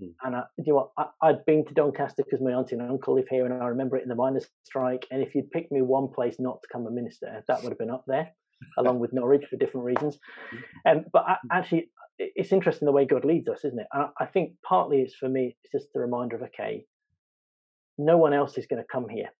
Hmm. 0.00 0.10
and 0.22 0.36
I, 0.36 0.42
you 0.58 0.72
know 0.72 0.76
what 0.76 0.90
I, 0.96 1.28
i'd 1.28 1.44
been 1.44 1.64
to 1.66 1.74
doncaster 1.74 2.22
because 2.22 2.40
my 2.40 2.52
auntie 2.52 2.76
and 2.76 2.88
uncle 2.88 3.14
live 3.16 3.26
here 3.28 3.44
and 3.46 3.54
i 3.62 3.66
remember 3.66 3.96
it 3.96 4.04
in 4.04 4.08
the 4.08 4.14
miners 4.14 4.46
strike 4.62 5.04
and 5.10 5.20
if 5.22 5.34
you'd 5.34 5.50
picked 5.50 5.72
me 5.72 5.82
one 5.82 6.06
place 6.08 6.36
not 6.38 6.60
to 6.62 6.68
come 6.72 6.86
a 6.86 6.90
minister 6.90 7.42
that 7.48 7.62
would 7.62 7.70
have 7.70 7.78
been 7.78 7.90
up 7.90 8.04
there 8.06 8.28
along 8.78 9.00
with 9.00 9.12
norwich 9.12 9.46
for 9.50 9.56
different 9.56 9.86
reasons 9.86 10.18
um, 10.86 11.04
but 11.12 11.24
I, 11.26 11.36
actually 11.50 11.90
it's 12.18 12.52
interesting 12.52 12.86
the 12.86 12.92
way 12.92 13.06
God 13.06 13.24
leads 13.24 13.48
us, 13.48 13.64
isn't 13.64 13.78
it? 13.78 13.86
And 13.92 14.02
I 14.18 14.24
I 14.24 14.26
think 14.26 14.54
partly 14.68 15.02
it's 15.02 15.14
for 15.14 15.28
me, 15.28 15.56
it's 15.62 15.72
just 15.72 15.94
a 15.96 16.00
reminder 16.00 16.34
of 16.36 16.42
okay, 16.42 16.84
no 17.96 18.16
one 18.18 18.32
else 18.32 18.58
is 18.58 18.66
going 18.66 18.82
to 18.82 18.86
come 18.90 19.08
here. 19.08 19.30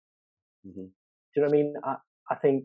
Mhm. 0.66 0.74
Do 0.74 1.34
you 1.36 1.42
know 1.42 1.48
what 1.48 1.54
I 1.54 1.56
mean? 1.62 1.74
I, 1.84 1.96
I 2.30 2.34
think 2.36 2.64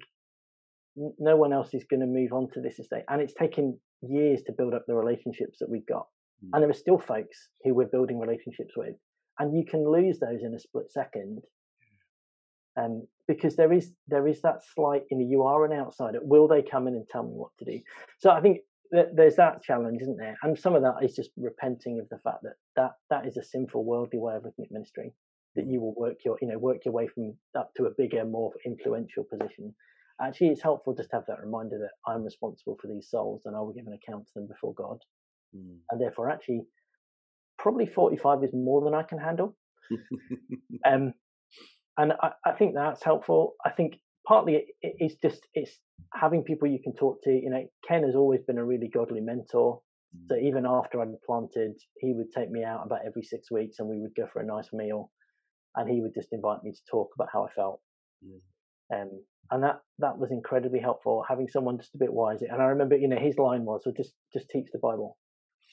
no 0.95 1.35
one 1.35 1.53
else 1.53 1.73
is 1.73 1.85
going 1.89 2.01
to 2.01 2.05
move 2.05 2.33
on 2.33 2.49
to 2.53 2.61
this 2.61 2.79
estate, 2.79 3.03
and 3.09 3.21
it's 3.21 3.33
taken 3.33 3.79
years 4.01 4.41
to 4.43 4.53
build 4.57 4.73
up 4.73 4.83
the 4.87 4.95
relationships 4.95 5.59
that 5.59 5.69
we've 5.69 5.85
got. 5.85 6.07
Mm. 6.43 6.49
And 6.53 6.63
there 6.63 6.69
are 6.69 6.73
still 6.73 6.99
folks 6.99 7.49
who 7.63 7.73
we're 7.73 7.85
building 7.85 8.19
relationships 8.19 8.73
with, 8.75 8.95
and 9.39 9.55
you 9.57 9.65
can 9.65 9.89
lose 9.89 10.19
those 10.19 10.41
in 10.43 10.53
a 10.53 10.59
split 10.59 10.91
second. 10.91 11.41
Um, 12.75 13.07
because 13.27 13.55
there 13.55 13.71
is 13.71 13.91
there 14.07 14.27
is 14.27 14.41
that 14.41 14.61
slight, 14.73 15.03
you 15.11 15.17
know, 15.17 15.27
you 15.29 15.43
are 15.43 15.63
an 15.63 15.79
outsider. 15.79 16.19
Will 16.21 16.47
they 16.47 16.63
come 16.63 16.87
in 16.87 16.95
and 16.95 17.05
tell 17.09 17.23
me 17.23 17.33
what 17.33 17.51
to 17.59 17.65
do? 17.65 17.79
So 18.19 18.31
I 18.31 18.41
think 18.41 18.59
there's 18.91 19.35
that 19.37 19.63
challenge, 19.63 20.01
isn't 20.01 20.17
there? 20.17 20.35
And 20.43 20.57
some 20.57 20.75
of 20.75 20.83
that 20.83 21.03
is 21.03 21.15
just 21.15 21.31
repenting 21.37 21.99
of 21.99 22.07
the 22.09 22.19
fact 22.23 22.43
that 22.43 22.55
that 22.75 22.91
that 23.09 23.27
is 23.27 23.37
a 23.37 23.43
sinful, 23.43 23.83
worldly 23.85 24.19
way 24.19 24.35
of 24.35 24.43
looking 24.43 24.65
at 24.65 24.71
ministry. 24.71 25.13
That 25.55 25.67
you 25.67 25.81
will 25.81 25.93
work 25.95 26.17
your, 26.25 26.37
you 26.41 26.47
know, 26.47 26.57
work 26.57 26.85
your 26.85 26.93
way 26.93 27.07
from 27.07 27.35
up 27.57 27.71
to 27.77 27.85
a 27.85 27.91
bigger, 27.95 28.25
more 28.25 28.51
influential 28.65 29.23
position. 29.23 29.75
Actually, 30.21 30.49
it's 30.49 30.61
helpful 30.61 30.93
just 30.93 31.09
to 31.09 31.17
have 31.17 31.25
that 31.27 31.43
reminder 31.43 31.77
that 31.79 32.11
I'm 32.11 32.23
responsible 32.23 32.77
for 32.81 32.87
these 32.87 33.09
souls 33.09 33.41
and 33.45 33.55
I 33.55 33.59
will 33.59 33.73
give 33.73 33.87
an 33.87 33.93
account 33.93 34.27
to 34.27 34.31
them 34.35 34.47
before 34.47 34.73
God. 34.73 34.99
Mm. 35.55 35.77
And 35.89 36.01
therefore, 36.01 36.29
actually, 36.29 36.61
probably 37.57 37.85
45 37.85 38.43
is 38.43 38.51
more 38.53 38.83
than 38.83 38.93
I 38.93 39.03
can 39.03 39.17
handle. 39.17 39.55
um, 40.85 41.13
and 41.97 42.13
I, 42.21 42.31
I, 42.45 42.51
think 42.53 42.73
that's 42.75 43.03
helpful. 43.03 43.53
I 43.65 43.71
think 43.71 43.95
partly 44.27 44.55
it, 44.55 44.65
it's 44.81 45.15
just 45.15 45.41
it's 45.53 45.77
having 46.13 46.43
people 46.43 46.67
you 46.67 46.79
can 46.83 46.95
talk 46.95 47.19
to. 47.23 47.31
You 47.31 47.49
know, 47.49 47.65
Ken 47.87 48.03
has 48.03 48.15
always 48.15 48.41
been 48.41 48.57
a 48.57 48.65
really 48.65 48.87
godly 48.87 49.21
mentor. 49.21 49.81
Mm. 50.15 50.27
So 50.29 50.35
even 50.37 50.65
after 50.65 51.01
I'd 51.01 51.09
planted, 51.25 51.73
he 51.97 52.13
would 52.13 52.31
take 52.35 52.49
me 52.49 52.63
out 52.63 52.85
about 52.85 53.05
every 53.05 53.23
six 53.23 53.51
weeks, 53.51 53.77
and 53.79 53.87
we 53.87 53.99
would 53.99 54.15
go 54.15 54.27
for 54.31 54.41
a 54.41 54.45
nice 54.45 54.69
meal, 54.73 55.11
and 55.75 55.89
he 55.89 56.01
would 56.01 56.13
just 56.15 56.29
invite 56.31 56.63
me 56.63 56.71
to 56.71 56.81
talk 56.89 57.09
about 57.15 57.29
how 57.31 57.45
I 57.45 57.53
felt. 57.53 57.81
Mm. 58.25 59.01
Um, 59.01 59.23
and 59.51 59.63
that 59.63 59.81
that 59.99 60.17
was 60.17 60.31
incredibly 60.31 60.79
helpful 60.79 61.23
having 61.27 61.47
someone 61.47 61.77
just 61.77 61.95
a 61.95 61.99
bit 61.99 62.13
wiser. 62.13 62.45
And 62.49 62.61
I 62.61 62.65
remember, 62.65 62.95
you 62.95 63.07
know, 63.07 63.19
his 63.19 63.37
line 63.37 63.65
was, 63.65 63.81
"So 63.83 63.91
just 63.95 64.13
just 64.33 64.49
teach 64.49 64.67
the 64.71 64.79
Bible." 64.79 65.17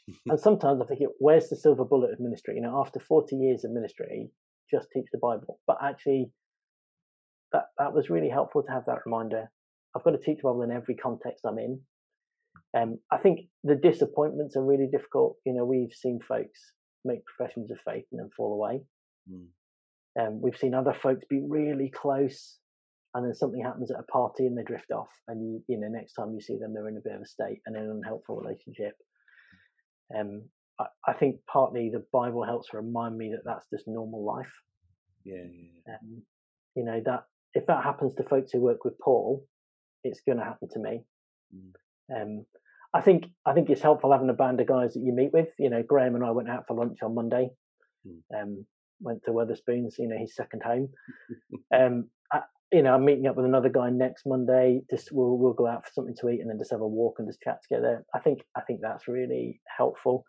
and 0.27 0.41
sometimes 0.41 0.81
I 0.81 0.87
think, 0.87 1.01
where's 1.19 1.49
the 1.49 1.57
silver 1.57 1.85
bullet 1.85 2.13
of 2.13 2.21
ministry? 2.21 2.57
You 2.57 2.63
know, 2.63 2.81
after 2.81 3.01
40 3.01 3.37
years 3.37 3.65
of 3.65 3.71
ministry, 3.71 4.31
just 4.71 4.89
teach 4.93 5.07
the 5.13 5.19
Bible. 5.19 5.61
But 5.67 5.79
actually, 5.83 6.31
that 7.53 7.67
that 7.79 7.93
was 7.93 8.11
really 8.11 8.29
helpful 8.29 8.63
to 8.63 8.73
have 8.73 8.87
that 8.87 9.07
reminder. 9.07 9.51
I've 9.97 10.05
got 10.05 10.13
to 10.13 10.19
teach 10.19 10.39
the 10.39 10.49
Bible 10.49 10.63
in 10.63 10.71
every 10.71 10.95
context 10.95 11.45
I'm 11.45 11.59
in. 11.59 11.81
Um, 12.77 12.99
I 13.11 13.19
think 13.19 13.41
the 13.65 13.75
disappointments 13.75 14.57
are 14.57 14.65
really 14.65 14.89
difficult. 14.91 15.37
You 15.45 15.55
know, 15.55 15.65
we've 15.65 15.93
seen 15.93 16.21
folks 16.27 16.61
make 17.05 17.21
professions 17.25 17.71
of 17.71 17.79
faith 17.85 18.05
and 18.13 18.21
then 18.21 18.31
fall 18.37 18.53
away. 18.55 18.83
Mm. 19.31 19.47
Um, 20.19 20.41
we've 20.41 20.57
seen 20.57 20.75
other 20.75 20.95
folks 20.95 21.25
be 21.29 21.43
really 21.47 21.91
close, 21.91 22.59
and 23.15 23.27
then 23.27 23.35
something 23.35 23.63
happens 23.63 23.91
at 23.91 23.99
a 23.99 24.13
party 24.13 24.47
and 24.47 24.57
they 24.57 24.63
drift 24.63 24.91
off, 24.93 25.09
and 25.29 25.43
you, 25.43 25.63
you 25.69 25.81
know, 25.81 25.89
next 25.89 26.15
time 26.15 26.33
you 26.33 26.41
see 26.41 26.59
them, 26.59 26.75
they're 26.75 26.89
in 26.89 26.97
a 26.97 27.01
bit 27.05 27.15
of 27.15 27.23
a 27.23 27.27
state 27.27 27.61
and 27.67 27.77
in 27.77 27.83
an 27.83 27.91
unhelpful 27.91 28.37
relationship. 28.37 28.95
Um, 30.17 30.43
I, 30.79 30.87
I, 31.07 31.13
think 31.15 31.37
partly 31.51 31.91
the 31.93 32.05
Bible 32.13 32.45
helps 32.45 32.75
remind 32.75 33.17
me 33.17 33.31
that 33.33 33.43
that's 33.45 33.67
just 33.73 33.87
normal 33.87 34.25
life. 34.25 34.53
Yeah. 35.25 35.45
yeah. 35.87 35.95
Um, 35.95 36.23
you 36.75 36.85
know 36.85 37.01
that 37.05 37.25
if 37.55 37.67
that 37.67 37.85
happens 37.85 38.15
to 38.15 38.23
folks 38.25 38.53
who 38.53 38.61
work 38.61 38.85
with 38.85 38.99
Paul, 38.99 39.45
it's 40.05 40.21
going 40.27 40.39
to 40.39 40.45
happen 40.45 40.69
to 40.73 40.79
me. 40.79 41.01
Mm. 41.55 42.23
Um, 42.23 42.47
I 42.95 43.01
think 43.01 43.27
I 43.47 43.53
think 43.53 43.71
it's 43.71 43.83
helpful 43.83 44.13
having 44.13 44.31
a 44.31 44.35
band 44.35 44.61
of 44.61 44.67
guys 44.67 44.95
that 44.95 45.01
you 45.01 45.13
meet 45.13 45.33
with. 45.33 45.49
You 45.59 45.71
know, 45.71 45.83
Graham 45.83 46.15
and 46.15 46.25
I 46.25 46.31
went 46.31 46.49
out 46.51 46.65
for 46.67 46.77
lunch 46.77 46.99
on 47.03 47.15
Monday. 47.15 47.51
Mm. 48.07 48.43
Um, 48.43 48.67
went 49.01 49.23
to 49.25 49.31
Wetherspoons, 49.31 49.99
you 49.99 50.09
know, 50.09 50.19
his 50.19 50.35
second 50.35 50.63
home. 50.63 50.89
um, 51.75 52.11
I, 52.33 52.41
you 52.73 52.83
know, 52.83 52.95
I'm 52.95 53.05
meeting 53.05 53.27
up 53.27 53.37
with 53.37 53.47
another 53.47 53.69
guy 53.69 53.91
next 53.91 54.27
Monday. 54.27 54.83
Just 54.91 55.11
we'll 55.13 55.37
we'll 55.37 55.53
go 55.53 55.67
out 55.67 55.85
for 55.85 55.91
something 55.93 56.15
to 56.21 56.29
eat 56.29 56.41
and 56.41 56.49
then 56.49 56.59
just 56.59 56.71
have 56.71 56.81
a 56.81 56.89
walk 56.89 57.17
and 57.19 57.29
just 57.29 57.41
chat 57.41 57.59
together. 57.63 58.05
I 58.15 58.21
think 58.21 58.41
I 58.57 58.61
think 58.61 58.81
that's 58.81 59.09
really 59.09 59.61
helpful. 59.77 60.25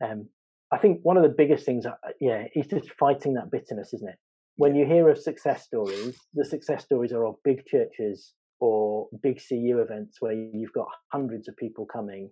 Yeah. 0.00 0.12
Um, 0.12 0.28
I 0.72 0.78
think 0.78 1.00
one 1.02 1.16
of 1.16 1.22
the 1.22 1.28
biggest 1.28 1.64
things, 1.64 1.86
uh, 1.86 1.92
yeah, 2.20 2.44
is 2.54 2.66
just 2.66 2.90
fighting 2.98 3.34
that 3.34 3.50
bitterness, 3.50 3.92
isn't 3.94 4.08
it? 4.08 4.16
When 4.56 4.74
you 4.74 4.86
hear 4.86 5.08
of 5.08 5.18
success 5.18 5.64
stories, 5.64 6.18
the 6.32 6.44
success 6.44 6.84
stories 6.84 7.12
are 7.12 7.26
of 7.26 7.36
big 7.44 7.66
churches 7.66 8.32
or 8.60 9.08
big 9.22 9.40
CU 9.46 9.78
events 9.80 10.18
where 10.20 10.32
you've 10.32 10.72
got 10.72 10.86
hundreds 11.12 11.48
of 11.48 11.56
people 11.56 11.86
coming, 11.86 12.30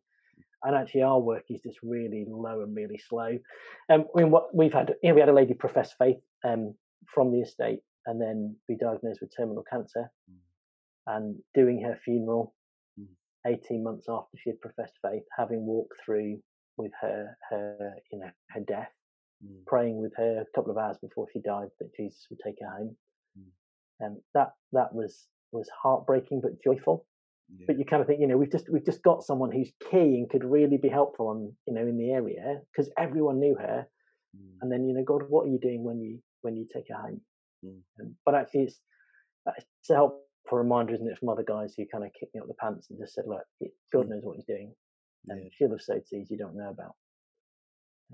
and 0.63 0.77
actually 0.77 1.03
our 1.03 1.21
work 1.21 1.45
is 1.51 1.61
just 1.63 1.79
really 1.83 2.25
low 2.29 2.63
and 2.63 2.75
really 2.77 2.99
slow. 3.09 3.39
Um, 3.91 4.07
I 4.17 4.23
mean, 4.23 4.31
what 4.31 4.55
we've 4.55 4.73
had, 4.73 4.95
you 5.03 5.11
know, 5.11 5.15
we 5.15 5.21
had 5.21 5.29
a 5.29 5.35
lady 5.35 5.55
profess 5.55 5.93
faith 5.99 6.19
um, 6.45 6.75
from 7.13 7.33
the 7.33 7.41
estate 7.41 7.81
and 8.07 8.21
then 8.21 8.57
be 8.69 8.77
diagnosed 8.77 9.21
with 9.21 9.33
terminal 9.37 9.65
cancer 9.71 10.11
mm. 10.31 10.37
and 11.07 11.37
doing 11.55 11.83
her 11.83 11.99
funeral 12.05 12.55
mm. 12.99 13.07
18 13.47 13.83
months 13.83 14.07
after 14.09 14.37
she 14.43 14.51
had 14.51 14.61
professed 14.61 14.95
faith 15.03 15.25
having 15.37 15.65
walked 15.67 15.95
through 16.05 16.39
with 16.77 16.93
her 17.01 17.37
her 17.51 17.95
you 18.11 18.19
know 18.19 18.31
her 18.51 18.61
death 18.61 18.91
mm. 19.45 19.65
praying 19.67 20.01
with 20.01 20.13
her 20.17 20.41
a 20.41 20.57
couple 20.57 20.71
of 20.71 20.79
hours 20.79 20.97
before 21.03 21.27
she 21.33 21.41
died 21.41 21.69
that 21.81 21.95
jesus 21.95 22.27
would 22.31 22.41
take 22.45 22.57
her 22.61 22.71
home 22.71 22.97
and 24.01 24.17
um, 24.17 24.23
that 24.35 24.53
that 24.73 24.95
was 24.95 25.27
was 25.53 25.69
heartbreaking 25.83 26.41
but 26.41 26.53
joyful 26.63 27.07
yeah. 27.59 27.65
but 27.67 27.79
you 27.79 27.85
kind 27.85 28.01
of 28.01 28.09
think 28.09 28.21
you 28.21 28.27
know 28.27 28.37
we've 28.37 28.51
just 28.51 28.71
we've 28.71 28.85
just 28.85 29.03
got 29.03 29.23
someone 29.23 29.53
who's 29.53 29.71
key 29.91 30.17
and 30.19 30.31
could 30.31 30.45
really 30.45 30.77
be 30.77 30.89
helpful 30.89 31.29
on 31.29 31.53
you 31.67 31.75
know 31.75 31.83
in 31.83 31.99
the 31.99 32.11
area 32.11 32.61
because 32.73 32.91
everyone 32.99 33.39
knew 33.39 33.55
her 33.55 33.87
and 34.63 34.73
then 34.73 34.87
you 34.87 34.95
know 34.95 35.05
god 35.05 35.23
what 35.29 35.47
are 35.47 35.51
you 35.51 35.59
doing 35.61 35.85
when 35.85 36.01
you 36.01 36.19
when 36.41 36.57
you 36.57 36.67
take 36.73 36.87
her 36.89 37.01
home 37.01 37.21
Mm. 37.65 37.81
Um, 38.01 38.17
but 38.25 38.35
actually, 38.35 38.63
it's 38.63 38.81
it's 39.57 39.91
a 39.91 39.95
helpful 39.95 40.23
reminder, 40.51 40.95
isn't 40.95 41.09
it, 41.09 41.19
from 41.19 41.29
other 41.29 41.45
guys 41.47 41.75
who 41.77 41.85
kind 41.91 42.05
of 42.05 42.11
kicked 42.19 42.35
me 42.35 42.41
up 42.41 42.49
the 42.49 42.55
pants 42.55 42.89
and 42.91 42.99
just 42.99 43.15
said, 43.15 43.25
"Look, 43.27 43.43
God 43.93 44.07
mm. 44.07 44.11
knows 44.11 44.23
what 44.23 44.37
He's 44.37 44.45
doing, 44.45 44.75
and 45.29 45.43
yeah. 45.43 45.49
she'll 45.53 45.71
have 45.71 45.81
sowed 45.81 46.07
seeds 46.07 46.31
you 46.31 46.39
don't 46.39 46.57
know 46.57 46.71
about." 46.71 46.95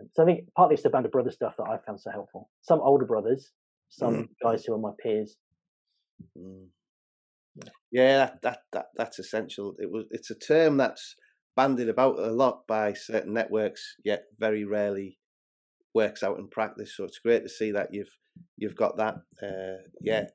Um, 0.01 0.09
so 0.15 0.23
I 0.23 0.27
think 0.27 0.49
partly 0.57 0.75
it's 0.75 0.83
the 0.83 0.91
band 0.91 1.07
of 1.07 1.13
brother 1.13 1.31
stuff 1.31 1.55
that 1.59 1.69
I 1.69 1.79
found 1.87 2.01
so 2.01 2.11
helpful. 2.11 2.51
Some 2.63 2.81
older 2.81 3.07
brothers, 3.07 3.51
some 3.89 4.15
mm. 4.15 4.29
guys 4.43 4.65
who 4.65 4.75
are 4.75 4.79
my 4.79 4.93
peers. 5.03 5.37
Mm. 6.37 6.67
Yeah, 7.57 7.71
yeah 7.91 8.17
that, 8.19 8.43
that, 8.43 8.59
that 8.73 8.87
that's 8.97 9.19
essential. 9.19 9.75
It 9.79 9.91
was 9.91 10.05
it's 10.11 10.31
a 10.31 10.39
term 10.39 10.77
that's 10.77 11.15
bandied 11.57 11.89
about 11.89 12.19
a 12.19 12.31
lot 12.31 12.67
by 12.69 12.93
certain 12.93 13.33
networks, 13.33 13.97
yet 14.05 14.25
very 14.39 14.65
rarely 14.65 15.19
works 15.95 16.23
out 16.23 16.39
in 16.39 16.49
practice. 16.49 16.97
So 16.97 17.05
it's 17.05 17.19
great 17.19 17.43
to 17.43 17.49
see 17.49 17.73
that 17.73 17.89
you've 17.93 18.17
you've 18.57 18.77
got 18.77 18.97
that. 18.97 19.17
Uh, 19.43 19.83
yeah, 20.01 20.27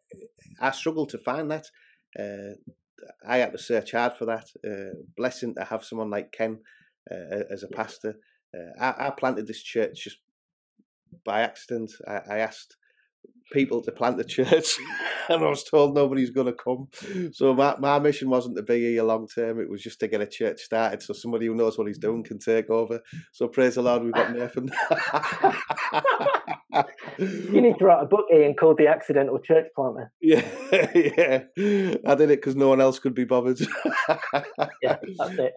I 0.59 0.71
struggled 0.71 1.09
to 1.09 1.17
find 1.17 1.51
that. 1.51 1.67
Uh, 2.17 2.55
I 3.27 3.37
had 3.37 3.51
to 3.51 3.57
search 3.57 3.91
hard 3.91 4.13
for 4.13 4.25
that. 4.25 4.45
Uh, 4.65 4.95
blessing 5.17 5.55
to 5.55 5.65
have 5.65 5.83
someone 5.83 6.09
like 6.09 6.31
Ken 6.31 6.59
uh, 7.11 7.43
as 7.51 7.63
a 7.63 7.67
pastor. 7.67 8.15
Uh, 8.55 8.83
I, 8.83 9.07
I, 9.07 9.09
planted 9.09 9.47
this 9.47 9.63
church 9.63 10.03
just 10.03 10.17
by 11.25 11.41
accident. 11.41 11.91
I, 12.07 12.21
I 12.29 12.37
asked 12.39 12.77
people 13.51 13.81
to 13.81 13.91
plant 13.91 14.17
the 14.17 14.23
church, 14.37 14.77
and 15.29 15.43
I 15.43 15.49
was 15.49 15.63
told 15.63 15.95
nobody's 15.95 16.29
going 16.29 16.47
to 16.47 16.53
come. 16.53 16.87
So 17.33 17.53
my, 17.53 17.75
my 17.79 17.99
mission 17.99 18.29
wasn't 18.29 18.57
to 18.57 18.63
be 18.63 18.79
here 18.79 19.03
long 19.03 19.27
term; 19.27 19.59
it 19.59 19.69
was 19.69 19.81
just 19.81 19.99
to 20.01 20.07
get 20.07 20.21
a 20.21 20.27
church 20.27 20.61
started, 20.61 21.01
so 21.01 21.13
somebody 21.13 21.47
who 21.47 21.55
knows 21.55 21.77
what 21.77 21.87
he's 21.87 21.97
doing 21.97 22.23
can 22.23 22.39
take 22.39 22.69
over. 22.69 23.01
So 23.31 23.47
praise 23.47 23.75
the 23.75 23.81
Lord, 23.81 24.03
we've 24.03 24.13
got 24.13 24.31
Nathan. 24.35 24.71
you 27.19 27.61
need 27.61 27.77
to 27.79 27.85
write 27.85 28.03
a 28.03 28.05
book, 28.05 28.25
Ian, 28.33 28.55
called 28.55 28.77
"The 28.77 28.87
Accidental 28.87 29.39
Church 29.39 29.67
Planter." 29.75 30.11
Yeah, 30.21 30.45
yeah. 30.95 31.43
I 32.05 32.15
did 32.15 32.31
it 32.31 32.41
because 32.41 32.55
no 32.55 32.69
one 32.69 32.81
else 32.81 32.99
could 32.99 33.15
be 33.15 33.25
bothered. 33.25 33.59
yeah, 34.81 34.97
that's 35.17 35.39
it. 35.39 35.53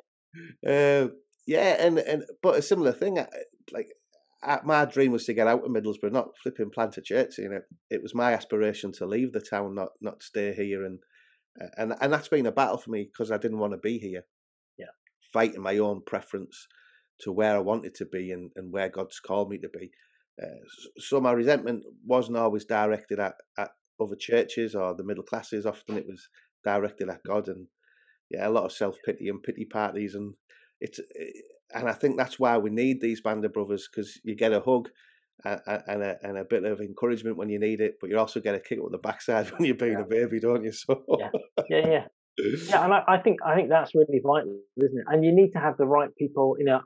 Uh, 0.66 1.12
yeah, 1.46 1.76
and 1.78 1.98
and 1.98 2.24
but 2.42 2.56
a 2.56 2.62
similar 2.62 2.92
thing, 2.92 3.18
like 3.72 3.88
my 4.64 4.84
dream 4.84 5.12
was 5.12 5.24
to 5.24 5.34
get 5.34 5.46
out 5.46 5.64
of 5.64 5.70
Middlesbrough, 5.70 6.12
not 6.12 6.36
flipping 6.42 6.70
plant 6.70 6.96
a 6.98 7.02
church. 7.02 7.38
You 7.38 7.48
know, 7.48 7.60
it 7.90 8.02
was 8.02 8.14
my 8.14 8.32
aspiration 8.32 8.92
to 8.92 9.06
leave 9.06 9.32
the 9.32 9.40
town, 9.40 9.74
not 9.74 9.90
not 10.00 10.22
stay 10.22 10.54
here, 10.54 10.84
and 10.84 11.00
and 11.76 11.94
and 12.00 12.12
that's 12.12 12.28
been 12.28 12.46
a 12.46 12.52
battle 12.52 12.78
for 12.78 12.90
me 12.90 13.08
because 13.10 13.30
I 13.30 13.38
didn't 13.38 13.58
want 13.58 13.72
to 13.72 13.78
be 13.78 13.98
here. 13.98 14.22
Yeah, 14.78 14.86
fighting 15.32 15.62
my 15.62 15.78
own 15.78 16.02
preference 16.06 16.66
to 17.20 17.32
where 17.32 17.56
I 17.56 17.60
wanted 17.60 17.94
to 17.96 18.04
be 18.04 18.30
and, 18.30 18.50
and 18.56 18.72
where 18.72 18.88
God's 18.88 19.20
called 19.20 19.50
me 19.50 19.58
to 19.58 19.68
be. 19.68 19.90
Uh, 20.42 20.48
so 20.98 21.20
my 21.20 21.32
resentment 21.32 21.82
wasn't 22.04 22.36
always 22.36 22.64
directed 22.64 23.18
at, 23.18 23.34
at 23.58 23.70
other 24.00 24.16
churches 24.16 24.74
or 24.74 24.94
the 24.94 25.04
middle 25.04 25.24
classes. 25.24 25.66
Often 25.66 25.98
it 25.98 26.06
was 26.06 26.28
directed 26.64 27.08
at 27.08 27.22
God, 27.24 27.48
and 27.48 27.66
yeah, 28.30 28.46
a 28.46 28.50
lot 28.50 28.64
of 28.64 28.72
self 28.72 28.96
pity 29.04 29.28
and 29.28 29.42
pity 29.42 29.64
parties, 29.64 30.14
and 30.14 30.34
it's 30.80 31.00
and 31.74 31.88
I 31.88 31.92
think 31.92 32.16
that's 32.16 32.38
why 32.38 32.58
we 32.58 32.70
need 32.70 33.00
these 33.00 33.20
band 33.20 33.44
of 33.44 33.52
brothers 33.52 33.88
because 33.90 34.20
you 34.24 34.36
get 34.36 34.52
a 34.52 34.60
hug 34.60 34.88
and, 35.44 35.60
and, 35.86 36.02
a, 36.02 36.16
and 36.22 36.38
a 36.38 36.44
bit 36.44 36.64
of 36.64 36.80
encouragement 36.80 37.36
when 37.36 37.48
you 37.48 37.58
need 37.58 37.80
it, 37.80 37.96
but 38.00 38.10
you 38.10 38.18
also 38.18 38.40
get 38.40 38.54
a 38.54 38.60
kick 38.60 38.78
up 38.78 38.90
the 38.90 38.98
backside 38.98 39.46
when 39.52 39.64
you're 39.64 39.74
being 39.74 39.92
yeah. 39.92 40.00
a 40.00 40.04
baby, 40.04 40.40
don't 40.40 40.64
you? 40.64 40.72
So 40.72 41.02
yeah, 41.18 41.30
yeah, 41.68 41.88
yeah. 41.88 42.04
yeah, 42.68 42.84
and 42.84 42.92
I, 42.92 43.02
I, 43.08 43.18
think 43.18 43.38
I 43.44 43.54
think 43.54 43.70
that's 43.70 43.94
really 43.94 44.20
vital, 44.22 44.58
isn't 44.76 44.98
it? 44.98 45.06
And 45.08 45.24
you 45.24 45.34
need 45.34 45.52
to 45.52 45.58
have 45.58 45.78
the 45.78 45.86
right 45.86 46.14
people. 46.16 46.56
You 46.58 46.66
know, 46.66 46.80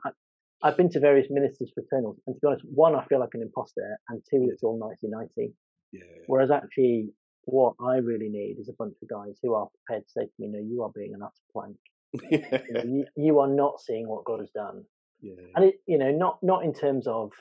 I, 0.63 0.69
have 0.69 0.77
been 0.77 0.89
to 0.91 0.99
various 0.99 1.27
ministers' 1.29 1.71
fraternals, 1.77 2.17
and 2.27 2.35
to 2.35 2.39
be 2.39 2.47
honest, 2.47 2.65
one 2.65 2.95
I 2.95 3.05
feel 3.05 3.19
like 3.19 3.33
an 3.33 3.41
imposter, 3.41 3.97
and 4.09 4.21
two 4.29 4.49
it's 4.51 4.63
all 4.63 4.79
nicey 4.79 5.07
nicey. 5.07 5.53
Yeah. 5.91 6.01
Whereas 6.27 6.51
actually, 6.51 7.09
what 7.45 7.73
I 7.79 7.97
really 7.97 8.29
need 8.29 8.57
is 8.59 8.69
a 8.69 8.73
bunch 8.77 8.95
of 9.01 9.09
guys 9.09 9.39
who 9.41 9.53
are 9.53 9.67
prepared 9.85 10.05
to 10.05 10.11
say 10.11 10.25
to 10.25 10.31
me, 10.39 10.47
"No, 10.47 10.59
you 10.59 10.83
are 10.83 10.91
being 10.95 11.13
an 11.13 11.21
utter 11.21 11.33
plank." 11.51 11.77
yeah. 12.29 12.61
you, 12.67 12.73
know, 12.73 12.83
you, 12.83 13.05
you, 13.15 13.39
are 13.39 13.47
not 13.47 13.79
seeing 13.79 14.07
what 14.07 14.25
God 14.25 14.39
has 14.39 14.49
done. 14.51 14.83
Yeah. 15.21 15.33
And 15.55 15.65
it, 15.65 15.75
you 15.87 15.97
know, 15.97 16.11
not 16.11 16.39
not 16.41 16.63
in 16.63 16.73
terms 16.73 17.07
of, 17.07 17.31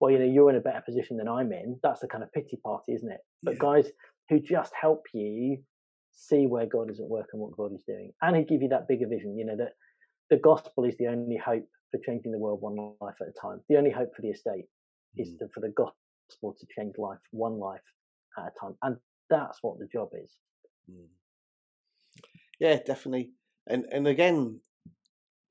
well, 0.00 0.10
you 0.10 0.18
know, 0.18 0.26
you're 0.26 0.50
in 0.50 0.56
a 0.56 0.60
better 0.60 0.82
position 0.84 1.16
than 1.16 1.28
I'm 1.28 1.52
in. 1.52 1.78
That's 1.82 2.00
the 2.00 2.08
kind 2.08 2.22
of 2.22 2.32
pity 2.32 2.58
party, 2.64 2.92
isn't 2.92 3.10
it? 3.10 3.20
But 3.42 3.58
guys 3.58 3.88
who 4.28 4.40
just 4.40 4.72
help 4.80 5.04
you 5.12 5.58
see 6.12 6.46
where 6.46 6.66
God 6.66 6.90
is 6.90 7.00
at 7.00 7.06
work 7.06 7.28
and 7.32 7.42
what 7.42 7.56
God 7.56 7.72
is 7.74 7.82
doing, 7.86 8.12
and 8.22 8.36
who 8.36 8.44
give 8.44 8.62
you 8.62 8.68
that 8.68 8.88
bigger 8.88 9.08
vision. 9.08 9.38
You 9.38 9.46
know 9.46 9.56
that 9.56 9.72
the 10.30 10.36
gospel 10.36 10.84
is 10.84 10.96
the 10.98 11.08
only 11.08 11.36
hope 11.36 11.68
for 11.94 12.04
changing 12.04 12.32
the 12.32 12.38
world 12.38 12.60
one 12.60 12.76
life 13.00 13.14
at 13.20 13.28
a 13.28 13.40
time. 13.40 13.60
The 13.68 13.76
only 13.76 13.90
hope 13.90 14.14
for 14.14 14.22
the 14.22 14.30
estate 14.30 14.64
mm. 15.18 15.22
is 15.22 15.34
to, 15.38 15.46
for 15.54 15.60
the 15.60 15.72
gospel 15.76 16.56
to 16.58 16.66
change 16.76 16.94
life 16.98 17.18
one 17.30 17.58
life 17.58 17.80
at 18.38 18.44
a 18.44 18.60
time, 18.60 18.76
and 18.82 18.96
that's 19.30 19.58
what 19.62 19.78
the 19.78 19.86
job 19.92 20.08
is. 20.22 20.32
Mm. 20.90 21.06
Yeah, 22.60 22.78
definitely. 22.84 23.30
And 23.66 23.84
and 23.90 24.06
again, 24.06 24.60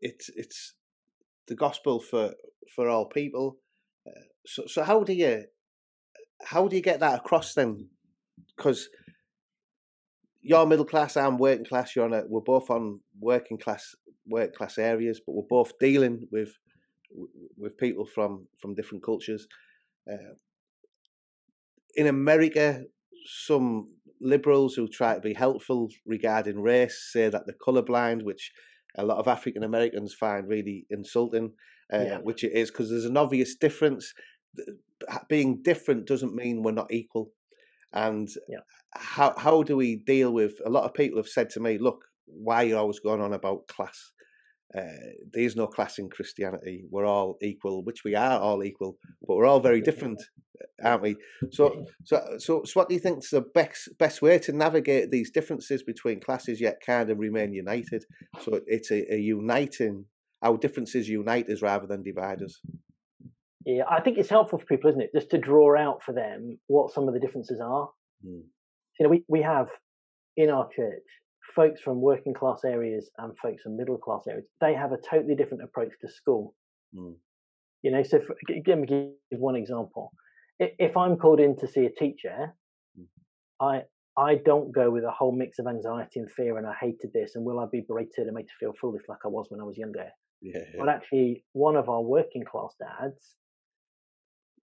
it's 0.02 0.30
it's 0.36 0.76
the 1.48 1.56
gospel 1.56 2.00
for 2.00 2.34
for 2.76 2.90
all 2.90 3.08
people. 3.08 3.58
Uh, 4.08 4.28
so 4.46 4.64
so 4.68 4.84
how 4.84 5.04
do 5.04 5.14
you 5.14 5.46
how 6.46 6.68
do 6.68 6.76
you 6.76 6.82
get 6.82 7.00
that 7.00 7.20
across 7.20 7.54
then? 7.54 7.90
Because 8.56 8.90
you're 10.44 10.66
middle 10.68 10.86
class, 10.86 11.16
I'm 11.18 11.38
working 11.38 11.66
class. 11.66 11.96
You're 11.96 12.06
on 12.06 12.14
a, 12.14 12.24
we're 12.28 12.42
both 12.42 12.70
on 12.70 13.00
working 13.20 13.58
class 13.58 13.96
work 14.28 14.54
class 14.54 14.78
areas, 14.78 15.22
but 15.26 15.34
we're 15.34 15.44
both 15.50 15.72
dealing 15.80 16.28
with 16.32 16.54
with 17.58 17.78
people 17.78 18.06
from 18.06 18.48
from 18.62 18.76
different 18.76 19.04
cultures. 19.04 19.48
Uh, 20.12 20.36
in 21.96 22.08
America, 22.08 22.84
some 23.26 23.90
liberals 24.20 24.76
who 24.76 24.88
try 24.88 25.16
to 25.16 25.22
be 25.22 25.34
helpful 25.34 25.90
regarding 26.06 26.62
race 26.62 27.10
say 27.12 27.30
that 27.30 27.44
they're 27.46 27.56
colorblind, 27.66 28.24
which 28.24 28.52
a 28.98 29.06
lot 29.06 29.18
of 29.18 29.28
African 29.28 29.64
Americans 29.64 30.14
find 30.14 30.48
really 30.48 30.86
insulting, 30.90 31.54
uh, 31.94 32.04
yeah. 32.04 32.18
which 32.18 32.44
it 32.44 32.52
is 32.54 32.70
because 32.70 32.90
there's 32.90 33.06
an 33.06 33.18
obvious 33.18 33.56
difference. 33.56 34.14
Being 35.30 35.62
different 35.64 36.06
doesn't 36.06 36.36
mean 36.36 36.64
we're 36.64 36.72
not 36.72 36.92
equal. 36.92 37.32
And 37.94 38.28
yeah. 38.50 38.60
how 38.96 39.34
how 39.38 39.64
do 39.64 39.76
we 39.78 39.98
deal 39.98 40.34
with? 40.34 40.54
A 40.66 40.70
lot 40.70 40.86
of 40.86 40.94
people 40.94 41.18
have 41.18 41.28
said 41.28 41.50
to 41.52 41.60
me, 41.60 41.78
"Look, 41.78 42.04
why 42.26 42.64
are 42.64 42.68
you 42.68 42.78
always 42.78 43.00
going 43.00 43.22
on 43.22 43.34
about 43.34 43.68
class? 43.68 44.12
Uh, 44.76 44.82
there's 45.32 45.56
no 45.56 45.68
class 45.68 46.00
in 46.00 46.10
Christianity. 46.10 46.84
We're 46.90 47.06
all 47.06 47.38
equal, 47.42 47.84
which 47.84 48.04
we 48.04 48.16
are 48.16 48.40
all 48.40 48.64
equal, 48.64 48.98
but 49.28 49.36
we're 49.36 49.46
all 49.46 49.60
very 49.60 49.82
different, 49.82 50.20
aren't 50.84 51.04
we? 51.04 51.16
So, 51.52 51.86
so, 52.04 52.38
so, 52.40 52.64
so 52.64 52.72
what 52.74 52.90
do 52.90 52.96
you 52.96 53.00
think 53.00 53.20
is 53.20 53.30
the 53.30 53.42
best 53.42 53.90
best 54.00 54.24
way 54.24 54.40
to 54.40 54.52
navigate 54.52 55.12
these 55.12 55.30
differences 55.30 55.84
between 55.84 56.22
classes 56.22 56.60
yet 56.60 56.82
kind 56.84 57.12
of 57.12 57.20
remain 57.20 57.54
united? 57.54 58.04
So 58.42 58.62
it's 58.66 58.90
a, 58.90 59.14
a 59.14 59.18
uniting. 59.18 60.06
Our 60.42 60.58
differences 60.58 61.08
unite 61.08 61.50
us 61.50 61.62
rather 61.62 61.86
than 61.86 62.02
divide 62.02 62.42
us. 62.42 62.60
Yeah, 63.66 63.84
I 63.90 64.02
think 64.02 64.18
it's 64.18 64.30
helpful 64.30 64.60
for 64.60 64.66
people, 64.66 64.90
isn't 64.90 65.02
it, 65.02 65.12
just 65.14 65.30
to 65.32 65.38
draw 65.38 65.78
out 65.78 66.04
for 66.04 66.14
them 66.14 66.58
what 66.68 66.94
some 66.94 67.08
of 67.08 67.14
the 67.14 67.20
differences 67.20 67.62
are. 67.64 67.90
Mm. 68.26 68.44
You 69.00 69.04
know, 69.04 69.10
we, 69.10 69.24
we 69.28 69.42
have 69.42 69.68
in 70.36 70.50
our 70.50 70.68
church 70.76 71.04
folks 71.56 71.82
from 71.82 72.02
working 72.02 72.34
class 72.34 72.62
areas 72.66 73.10
and 73.18 73.34
folks 73.42 73.64
from 73.64 73.78
middle 73.78 73.98
class 73.98 74.24
areas. 74.28 74.46
They 74.60 74.74
have 74.74 74.92
a 74.92 74.98
totally 74.98 75.36
different 75.36 75.64
approach 75.64 75.92
to 76.02 76.10
school. 76.10 76.56
Mm. 76.96 77.16
You 77.84 77.92
know, 77.92 78.04
so 78.04 78.20
for, 78.20 78.36
let 78.68 78.80
me 78.80 78.88
give 78.88 79.40
one 79.40 79.56
example. 79.56 80.12
If 80.60 80.96
I'm 80.96 81.18
called 81.18 81.40
in 81.40 81.58
to 81.58 81.68
see 81.68 81.86
a 81.86 81.90
teacher, 81.90 82.54
mm. 83.00 83.06
I 83.62 83.84
I 84.16 84.36
don't 84.36 84.72
go 84.72 84.92
with 84.92 85.04
a 85.04 85.12
whole 85.12 85.32
mix 85.32 85.58
of 85.58 85.66
anxiety 85.68 86.20
and 86.20 86.32
fear 86.32 86.58
and 86.58 86.68
I 86.68 86.74
hated 86.80 87.12
this 87.14 87.32
and 87.36 87.44
will 87.44 87.60
I 87.60 87.66
be 87.72 87.82
berated 87.82 88.28
and 88.28 88.34
made 88.34 88.44
to 88.44 88.54
feel 88.60 88.74
foolish 88.80 89.02
like 89.10 89.20
I 89.26 89.28
was 89.28 89.48
when 89.50 89.60
I 89.60 89.64
was 89.64 89.78
younger. 89.78 90.08
Yeah, 90.42 90.60
yeah. 90.60 90.80
But 90.80 90.90
actually, 90.90 91.44
one 91.54 91.76
of 91.76 91.90
our 91.90 92.02
working 92.02 92.44
class 92.44 92.76
dads 92.80 93.36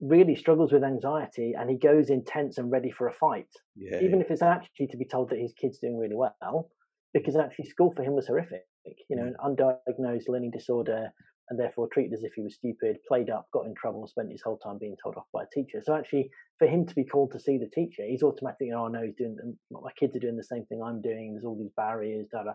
really 0.00 0.36
struggles 0.36 0.72
with 0.72 0.84
anxiety 0.84 1.54
and 1.58 1.68
he 1.68 1.76
goes 1.76 2.10
intense 2.10 2.58
and 2.58 2.70
ready 2.70 2.90
for 2.90 3.08
a 3.08 3.12
fight, 3.12 3.48
yeah, 3.76 4.00
even 4.00 4.18
yeah. 4.18 4.24
if 4.24 4.30
it's 4.30 4.42
actually 4.42 4.86
to 4.88 4.96
be 4.96 5.04
told 5.04 5.30
that 5.30 5.38
his 5.38 5.52
kid's 5.60 5.78
doing 5.78 5.98
really 5.98 6.16
well, 6.16 6.70
because 7.12 7.36
actually 7.36 7.66
school 7.66 7.92
for 7.94 8.02
him 8.02 8.14
was 8.14 8.26
horrific. 8.26 8.62
You 9.10 9.16
know, 9.16 9.24
an 9.24 9.36
undiagnosed 9.44 10.28
learning 10.28 10.52
disorder 10.52 11.10
and 11.50 11.58
therefore 11.58 11.88
treated 11.92 12.12
as 12.12 12.22
if 12.22 12.32
he 12.34 12.42
was 12.42 12.54
stupid, 12.54 12.98
played 13.06 13.30
up, 13.30 13.46
got 13.52 13.66
in 13.66 13.74
trouble, 13.74 14.06
spent 14.06 14.30
his 14.30 14.42
whole 14.42 14.58
time 14.58 14.78
being 14.78 14.96
told 15.02 15.16
off 15.16 15.24
by 15.32 15.42
a 15.42 15.46
teacher. 15.52 15.80
So 15.82 15.94
actually, 15.94 16.30
for 16.58 16.68
him 16.68 16.86
to 16.86 16.94
be 16.94 17.04
called 17.04 17.32
to 17.32 17.40
see 17.40 17.58
the 17.58 17.68
teacher, 17.74 18.02
he's 18.06 18.22
automatically, 18.22 18.70
oh 18.76 18.88
no, 18.88 19.02
he's 19.02 19.14
doing. 19.16 19.36
My 19.70 19.90
kids 19.98 20.14
are 20.16 20.20
doing 20.20 20.36
the 20.36 20.44
same 20.44 20.64
thing 20.66 20.82
I'm 20.82 21.00
doing. 21.00 21.32
There's 21.32 21.44
all 21.44 21.58
these 21.58 21.72
barriers. 21.76 22.26
Da, 22.30 22.44
da. 22.44 22.52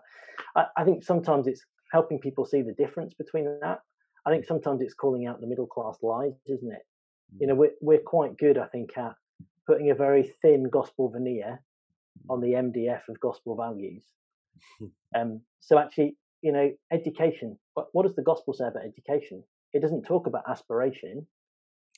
I, 0.55 0.65
I 0.77 0.83
think 0.83 1.03
sometimes 1.03 1.47
it's 1.47 1.63
helping 1.91 2.19
people 2.19 2.45
see 2.45 2.61
the 2.61 2.73
difference 2.73 3.13
between 3.13 3.45
that. 3.61 3.79
I 4.25 4.31
think 4.31 4.45
sometimes 4.45 4.81
it's 4.81 4.93
calling 4.93 5.27
out 5.27 5.41
the 5.41 5.47
middle 5.47 5.67
class 5.67 5.97
lies, 6.01 6.33
isn't 6.47 6.71
it? 6.71 6.83
You 7.39 7.47
know, 7.47 7.55
we're, 7.55 7.71
we're 7.81 7.99
quite 7.99 8.37
good, 8.37 8.57
I 8.57 8.67
think, 8.67 8.97
at 8.97 9.15
putting 9.67 9.89
a 9.89 9.95
very 9.95 10.33
thin 10.41 10.69
gospel 10.69 11.09
veneer 11.09 11.61
on 12.29 12.41
the 12.41 12.49
MDF 12.49 13.01
of 13.09 13.19
gospel 13.19 13.55
values. 13.55 14.03
um, 15.15 15.41
so 15.59 15.77
actually, 15.79 16.15
you 16.41 16.51
know, 16.51 16.71
education. 16.91 17.57
What, 17.73 17.87
what 17.93 18.03
does 18.03 18.15
the 18.15 18.23
gospel 18.23 18.53
say 18.53 18.65
about 18.67 18.85
education? 18.85 19.43
It 19.73 19.81
doesn't 19.81 20.03
talk 20.03 20.27
about 20.27 20.43
aspiration. 20.47 21.25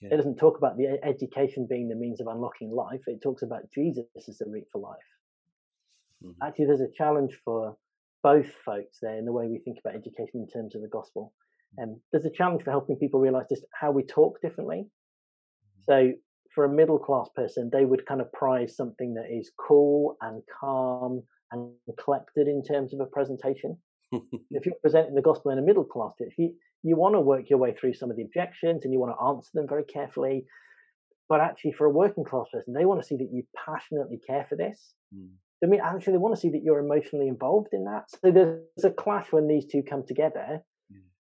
Yeah. 0.02 0.10
It 0.14 0.18
doesn't 0.18 0.38
talk 0.38 0.58
about 0.58 0.78
the 0.78 1.00
education 1.04 1.68
being 1.70 1.90
the 1.90 1.96
means 1.96 2.22
of 2.22 2.28
unlocking 2.28 2.72
life. 2.72 3.02
It 3.08 3.22
talks 3.22 3.44
about 3.44 3.64
Jesus 3.74 4.06
as 4.28 4.38
the 4.38 4.46
route 4.46 4.68
for 4.72 4.82
life. 4.82 4.98
Mm-hmm. 6.24 6.44
Actually, 6.44 6.66
there's 6.66 6.82
a 6.82 6.92
challenge 6.96 7.38
for 7.44 7.76
both 8.24 8.48
folks 8.66 8.98
there 9.02 9.18
in 9.18 9.26
the 9.26 9.32
way 9.32 9.48
we 9.48 9.60
think 9.60 9.78
about 9.80 9.96
education 9.96 10.42
in 10.42 10.48
terms 10.48 10.76
of 10.76 10.82
the 10.82 10.88
gospel. 10.88 11.34
Um, 11.82 12.00
there's 12.12 12.26
a 12.26 12.32
challenge 12.32 12.64
for 12.64 12.72
helping 12.72 12.96
people 12.96 13.20
realize 13.20 13.46
just 13.50 13.66
how 13.74 13.92
we 13.92 14.04
talk 14.04 14.42
differently. 14.42 14.88
So 15.90 16.14
for 16.54 16.66
a 16.66 16.70
middle 16.70 17.00
class 17.00 17.30
person, 17.36 17.70
they 17.72 17.86
would 17.86 18.06
kind 18.06 18.22
of 18.22 18.32
prize 18.32 18.76
something 18.76 19.14
that 19.16 19.26
is 19.32 19.52
cool 19.58 20.18
and 20.22 20.42
calm 20.60 21.24
and 21.52 21.72
collected 22.04 22.48
in 22.48 22.64
terms 22.64 22.94
of 22.94 23.00
a 23.02 23.06
presentation. 23.06 23.78
if 24.52 24.66
you're 24.66 24.76
presenting 24.82 25.16
the 25.16 25.22
gospel 25.22 25.52
in 25.52 25.60
a 25.60 25.62
middle 25.62 25.84
class 25.84 26.14
you, 26.38 26.54
you 26.84 26.96
want 26.96 27.16
to 27.16 27.20
work 27.20 27.50
your 27.50 27.60
way 27.60 27.74
through 27.74 27.94
some 27.94 28.10
of 28.10 28.16
the 28.16 28.24
objections 28.24 28.84
and 28.84 28.94
you 28.94 29.00
want 29.00 29.14
to 29.18 29.26
answer 29.26 29.50
them 29.54 29.68
very 29.68 29.84
carefully. 29.84 30.46
But 31.28 31.42
actually, 31.42 31.74
for 31.74 31.86
a 31.86 31.90
working 31.90 32.24
class 32.24 32.46
person, 32.54 32.74
they 32.74 32.86
want 32.86 33.02
to 33.02 33.08
see 33.08 33.18
that 33.18 33.30
you 33.32 33.44
passionately 33.66 34.20
care 34.26 34.46
for 34.48 34.56
this. 34.56 34.94
Mm. 35.14 35.30
I 35.64 35.68
mean, 35.68 35.82
actually, 35.84 36.14
they 36.14 36.20
want 36.20 36.36
to 36.36 36.40
see 36.40 36.50
that 36.50 36.62
you're 36.64 36.80
emotionally 36.80 37.28
involved 37.28 37.70
in 37.74 37.86
that. 37.86 38.04
So 38.10 38.32
there's 38.32 38.84
a 38.84 38.92
clash 38.92 39.32
when 39.32 39.48
these 39.48 39.66
two 39.66 39.82
come 39.82 40.04
together 40.08 40.62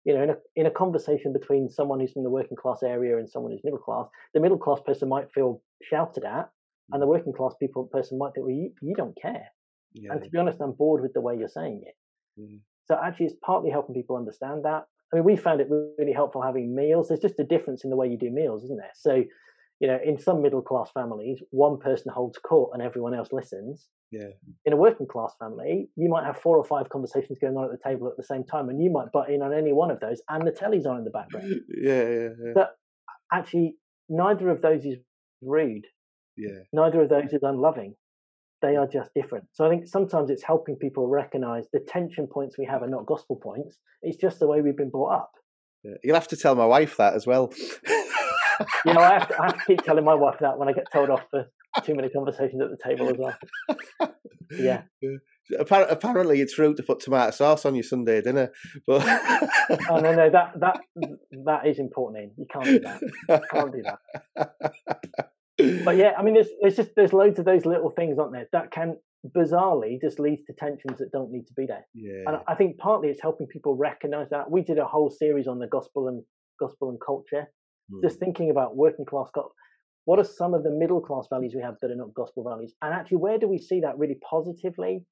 you 0.04 0.14
know, 0.14 0.22
in 0.22 0.30
a 0.30 0.36
in 0.56 0.66
a 0.66 0.70
conversation 0.70 1.32
between 1.32 1.70
someone 1.70 2.00
who's 2.00 2.12
from 2.12 2.24
the 2.24 2.30
working 2.30 2.56
class 2.56 2.82
area 2.82 3.18
and 3.18 3.28
someone 3.28 3.52
who's 3.52 3.64
middle 3.64 3.78
class, 3.78 4.06
the 4.34 4.40
middle 4.40 4.58
class 4.58 4.80
person 4.84 5.08
might 5.08 5.30
feel 5.32 5.62
shouted 5.82 6.24
at, 6.24 6.50
and 6.92 7.00
the 7.00 7.06
mm. 7.06 7.10
working 7.10 7.32
class 7.32 7.54
people 7.60 7.84
person 7.84 8.18
might 8.18 8.34
think, 8.34 8.46
well, 8.46 8.54
you, 8.54 8.72
you 8.82 8.94
don't 8.94 9.16
care. 9.20 9.46
Yeah. 9.94 10.12
And 10.12 10.22
to 10.22 10.30
be 10.30 10.38
honest, 10.38 10.60
I'm 10.60 10.72
bored 10.72 11.02
with 11.02 11.12
the 11.12 11.20
way 11.20 11.36
you're 11.36 11.48
saying 11.48 11.82
it. 11.86 11.94
Mm. 12.40 12.60
So 12.86 12.98
actually, 13.02 13.26
it's 13.26 13.36
partly 13.44 13.70
helping 13.70 13.94
people 13.94 14.16
understand 14.16 14.64
that. 14.64 14.84
I 15.12 15.16
mean, 15.16 15.24
we 15.24 15.36
found 15.36 15.60
it 15.60 15.68
really 15.98 16.12
helpful 16.12 16.42
having 16.42 16.74
meals. 16.74 17.08
There's 17.08 17.20
just 17.20 17.38
a 17.38 17.44
difference 17.44 17.84
in 17.84 17.90
the 17.90 17.96
way 17.96 18.08
you 18.08 18.16
do 18.16 18.30
meals, 18.30 18.64
isn't 18.64 18.78
there? 18.78 18.92
So, 18.94 19.22
you 19.82 19.88
know, 19.88 19.98
in 20.02 20.16
some 20.16 20.40
middle 20.40 20.62
class 20.62 20.92
families, 20.94 21.42
one 21.50 21.76
person 21.76 22.12
holds 22.14 22.38
court 22.38 22.70
and 22.72 22.80
everyone 22.80 23.14
else 23.14 23.30
listens. 23.32 23.88
Yeah. 24.12 24.28
In 24.64 24.72
a 24.72 24.76
working 24.76 25.08
class 25.08 25.34
family, 25.40 25.90
you 25.96 26.08
might 26.08 26.24
have 26.24 26.38
four 26.38 26.56
or 26.56 26.62
five 26.64 26.88
conversations 26.88 27.38
going 27.40 27.56
on 27.56 27.64
at 27.64 27.72
the 27.72 27.90
table 27.90 28.06
at 28.06 28.16
the 28.16 28.22
same 28.22 28.44
time, 28.44 28.68
and 28.68 28.80
you 28.80 28.92
might 28.92 29.10
butt 29.12 29.28
in 29.28 29.42
on 29.42 29.52
any 29.52 29.72
one 29.72 29.90
of 29.90 29.98
those, 29.98 30.22
and 30.28 30.46
the 30.46 30.52
telly's 30.52 30.86
on 30.86 30.98
in 30.98 31.04
the 31.04 31.10
background. 31.10 31.52
yeah, 31.68 32.08
yeah, 32.08 32.28
yeah. 32.44 32.52
But 32.54 32.76
actually, 33.32 33.74
neither 34.08 34.50
of 34.50 34.62
those 34.62 34.84
is 34.84 34.98
rude. 35.42 35.86
Yeah. 36.36 36.60
Neither 36.72 37.02
of 37.02 37.08
those 37.08 37.32
is 37.32 37.42
unloving. 37.42 37.96
They 38.60 38.76
are 38.76 38.86
just 38.86 39.10
different. 39.16 39.46
So 39.50 39.66
I 39.66 39.68
think 39.68 39.88
sometimes 39.88 40.30
it's 40.30 40.44
helping 40.44 40.76
people 40.76 41.08
recognize 41.08 41.64
the 41.72 41.80
tension 41.80 42.28
points 42.28 42.56
we 42.56 42.66
have 42.66 42.82
are 42.82 42.88
not 42.88 43.06
gospel 43.06 43.40
points. 43.42 43.78
It's 44.02 44.16
just 44.16 44.38
the 44.38 44.46
way 44.46 44.60
we've 44.60 44.76
been 44.76 44.90
brought 44.90 45.12
up. 45.12 45.32
Yeah. 45.82 45.94
You'll 46.04 46.14
have 46.14 46.28
to 46.28 46.36
tell 46.36 46.54
my 46.54 46.66
wife 46.66 46.96
that 46.98 47.14
as 47.14 47.26
well. 47.26 47.52
you 48.86 48.92
know, 48.94 49.00
I 49.00 49.14
have, 49.14 49.28
to, 49.28 49.40
I 49.40 49.46
have 49.46 49.58
to 49.58 49.64
keep 49.66 49.82
telling 49.82 50.04
my 50.04 50.14
wife 50.14 50.36
that 50.40 50.58
when 50.58 50.68
I 50.68 50.72
get 50.72 50.90
told 50.92 51.10
off 51.10 51.22
for 51.30 51.46
too 51.82 51.94
many 51.94 52.08
conversations 52.10 52.60
at 52.60 52.70
the 52.70 52.76
table 52.82 53.08
as 53.08 53.16
well. 53.18 53.36
Yeah. 54.50 54.82
Apparently, 55.58 56.40
it's 56.40 56.58
rude 56.58 56.76
to 56.76 56.82
put 56.82 57.00
tomato 57.00 57.30
sauce 57.30 57.64
on 57.64 57.74
your 57.74 57.82
Sunday 57.82 58.20
dinner, 58.20 58.52
but 58.86 59.02
oh 59.90 59.98
no, 59.98 60.14
no, 60.14 60.30
that 60.30 60.52
that 60.60 60.80
that 61.44 61.66
is 61.66 61.78
important. 61.78 62.24
In 62.24 62.30
You 62.38 62.46
can't 62.50 62.64
do 62.64 62.80
that. 62.80 63.00
You 63.28 63.40
can't 63.50 63.72
do 63.72 63.82
that. 63.82 63.98
But 65.84 65.96
yeah, 65.96 66.12
I 66.18 66.22
mean, 66.22 66.34
there's 66.34 66.48
there's 66.60 66.76
just 66.76 66.90
there's 66.96 67.12
loads 67.12 67.38
of 67.38 67.44
those 67.44 67.66
little 67.66 67.90
things, 67.90 68.18
aren't 68.18 68.32
there, 68.32 68.46
that 68.52 68.70
can 68.70 68.96
bizarrely 69.36 70.00
just 70.00 70.18
lead 70.18 70.44
to 70.46 70.52
tensions 70.58 70.98
that 70.98 71.10
don't 71.12 71.30
need 71.30 71.46
to 71.46 71.54
be 71.56 71.66
there. 71.66 71.86
Yeah. 71.94 72.24
And 72.26 72.36
I 72.48 72.54
think 72.54 72.78
partly 72.78 73.08
it's 73.08 73.22
helping 73.22 73.46
people 73.46 73.76
recognize 73.76 74.28
that. 74.30 74.50
We 74.50 74.62
did 74.62 74.78
a 74.78 74.84
whole 74.84 75.10
series 75.10 75.46
on 75.46 75.58
the 75.58 75.66
gospel 75.66 76.08
and 76.08 76.22
gospel 76.60 76.90
and 76.90 76.98
culture, 77.04 77.48
mm. 77.92 78.02
just 78.02 78.18
thinking 78.18 78.50
about 78.50 78.76
working 78.76 79.04
class 79.04 79.28
what 80.04 80.18
are 80.18 80.24
some 80.24 80.54
of 80.54 80.62
the 80.64 80.70
middle 80.70 81.00
class 81.00 81.26
values 81.30 81.52
we 81.54 81.62
have 81.62 81.76
that 81.80 81.90
are 81.90 81.96
not 81.96 82.14
gospel 82.14 82.42
values? 82.42 82.74
And 82.82 82.92
actually, 82.92 83.18
where 83.18 83.38
do 83.38 83.46
we 83.48 83.58
see 83.58 83.80
that 83.80 83.98
really 83.98 84.18
positively 84.28 85.04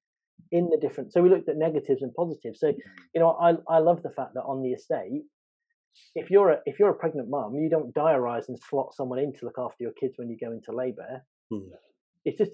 in 0.51 0.69
the 0.69 0.77
different? 0.77 1.13
So 1.13 1.21
we 1.21 1.29
looked 1.29 1.47
at 1.47 1.57
negatives 1.57 2.01
and 2.01 2.13
positives. 2.13 2.59
So, 2.59 2.73
you 3.13 3.21
know, 3.21 3.31
I, 3.31 3.53
I 3.69 3.79
love 3.79 4.03
the 4.03 4.09
fact 4.09 4.33
that 4.33 4.41
on 4.41 4.61
the 4.61 4.71
estate, 4.71 5.23
if 6.15 6.29
you're 6.29 6.51
a 6.51 6.57
if 6.65 6.79
you're 6.79 6.89
a 6.89 6.95
pregnant 6.95 7.29
mum, 7.29 7.55
you 7.55 7.69
don't 7.69 7.93
diarise 7.93 8.47
and 8.47 8.57
slot 8.59 8.93
someone 8.93 9.19
in 9.19 9.33
to 9.33 9.45
look 9.45 9.57
after 9.57 9.83
your 9.83 9.93
kids 9.93 10.13
when 10.17 10.29
you 10.29 10.37
go 10.37 10.51
into 10.51 10.71
labour. 10.71 11.23
Hmm. 11.49 11.69
It's 12.25 12.37
just 12.37 12.51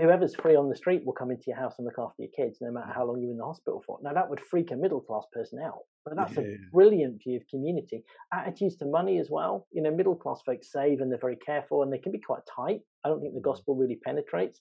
whoever's 0.00 0.34
free 0.34 0.56
on 0.56 0.68
the 0.68 0.76
street 0.76 1.02
will 1.04 1.12
come 1.12 1.30
into 1.30 1.44
your 1.46 1.56
house 1.56 1.74
and 1.78 1.84
look 1.84 1.98
after 1.98 2.22
your 2.22 2.32
kids, 2.36 2.58
no 2.60 2.72
matter 2.72 2.92
how 2.94 3.06
long 3.06 3.20
you're 3.20 3.30
in 3.30 3.38
the 3.38 3.44
hospital 3.44 3.82
for. 3.86 3.98
Now 4.02 4.12
that 4.12 4.28
would 4.28 4.40
freak 4.40 4.70
a 4.72 4.76
middle 4.76 5.00
class 5.00 5.24
person 5.32 5.60
out, 5.64 5.80
but 6.04 6.16
that's 6.16 6.36
yeah. 6.36 6.42
a 6.42 6.56
brilliant 6.72 7.20
view 7.22 7.36
of 7.36 7.42
community. 7.48 8.04
Attitudes 8.32 8.76
to 8.76 8.86
money 8.86 9.18
as 9.18 9.28
well. 9.30 9.66
You 9.72 9.82
know, 9.82 9.94
middle 9.94 10.16
class 10.16 10.40
folks 10.44 10.72
save 10.72 11.00
and 11.00 11.10
they're 11.10 11.18
very 11.20 11.38
careful 11.44 11.82
and 11.82 11.92
they 11.92 11.98
can 11.98 12.12
be 12.12 12.20
quite 12.20 12.42
tight. 12.54 12.80
I 13.04 13.08
don't 13.08 13.20
think 13.20 13.34
the 13.34 13.40
mm. 13.40 13.44
gospel 13.44 13.76
really 13.76 13.98
penetrates. 14.04 14.60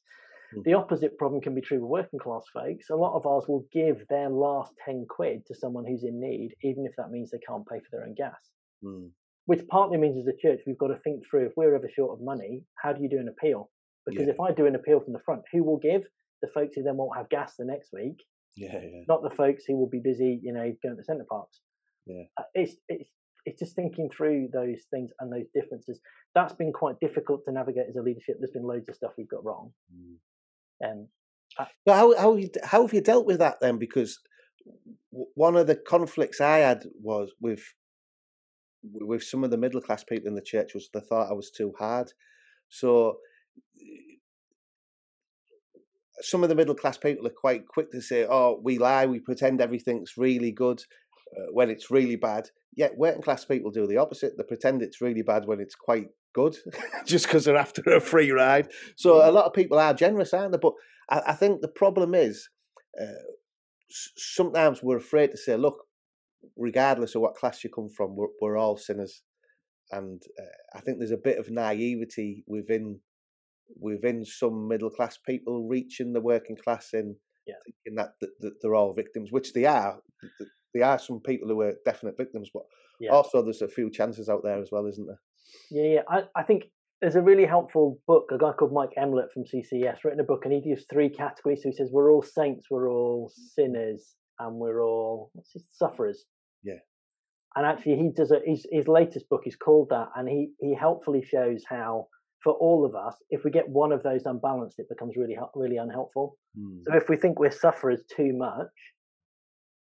Mm. 0.55 0.63
The 0.63 0.74
opposite 0.74 1.18
problem 1.18 1.41
can 1.41 1.55
be 1.55 1.61
true 1.61 1.80
with 1.82 1.89
working 1.89 2.20
class 2.20 2.45
folks. 2.53 2.89
A 2.89 2.95
lot 2.95 3.15
of 3.15 3.26
ours 3.26 3.45
will 3.47 3.65
give 3.74 4.05
their 4.09 4.30
last 4.30 4.74
10 4.86 5.07
quid 5.09 5.45
to 5.47 5.55
someone 5.55 5.86
who's 5.86 6.03
in 6.03 6.20
need, 6.20 6.51
even 6.63 6.86
if 6.86 6.93
that 6.97 7.11
means 7.11 7.32
they 7.32 7.39
can't 7.47 7.68
pay 7.68 7.80
for 7.80 7.88
their 7.91 8.05
own 8.05 8.13
gas. 8.15 8.39
Mm. 8.84 9.09
Which 9.45 9.68
partly 9.70 9.97
means 9.97 10.18
as 10.18 10.28
a 10.28 10.38
church, 10.38 10.61
we've 10.68 10.78
got 10.78 10.88
to 10.88 10.99
think 11.03 11.24
through 11.30 11.47
if 11.47 11.53
we're 11.55 11.76
ever 11.76 11.89
short 11.89 12.11
of 12.11 12.24
money, 12.24 12.63
how 12.76 12.93
do 12.93 13.01
you 13.01 13.09
do 13.09 13.18
an 13.18 13.30
appeal? 13.30 13.70
Because 14.08 14.28
yeah. 14.28 14.34
if 14.34 14.39
I 14.39 14.51
do 14.51 14.66
an 14.66 14.76
appeal 14.76 14.99
from 14.99 15.14
the 15.14 15.20
front, 15.26 15.41
who 15.51 15.64
will 15.64 15.78
give? 15.78 16.03
The 16.41 16.49
folks 16.53 16.76
who 16.76 16.84
then 16.84 16.97
won't 16.97 17.18
have 17.18 17.30
gas 17.30 17.55
the 17.58 17.66
next 17.66 17.89
week. 17.91 18.24
Yeah, 18.55 18.74
yeah. 18.74 19.01
Not 19.08 19.24
the 19.24 19.36
folks 19.36 19.66
who 19.66 19.78
will 19.78 19.89
be 19.89 20.01
busy, 20.03 20.39
you 20.41 20.53
know, 20.53 20.72
going 20.84 20.97
to 20.97 21.03
Center 21.03 21.26
Parcs. 21.30 21.60
Yeah. 22.05 22.24
Uh, 22.38 22.43
it's, 22.53 22.76
it's, 22.88 23.10
it's 23.45 23.60
just 23.60 23.76
thinking 23.76 24.10
through 24.16 24.49
those 24.53 24.84
things 24.91 25.12
and 25.20 25.32
those 25.32 25.47
differences. 25.53 25.99
That's 26.36 26.53
been 26.53 26.74
quite 26.74 26.99
difficult 26.99 27.41
to 27.45 27.51
navigate 27.51 27.86
as 27.89 27.95
a 27.95 28.01
leadership. 28.01 28.38
There's 28.39 28.51
been 28.51 28.64
loads 28.64 28.89
of 28.89 28.95
stuff 28.95 29.12
we've 29.18 29.30
got 29.30 29.45
wrong. 29.45 29.72
Mm. 29.93 30.89
Um, 30.89 31.08
but 31.86 31.95
how 31.95 32.16
how 32.18 32.38
how 32.64 32.82
have 32.84 32.93
you 32.93 33.01
dealt 33.01 33.26
with 33.26 33.39
that 33.39 33.60
then? 33.62 33.78
Because 33.80 34.20
one 35.34 35.55
of 35.55 35.68
the 35.68 35.76
conflicts 35.76 36.41
I 36.41 36.58
had 36.58 36.84
was 37.01 37.32
with 37.41 37.64
with 38.84 39.24
some 39.24 39.43
of 39.43 39.49
the 39.49 39.58
middle 39.58 39.82
class 39.82 40.03
people 40.03 40.28
in 40.28 40.36
the 40.36 40.41
church 40.41 40.74
was 40.74 40.89
they 40.93 40.99
thought 40.99 41.30
I 41.30 41.34
was 41.34 41.51
too 41.51 41.74
hard. 41.80 42.12
So 42.70 43.18
some 46.22 46.43
of 46.43 46.49
the 46.49 46.55
middle 46.55 46.76
class 46.76 46.97
people 46.97 47.28
are 47.28 47.32
quite 47.32 47.68
quick 47.68 47.91
to 47.91 48.01
say, 48.01 48.26
"Oh, 48.30 48.60
we 48.62 48.78
lie, 48.78 49.05
we 49.05 49.20
pretend 49.20 49.62
everything's 49.62 50.18
really 50.18 50.51
good 50.51 50.82
uh, 51.36 51.51
when 51.51 51.70
it's 51.70 51.91
really 51.91 52.16
bad." 52.16 52.49
Yet 52.76 52.97
working 52.97 53.22
class 53.22 53.45
people 53.45 53.72
do 53.72 53.88
the 53.88 53.97
opposite. 53.97 54.38
They 54.38 54.43
pretend 54.43 54.82
it's 54.82 55.01
really 55.01 55.22
bad 55.22 55.45
when 55.45 55.60
it's 55.60 55.76
quite 55.76 56.08
good, 56.34 56.58
just 57.05 57.26
because 57.26 57.45
they're 57.45 57.55
after 57.55 57.82
a 57.91 58.01
free 58.01 58.32
ride. 58.32 58.70
So 58.95 59.28
a 59.28 59.32
lot 59.32 59.45
of 59.45 59.53
people 59.53 59.80
are 59.80 59.93
generous, 59.93 60.34
aren't 60.34 60.51
they? 60.51 60.60
But 60.62 60.74
I, 61.10 61.32
I 61.32 61.34
think 61.34 61.62
the 61.62 61.68
problem 61.68 62.14
is 62.14 62.49
uh, 62.99 63.24
sometimes 63.89 64.84
we're 64.84 64.97
afraid 64.97 65.32
to 65.32 65.38
say, 65.38 65.55
look, 65.55 65.86
regardless 66.55 67.16
of 67.16 67.22
what 67.22 67.36
class 67.36 67.64
you 67.64 67.70
come 67.70 67.89
from, 67.89 68.16
we're, 68.16 68.28
we're 68.41 68.58
all 68.58 68.78
sinners. 68.78 69.24
And 69.91 70.22
uh, 70.39 70.78
I 70.78 70.82
think 70.82 70.97
there's 70.97 71.12
a 71.12 71.18
bit 71.18 71.39
of 71.39 71.49
naivety 71.49 72.43
within 72.47 72.99
within 73.80 74.24
some 74.26 74.68
middle 74.68 74.89
class 74.89 75.18
people 75.18 75.68
reaching 75.68 76.13
the 76.13 76.22
working 76.22 76.55
class 76.55 76.89
in 76.93 77.15
yeah. 77.45 77.55
thinking 77.65 77.95
that, 77.97 78.13
that, 78.22 78.30
that, 78.41 78.53
they're 78.61 78.76
all 78.76 78.93
victims, 78.93 79.30
which 79.32 79.53
they 79.53 79.65
are. 79.65 79.99
There 80.74 80.86
are 80.86 80.99
some 80.99 81.22
people 81.22 81.47
who 81.47 81.61
are 81.61 81.74
definite 81.86 82.18
victims, 82.18 82.49
but 82.53 82.63
yeah. 82.99 83.11
also 83.11 83.41
there's 83.41 83.61
a 83.61 83.68
few 83.68 83.89
chances 83.89 84.30
out 84.30 84.41
there 84.43 84.61
as 84.61 84.70
well, 84.72 84.86
isn't 84.86 85.07
there? 85.07 85.20
Yeah, 85.72 85.93
yeah. 85.95 86.01
I, 86.09 86.39
I 86.39 86.43
think 86.43 86.65
there's 87.01 87.15
a 87.15 87.22
really 87.22 87.45
helpful 87.45 87.99
book, 88.07 88.32
a 88.34 88.38
guy 88.38 88.51
called 88.53 88.74
Mike 88.74 88.93
Emlet 88.97 89.32
from 89.34 89.43
CCS, 89.43 90.03
written 90.03 90.20
a 90.20 90.24
book, 90.24 90.41
and 90.45 90.53
he 90.53 90.61
gives 90.61 90.86
three 90.91 91.09
categories. 91.09 91.61
So 91.63 91.70
he 91.70 91.76
says, 91.76 91.89
We're 91.91 92.11
all 92.11 92.24
saints, 92.24 92.68
we're 92.70 92.89
all 92.89 93.32
sinners, 93.55 94.15
and 94.39 94.55
we're 94.55 94.84
all 94.84 95.32
what's 95.34 95.53
his, 95.53 95.63
sufferers. 95.72 96.26
Yeah. 96.63 96.80
And 97.55 97.65
actually, 97.65 97.97
he 97.97 98.11
does 98.15 98.32
a, 98.32 98.39
his, 98.45 98.65
his 98.72 98.88
latest 98.88 99.30
book 99.30 99.43
is 99.45 99.55
called 99.55 99.89
that, 99.89 100.09
and 100.15 100.28
he, 100.28 100.49
he 100.59 100.76
helpfully 100.76 101.24
shows 101.24 101.63
how, 101.68 102.07
for 102.47 102.53
all 102.53 102.85
of 102.85 102.95
us, 102.95 103.13
if 103.29 103.43
we 103.43 103.51
get 103.51 103.67
one 103.67 103.91
of 103.91 104.03
those 104.03 104.25
unbalanced, 104.25 104.79
it 104.79 104.87
becomes 104.87 105.17
really 105.17 105.37
really 105.53 105.75
unhelpful. 105.75 106.37
Mm. 106.57 106.79
So 106.85 106.95
if 106.95 107.09
we 107.09 107.17
think 107.17 107.37
we're 107.37 107.51
sufferers 107.51 107.99
too 108.15 108.31
much, 108.31 108.71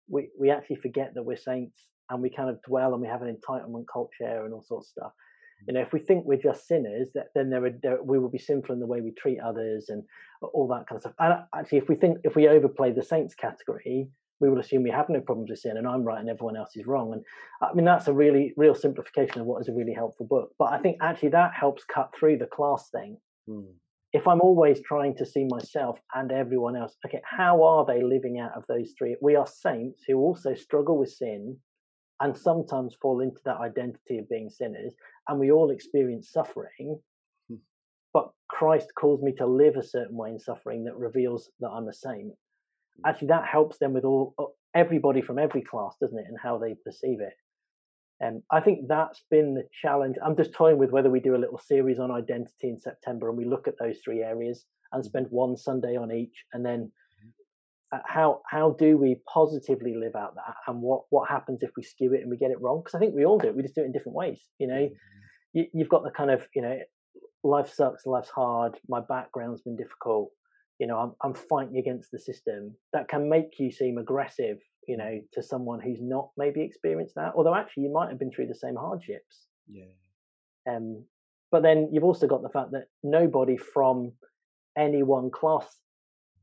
we, 0.08 0.30
we 0.36 0.50
actually 0.50 0.74
forget 0.74 1.12
that 1.14 1.22
we're 1.22 1.36
saints 1.36 1.84
and 2.10 2.20
we 2.20 2.30
kind 2.30 2.50
of 2.50 2.60
dwell 2.66 2.94
and 2.94 3.00
we 3.00 3.06
have 3.06 3.22
an 3.22 3.32
entitlement 3.32 3.84
culture 3.92 4.44
and 4.44 4.52
all 4.52 4.64
sorts 4.66 4.88
of 4.88 4.90
stuff 4.90 5.12
you 5.66 5.74
know 5.74 5.80
if 5.80 5.92
we 5.92 6.00
think 6.00 6.24
we're 6.24 6.38
just 6.50 6.66
sinners 6.66 7.10
that 7.14 7.26
then 7.34 7.50
there, 7.50 7.64
are, 7.64 7.70
there 7.82 8.02
we 8.02 8.18
will 8.18 8.28
be 8.28 8.38
sinful 8.38 8.72
in 8.72 8.80
the 8.80 8.86
way 8.86 9.00
we 9.00 9.12
treat 9.12 9.38
others 9.40 9.86
and 9.88 10.02
all 10.54 10.68
that 10.68 10.86
kind 10.88 10.96
of 10.96 11.02
stuff 11.02 11.14
and 11.18 11.34
actually 11.54 11.78
if 11.78 11.88
we 11.88 11.96
think 11.96 12.18
if 12.24 12.36
we 12.36 12.48
overplay 12.48 12.92
the 12.92 13.02
saints 13.02 13.34
category 13.34 14.08
we 14.40 14.48
will 14.48 14.60
assume 14.60 14.82
we 14.82 14.90
have 14.90 15.08
no 15.08 15.20
problems 15.20 15.50
with 15.50 15.58
sin 15.58 15.76
and 15.76 15.86
i'm 15.86 16.04
right 16.04 16.20
and 16.20 16.28
everyone 16.28 16.56
else 16.56 16.76
is 16.76 16.86
wrong 16.86 17.12
and 17.12 17.22
i 17.62 17.72
mean 17.74 17.84
that's 17.84 18.08
a 18.08 18.12
really 18.12 18.52
real 18.56 18.74
simplification 18.74 19.40
of 19.40 19.46
what 19.46 19.60
is 19.60 19.68
a 19.68 19.72
really 19.72 19.92
helpful 19.92 20.26
book 20.26 20.50
but 20.58 20.72
i 20.72 20.78
think 20.78 20.96
actually 21.02 21.28
that 21.28 21.52
helps 21.58 21.84
cut 21.84 22.12
through 22.18 22.36
the 22.36 22.46
class 22.46 22.88
thing 22.90 23.16
mm. 23.48 23.66
if 24.12 24.26
i'm 24.26 24.40
always 24.40 24.80
trying 24.82 25.14
to 25.14 25.26
see 25.26 25.46
myself 25.48 25.98
and 26.14 26.32
everyone 26.32 26.76
else 26.76 26.96
okay 27.04 27.20
how 27.24 27.62
are 27.62 27.84
they 27.86 28.02
living 28.02 28.38
out 28.38 28.52
of 28.56 28.64
those 28.68 28.92
three 28.96 29.16
we 29.20 29.36
are 29.36 29.46
saints 29.46 30.02
who 30.06 30.16
also 30.16 30.54
struggle 30.54 30.98
with 30.98 31.10
sin 31.10 31.56
and 32.20 32.36
sometimes 32.36 32.96
fall 33.00 33.20
into 33.20 33.40
that 33.44 33.60
identity 33.60 34.18
of 34.18 34.28
being 34.28 34.50
sinners 34.50 34.94
and 35.28 35.38
we 35.38 35.50
all 35.50 35.70
experience 35.70 36.30
suffering 36.32 36.98
hmm. 37.48 37.56
but 38.12 38.30
christ 38.48 38.88
calls 38.98 39.22
me 39.22 39.32
to 39.32 39.46
live 39.46 39.76
a 39.76 39.82
certain 39.82 40.16
way 40.16 40.30
in 40.30 40.38
suffering 40.38 40.84
that 40.84 40.96
reveals 40.96 41.50
that 41.60 41.70
i'm 41.70 41.88
a 41.88 41.92
saint. 41.92 42.32
Actually 43.06 43.28
that 43.28 43.46
helps 43.46 43.78
them 43.78 43.92
with 43.92 44.04
all 44.04 44.34
uh, 44.38 44.44
everybody 44.74 45.20
from 45.20 45.38
every 45.38 45.62
class 45.62 45.94
doesn't 46.00 46.18
it 46.18 46.26
and 46.28 46.38
how 46.42 46.58
they 46.58 46.74
perceive 46.84 47.20
it 47.20 47.34
and 48.20 48.36
um, 48.36 48.42
I 48.50 48.60
think 48.60 48.88
that's 48.88 49.22
been 49.30 49.54
the 49.54 49.62
challenge. 49.80 50.16
I'm 50.24 50.36
just 50.36 50.52
toying 50.52 50.78
with 50.78 50.90
whether 50.90 51.08
we 51.08 51.20
do 51.20 51.36
a 51.36 51.38
little 51.38 51.58
series 51.58 52.00
on 52.00 52.10
identity 52.10 52.68
in 52.68 52.80
September 52.80 53.28
and 53.28 53.38
we 53.38 53.44
look 53.44 53.68
at 53.68 53.78
those 53.78 53.98
three 54.04 54.22
areas 54.22 54.64
and 54.92 55.02
hmm. 55.02 55.06
spend 55.06 55.26
one 55.30 55.56
Sunday 55.56 55.96
on 55.96 56.10
each, 56.10 56.44
and 56.52 56.64
then 56.64 56.90
uh, 57.92 57.98
how 58.04 58.42
how 58.46 58.76
do 58.78 58.98
we 58.98 59.20
positively 59.32 59.94
live 59.94 60.14
out 60.14 60.34
that 60.34 60.54
and 60.66 60.82
what 60.82 61.02
what 61.10 61.28
happens 61.28 61.62
if 61.62 61.70
we 61.76 61.82
skew 61.82 62.12
it 62.12 62.20
and 62.20 62.30
we 62.30 62.36
get 62.36 62.50
it 62.50 62.60
wrong 62.60 62.82
because 62.84 62.94
i 62.94 62.98
think 62.98 63.14
we 63.14 63.24
all 63.24 63.38
do 63.38 63.48
it 63.48 63.56
we 63.56 63.62
just 63.62 63.74
do 63.74 63.80
it 63.80 63.86
in 63.86 63.92
different 63.92 64.14
ways 64.14 64.38
you 64.58 64.66
know 64.66 64.74
mm-hmm. 64.74 65.60
you, 65.72 65.78
have 65.78 65.88
got 65.88 66.04
the 66.04 66.10
kind 66.10 66.30
of 66.30 66.46
you 66.54 66.60
know 66.60 66.78
life 67.44 67.72
sucks 67.72 68.04
life's 68.04 68.28
hard 68.28 68.78
my 68.90 69.00
background's 69.08 69.62
been 69.62 69.74
difficult 69.74 70.30
you 70.78 70.86
know 70.86 70.98
I'm, 70.98 71.12
I'm 71.22 71.34
fighting 71.34 71.78
against 71.78 72.10
the 72.10 72.18
system 72.18 72.74
that 72.92 73.08
can 73.08 73.28
make 73.28 73.58
you 73.58 73.70
seem 73.70 73.98
aggressive 73.98 74.58
you 74.86 74.96
know 74.96 75.20
to 75.32 75.42
someone 75.42 75.80
who's 75.80 76.00
not 76.00 76.30
maybe 76.36 76.62
experienced 76.62 77.14
that 77.16 77.32
although 77.36 77.54
actually 77.54 77.84
you 77.84 77.92
might 77.92 78.08
have 78.08 78.18
been 78.18 78.30
through 78.30 78.46
the 78.46 78.54
same 78.54 78.76
hardships 78.76 79.46
yeah 79.68 79.84
um 80.68 81.04
but 81.50 81.62
then 81.62 81.88
you've 81.92 82.04
also 82.04 82.26
got 82.26 82.42
the 82.42 82.48
fact 82.48 82.72
that 82.72 82.88
nobody 83.02 83.56
from 83.56 84.12
any 84.76 85.02
one 85.02 85.30
class 85.30 85.66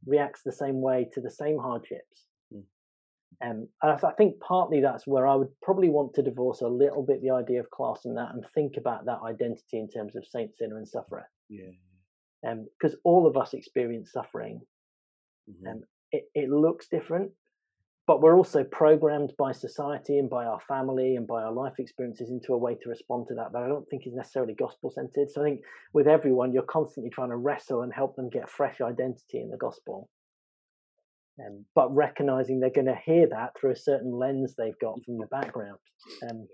reacts 0.06 0.42
the 0.44 0.52
same 0.52 0.82
way 0.82 1.08
to 1.14 1.22
the 1.22 1.32
same 1.32 1.58
hardships. 1.58 2.26
Mm. 2.54 2.64
Um, 3.44 3.68
and 3.82 3.92
I 3.92 4.12
think 4.12 4.40
partly 4.40 4.82
that's 4.82 5.06
where 5.06 5.28
I 5.28 5.36
would 5.36 5.50
probably 5.62 5.90
want 5.90 6.14
to 6.16 6.24
divorce 6.24 6.62
a 6.62 6.68
little 6.68 7.04
bit 7.04 7.22
the 7.22 7.32
idea 7.32 7.60
of 7.60 7.70
class 7.70 8.06
and 8.06 8.18
that, 8.18 8.34
and 8.34 8.46
think 8.54 8.78
about 8.78 9.06
that 9.06 9.20
identity 9.26 9.80
in 9.80 9.90
terms 9.90 10.16
of 10.16 10.26
saint, 10.26 10.56
sinner, 10.58 10.78
and 10.78 10.88
sufferer. 10.88 11.30
Yeah. 11.50 11.72
Because 12.46 12.93
um, 12.93 13.00
all 13.04 13.28
of 13.28 13.38
us 13.38 13.54
experience 13.54 14.12
suffering. 14.12 14.62
Mm-hmm. 15.50 15.68
Um, 15.68 15.82
it, 16.12 16.24
it 16.34 16.50
looks 16.50 16.88
different, 16.88 17.32
but 18.08 18.22
we're 18.22 18.38
also 18.38 18.64
programmed 18.64 19.34
by 19.38 19.52
society 19.52 20.20
and 20.20 20.30
by 20.30 20.46
our 20.46 20.60
family 20.68 21.16
and 21.16 21.26
by 21.26 21.41
our 21.41 21.52
life 21.52 21.74
experiences 21.80 22.30
into 22.30 22.54
a 22.54 22.58
way 22.58 22.76
to 22.76 22.89
respond 22.89 23.28
to 23.28 23.36
that 23.36 23.52
that 23.52 23.64
I 23.64 23.68
don't 23.68 23.88
think 23.89 24.06
is 24.06 24.14
necessarily 24.14 24.54
gospel 24.54 24.91
centered. 24.91 25.32
So 25.32 25.41
I 25.41 25.46
think 25.46 25.62
with 25.93 26.08
everyone, 26.08 26.54
you're 26.54 26.64
constantly 26.64 27.10
trying 27.10 27.30
to 27.30 27.38
wrestle 27.38 27.82
and 27.82 27.93
help 27.93 28.16
them 28.16 28.30
get 28.30 28.50
fresh 28.50 28.80
identity 28.82 29.41
in 29.41 29.50
the 29.50 29.58
gospel. 29.58 30.10
Um, 31.39 31.66
but 31.74 31.93
recognizing 31.93 32.60
they're 32.60 32.70
going 32.70 32.86
to 32.86 33.00
hear 33.04 33.28
that 33.28 33.52
through 33.60 33.72
a 33.72 33.76
certain 33.76 34.12
lens 34.18 34.56
they've 34.56 34.80
got 34.80 35.04
from 35.04 35.18
the 35.18 35.28
background. 35.28 35.80
Um, 36.30 36.48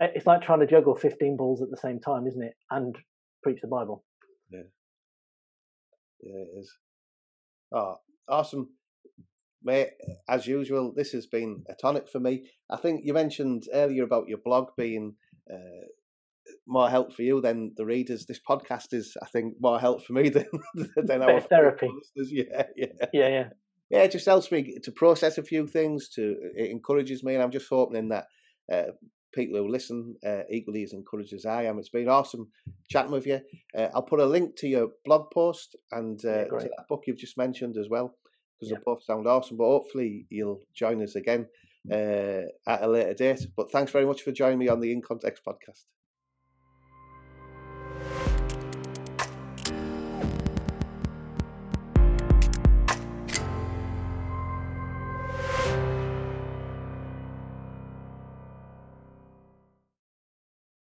it's 0.00 0.26
like 0.26 0.42
trying 0.42 0.60
to 0.60 0.66
juggle 0.66 0.94
15 0.94 1.36
balls 1.36 1.60
at 1.60 1.70
the 1.70 1.76
same 1.76 2.00
time, 2.00 2.26
isn't 2.26 2.42
it? 2.42 2.54
And 2.70 2.96
preach 3.42 3.60
the 3.60 3.68
Bible. 3.68 4.04
Yeah. 4.50 4.62
Yeah, 6.20 6.42
it 6.42 6.58
is. 6.60 6.72
Oh, 7.72 7.96
awesome 8.28 8.70
mate, 9.62 9.90
as 10.28 10.46
usual, 10.46 10.92
this 10.94 11.12
has 11.12 11.26
been 11.26 11.64
a 11.68 11.74
tonic 11.74 12.08
for 12.08 12.20
me. 12.20 12.44
I 12.70 12.76
think 12.76 13.02
you 13.04 13.12
mentioned 13.12 13.64
earlier 13.72 14.04
about 14.04 14.28
your 14.28 14.38
blog 14.38 14.68
being 14.76 15.16
uh, 15.52 15.86
more 16.66 16.90
help 16.90 17.12
for 17.12 17.22
you 17.22 17.40
than 17.40 17.72
the 17.76 17.84
readers. 17.84 18.26
This 18.26 18.40
podcast 18.48 18.92
is, 18.92 19.16
I 19.22 19.26
think, 19.26 19.54
more 19.60 19.80
help 19.80 20.04
for 20.04 20.12
me 20.12 20.28
than 20.36 20.46
than 20.96 21.22
our 21.22 21.40
therapy. 21.40 21.90
Yeah, 22.14 22.64
yeah, 22.76 22.86
yeah, 23.12 23.28
yeah. 23.28 23.48
Yeah, 23.90 24.00
it 24.00 24.12
just 24.12 24.26
helps 24.26 24.52
me 24.52 24.78
to 24.82 24.92
process 24.92 25.38
a 25.38 25.42
few 25.42 25.66
things. 25.66 26.10
To 26.10 26.36
it 26.54 26.70
encourages 26.70 27.24
me, 27.24 27.34
and 27.34 27.42
I'm 27.42 27.50
just 27.50 27.68
hoping 27.70 28.08
that 28.08 28.26
uh, 28.70 28.92
people 29.32 29.58
who 29.58 29.68
listen 29.68 30.16
uh, 30.26 30.42
equally 30.50 30.82
as 30.82 30.92
encouraged 30.92 31.32
as 31.32 31.46
I 31.46 31.64
am. 31.64 31.78
It's 31.78 31.88
been 31.88 32.08
awesome 32.08 32.48
chatting 32.88 33.12
with 33.12 33.26
you. 33.26 33.40
Uh, 33.76 33.88
I'll 33.94 34.02
put 34.02 34.20
a 34.20 34.26
link 34.26 34.56
to 34.56 34.68
your 34.68 34.88
blog 35.04 35.30
post 35.30 35.76
and 35.92 36.22
uh, 36.24 36.28
yeah, 36.28 36.44
to 36.44 36.70
that 36.76 36.88
book 36.88 37.04
you've 37.06 37.18
just 37.18 37.38
mentioned 37.38 37.76
as 37.76 37.88
well 37.88 38.14
because 38.58 38.70
yeah. 38.70 38.78
they 38.78 38.82
both 38.84 39.02
sound 39.02 39.26
awesome. 39.26 39.56
But 39.56 39.64
hopefully 39.64 40.26
you'll 40.30 40.62
join 40.74 41.02
us 41.02 41.16
again 41.16 41.46
uh, 41.90 42.42
at 42.66 42.82
a 42.82 42.88
later 42.88 43.14
date. 43.14 43.46
But 43.56 43.70
thanks 43.70 43.92
very 43.92 44.06
much 44.06 44.22
for 44.22 44.32
joining 44.32 44.58
me 44.58 44.68
on 44.68 44.80
the 44.80 44.92
In 44.92 45.02
Context 45.02 45.42
podcast. 45.44 45.84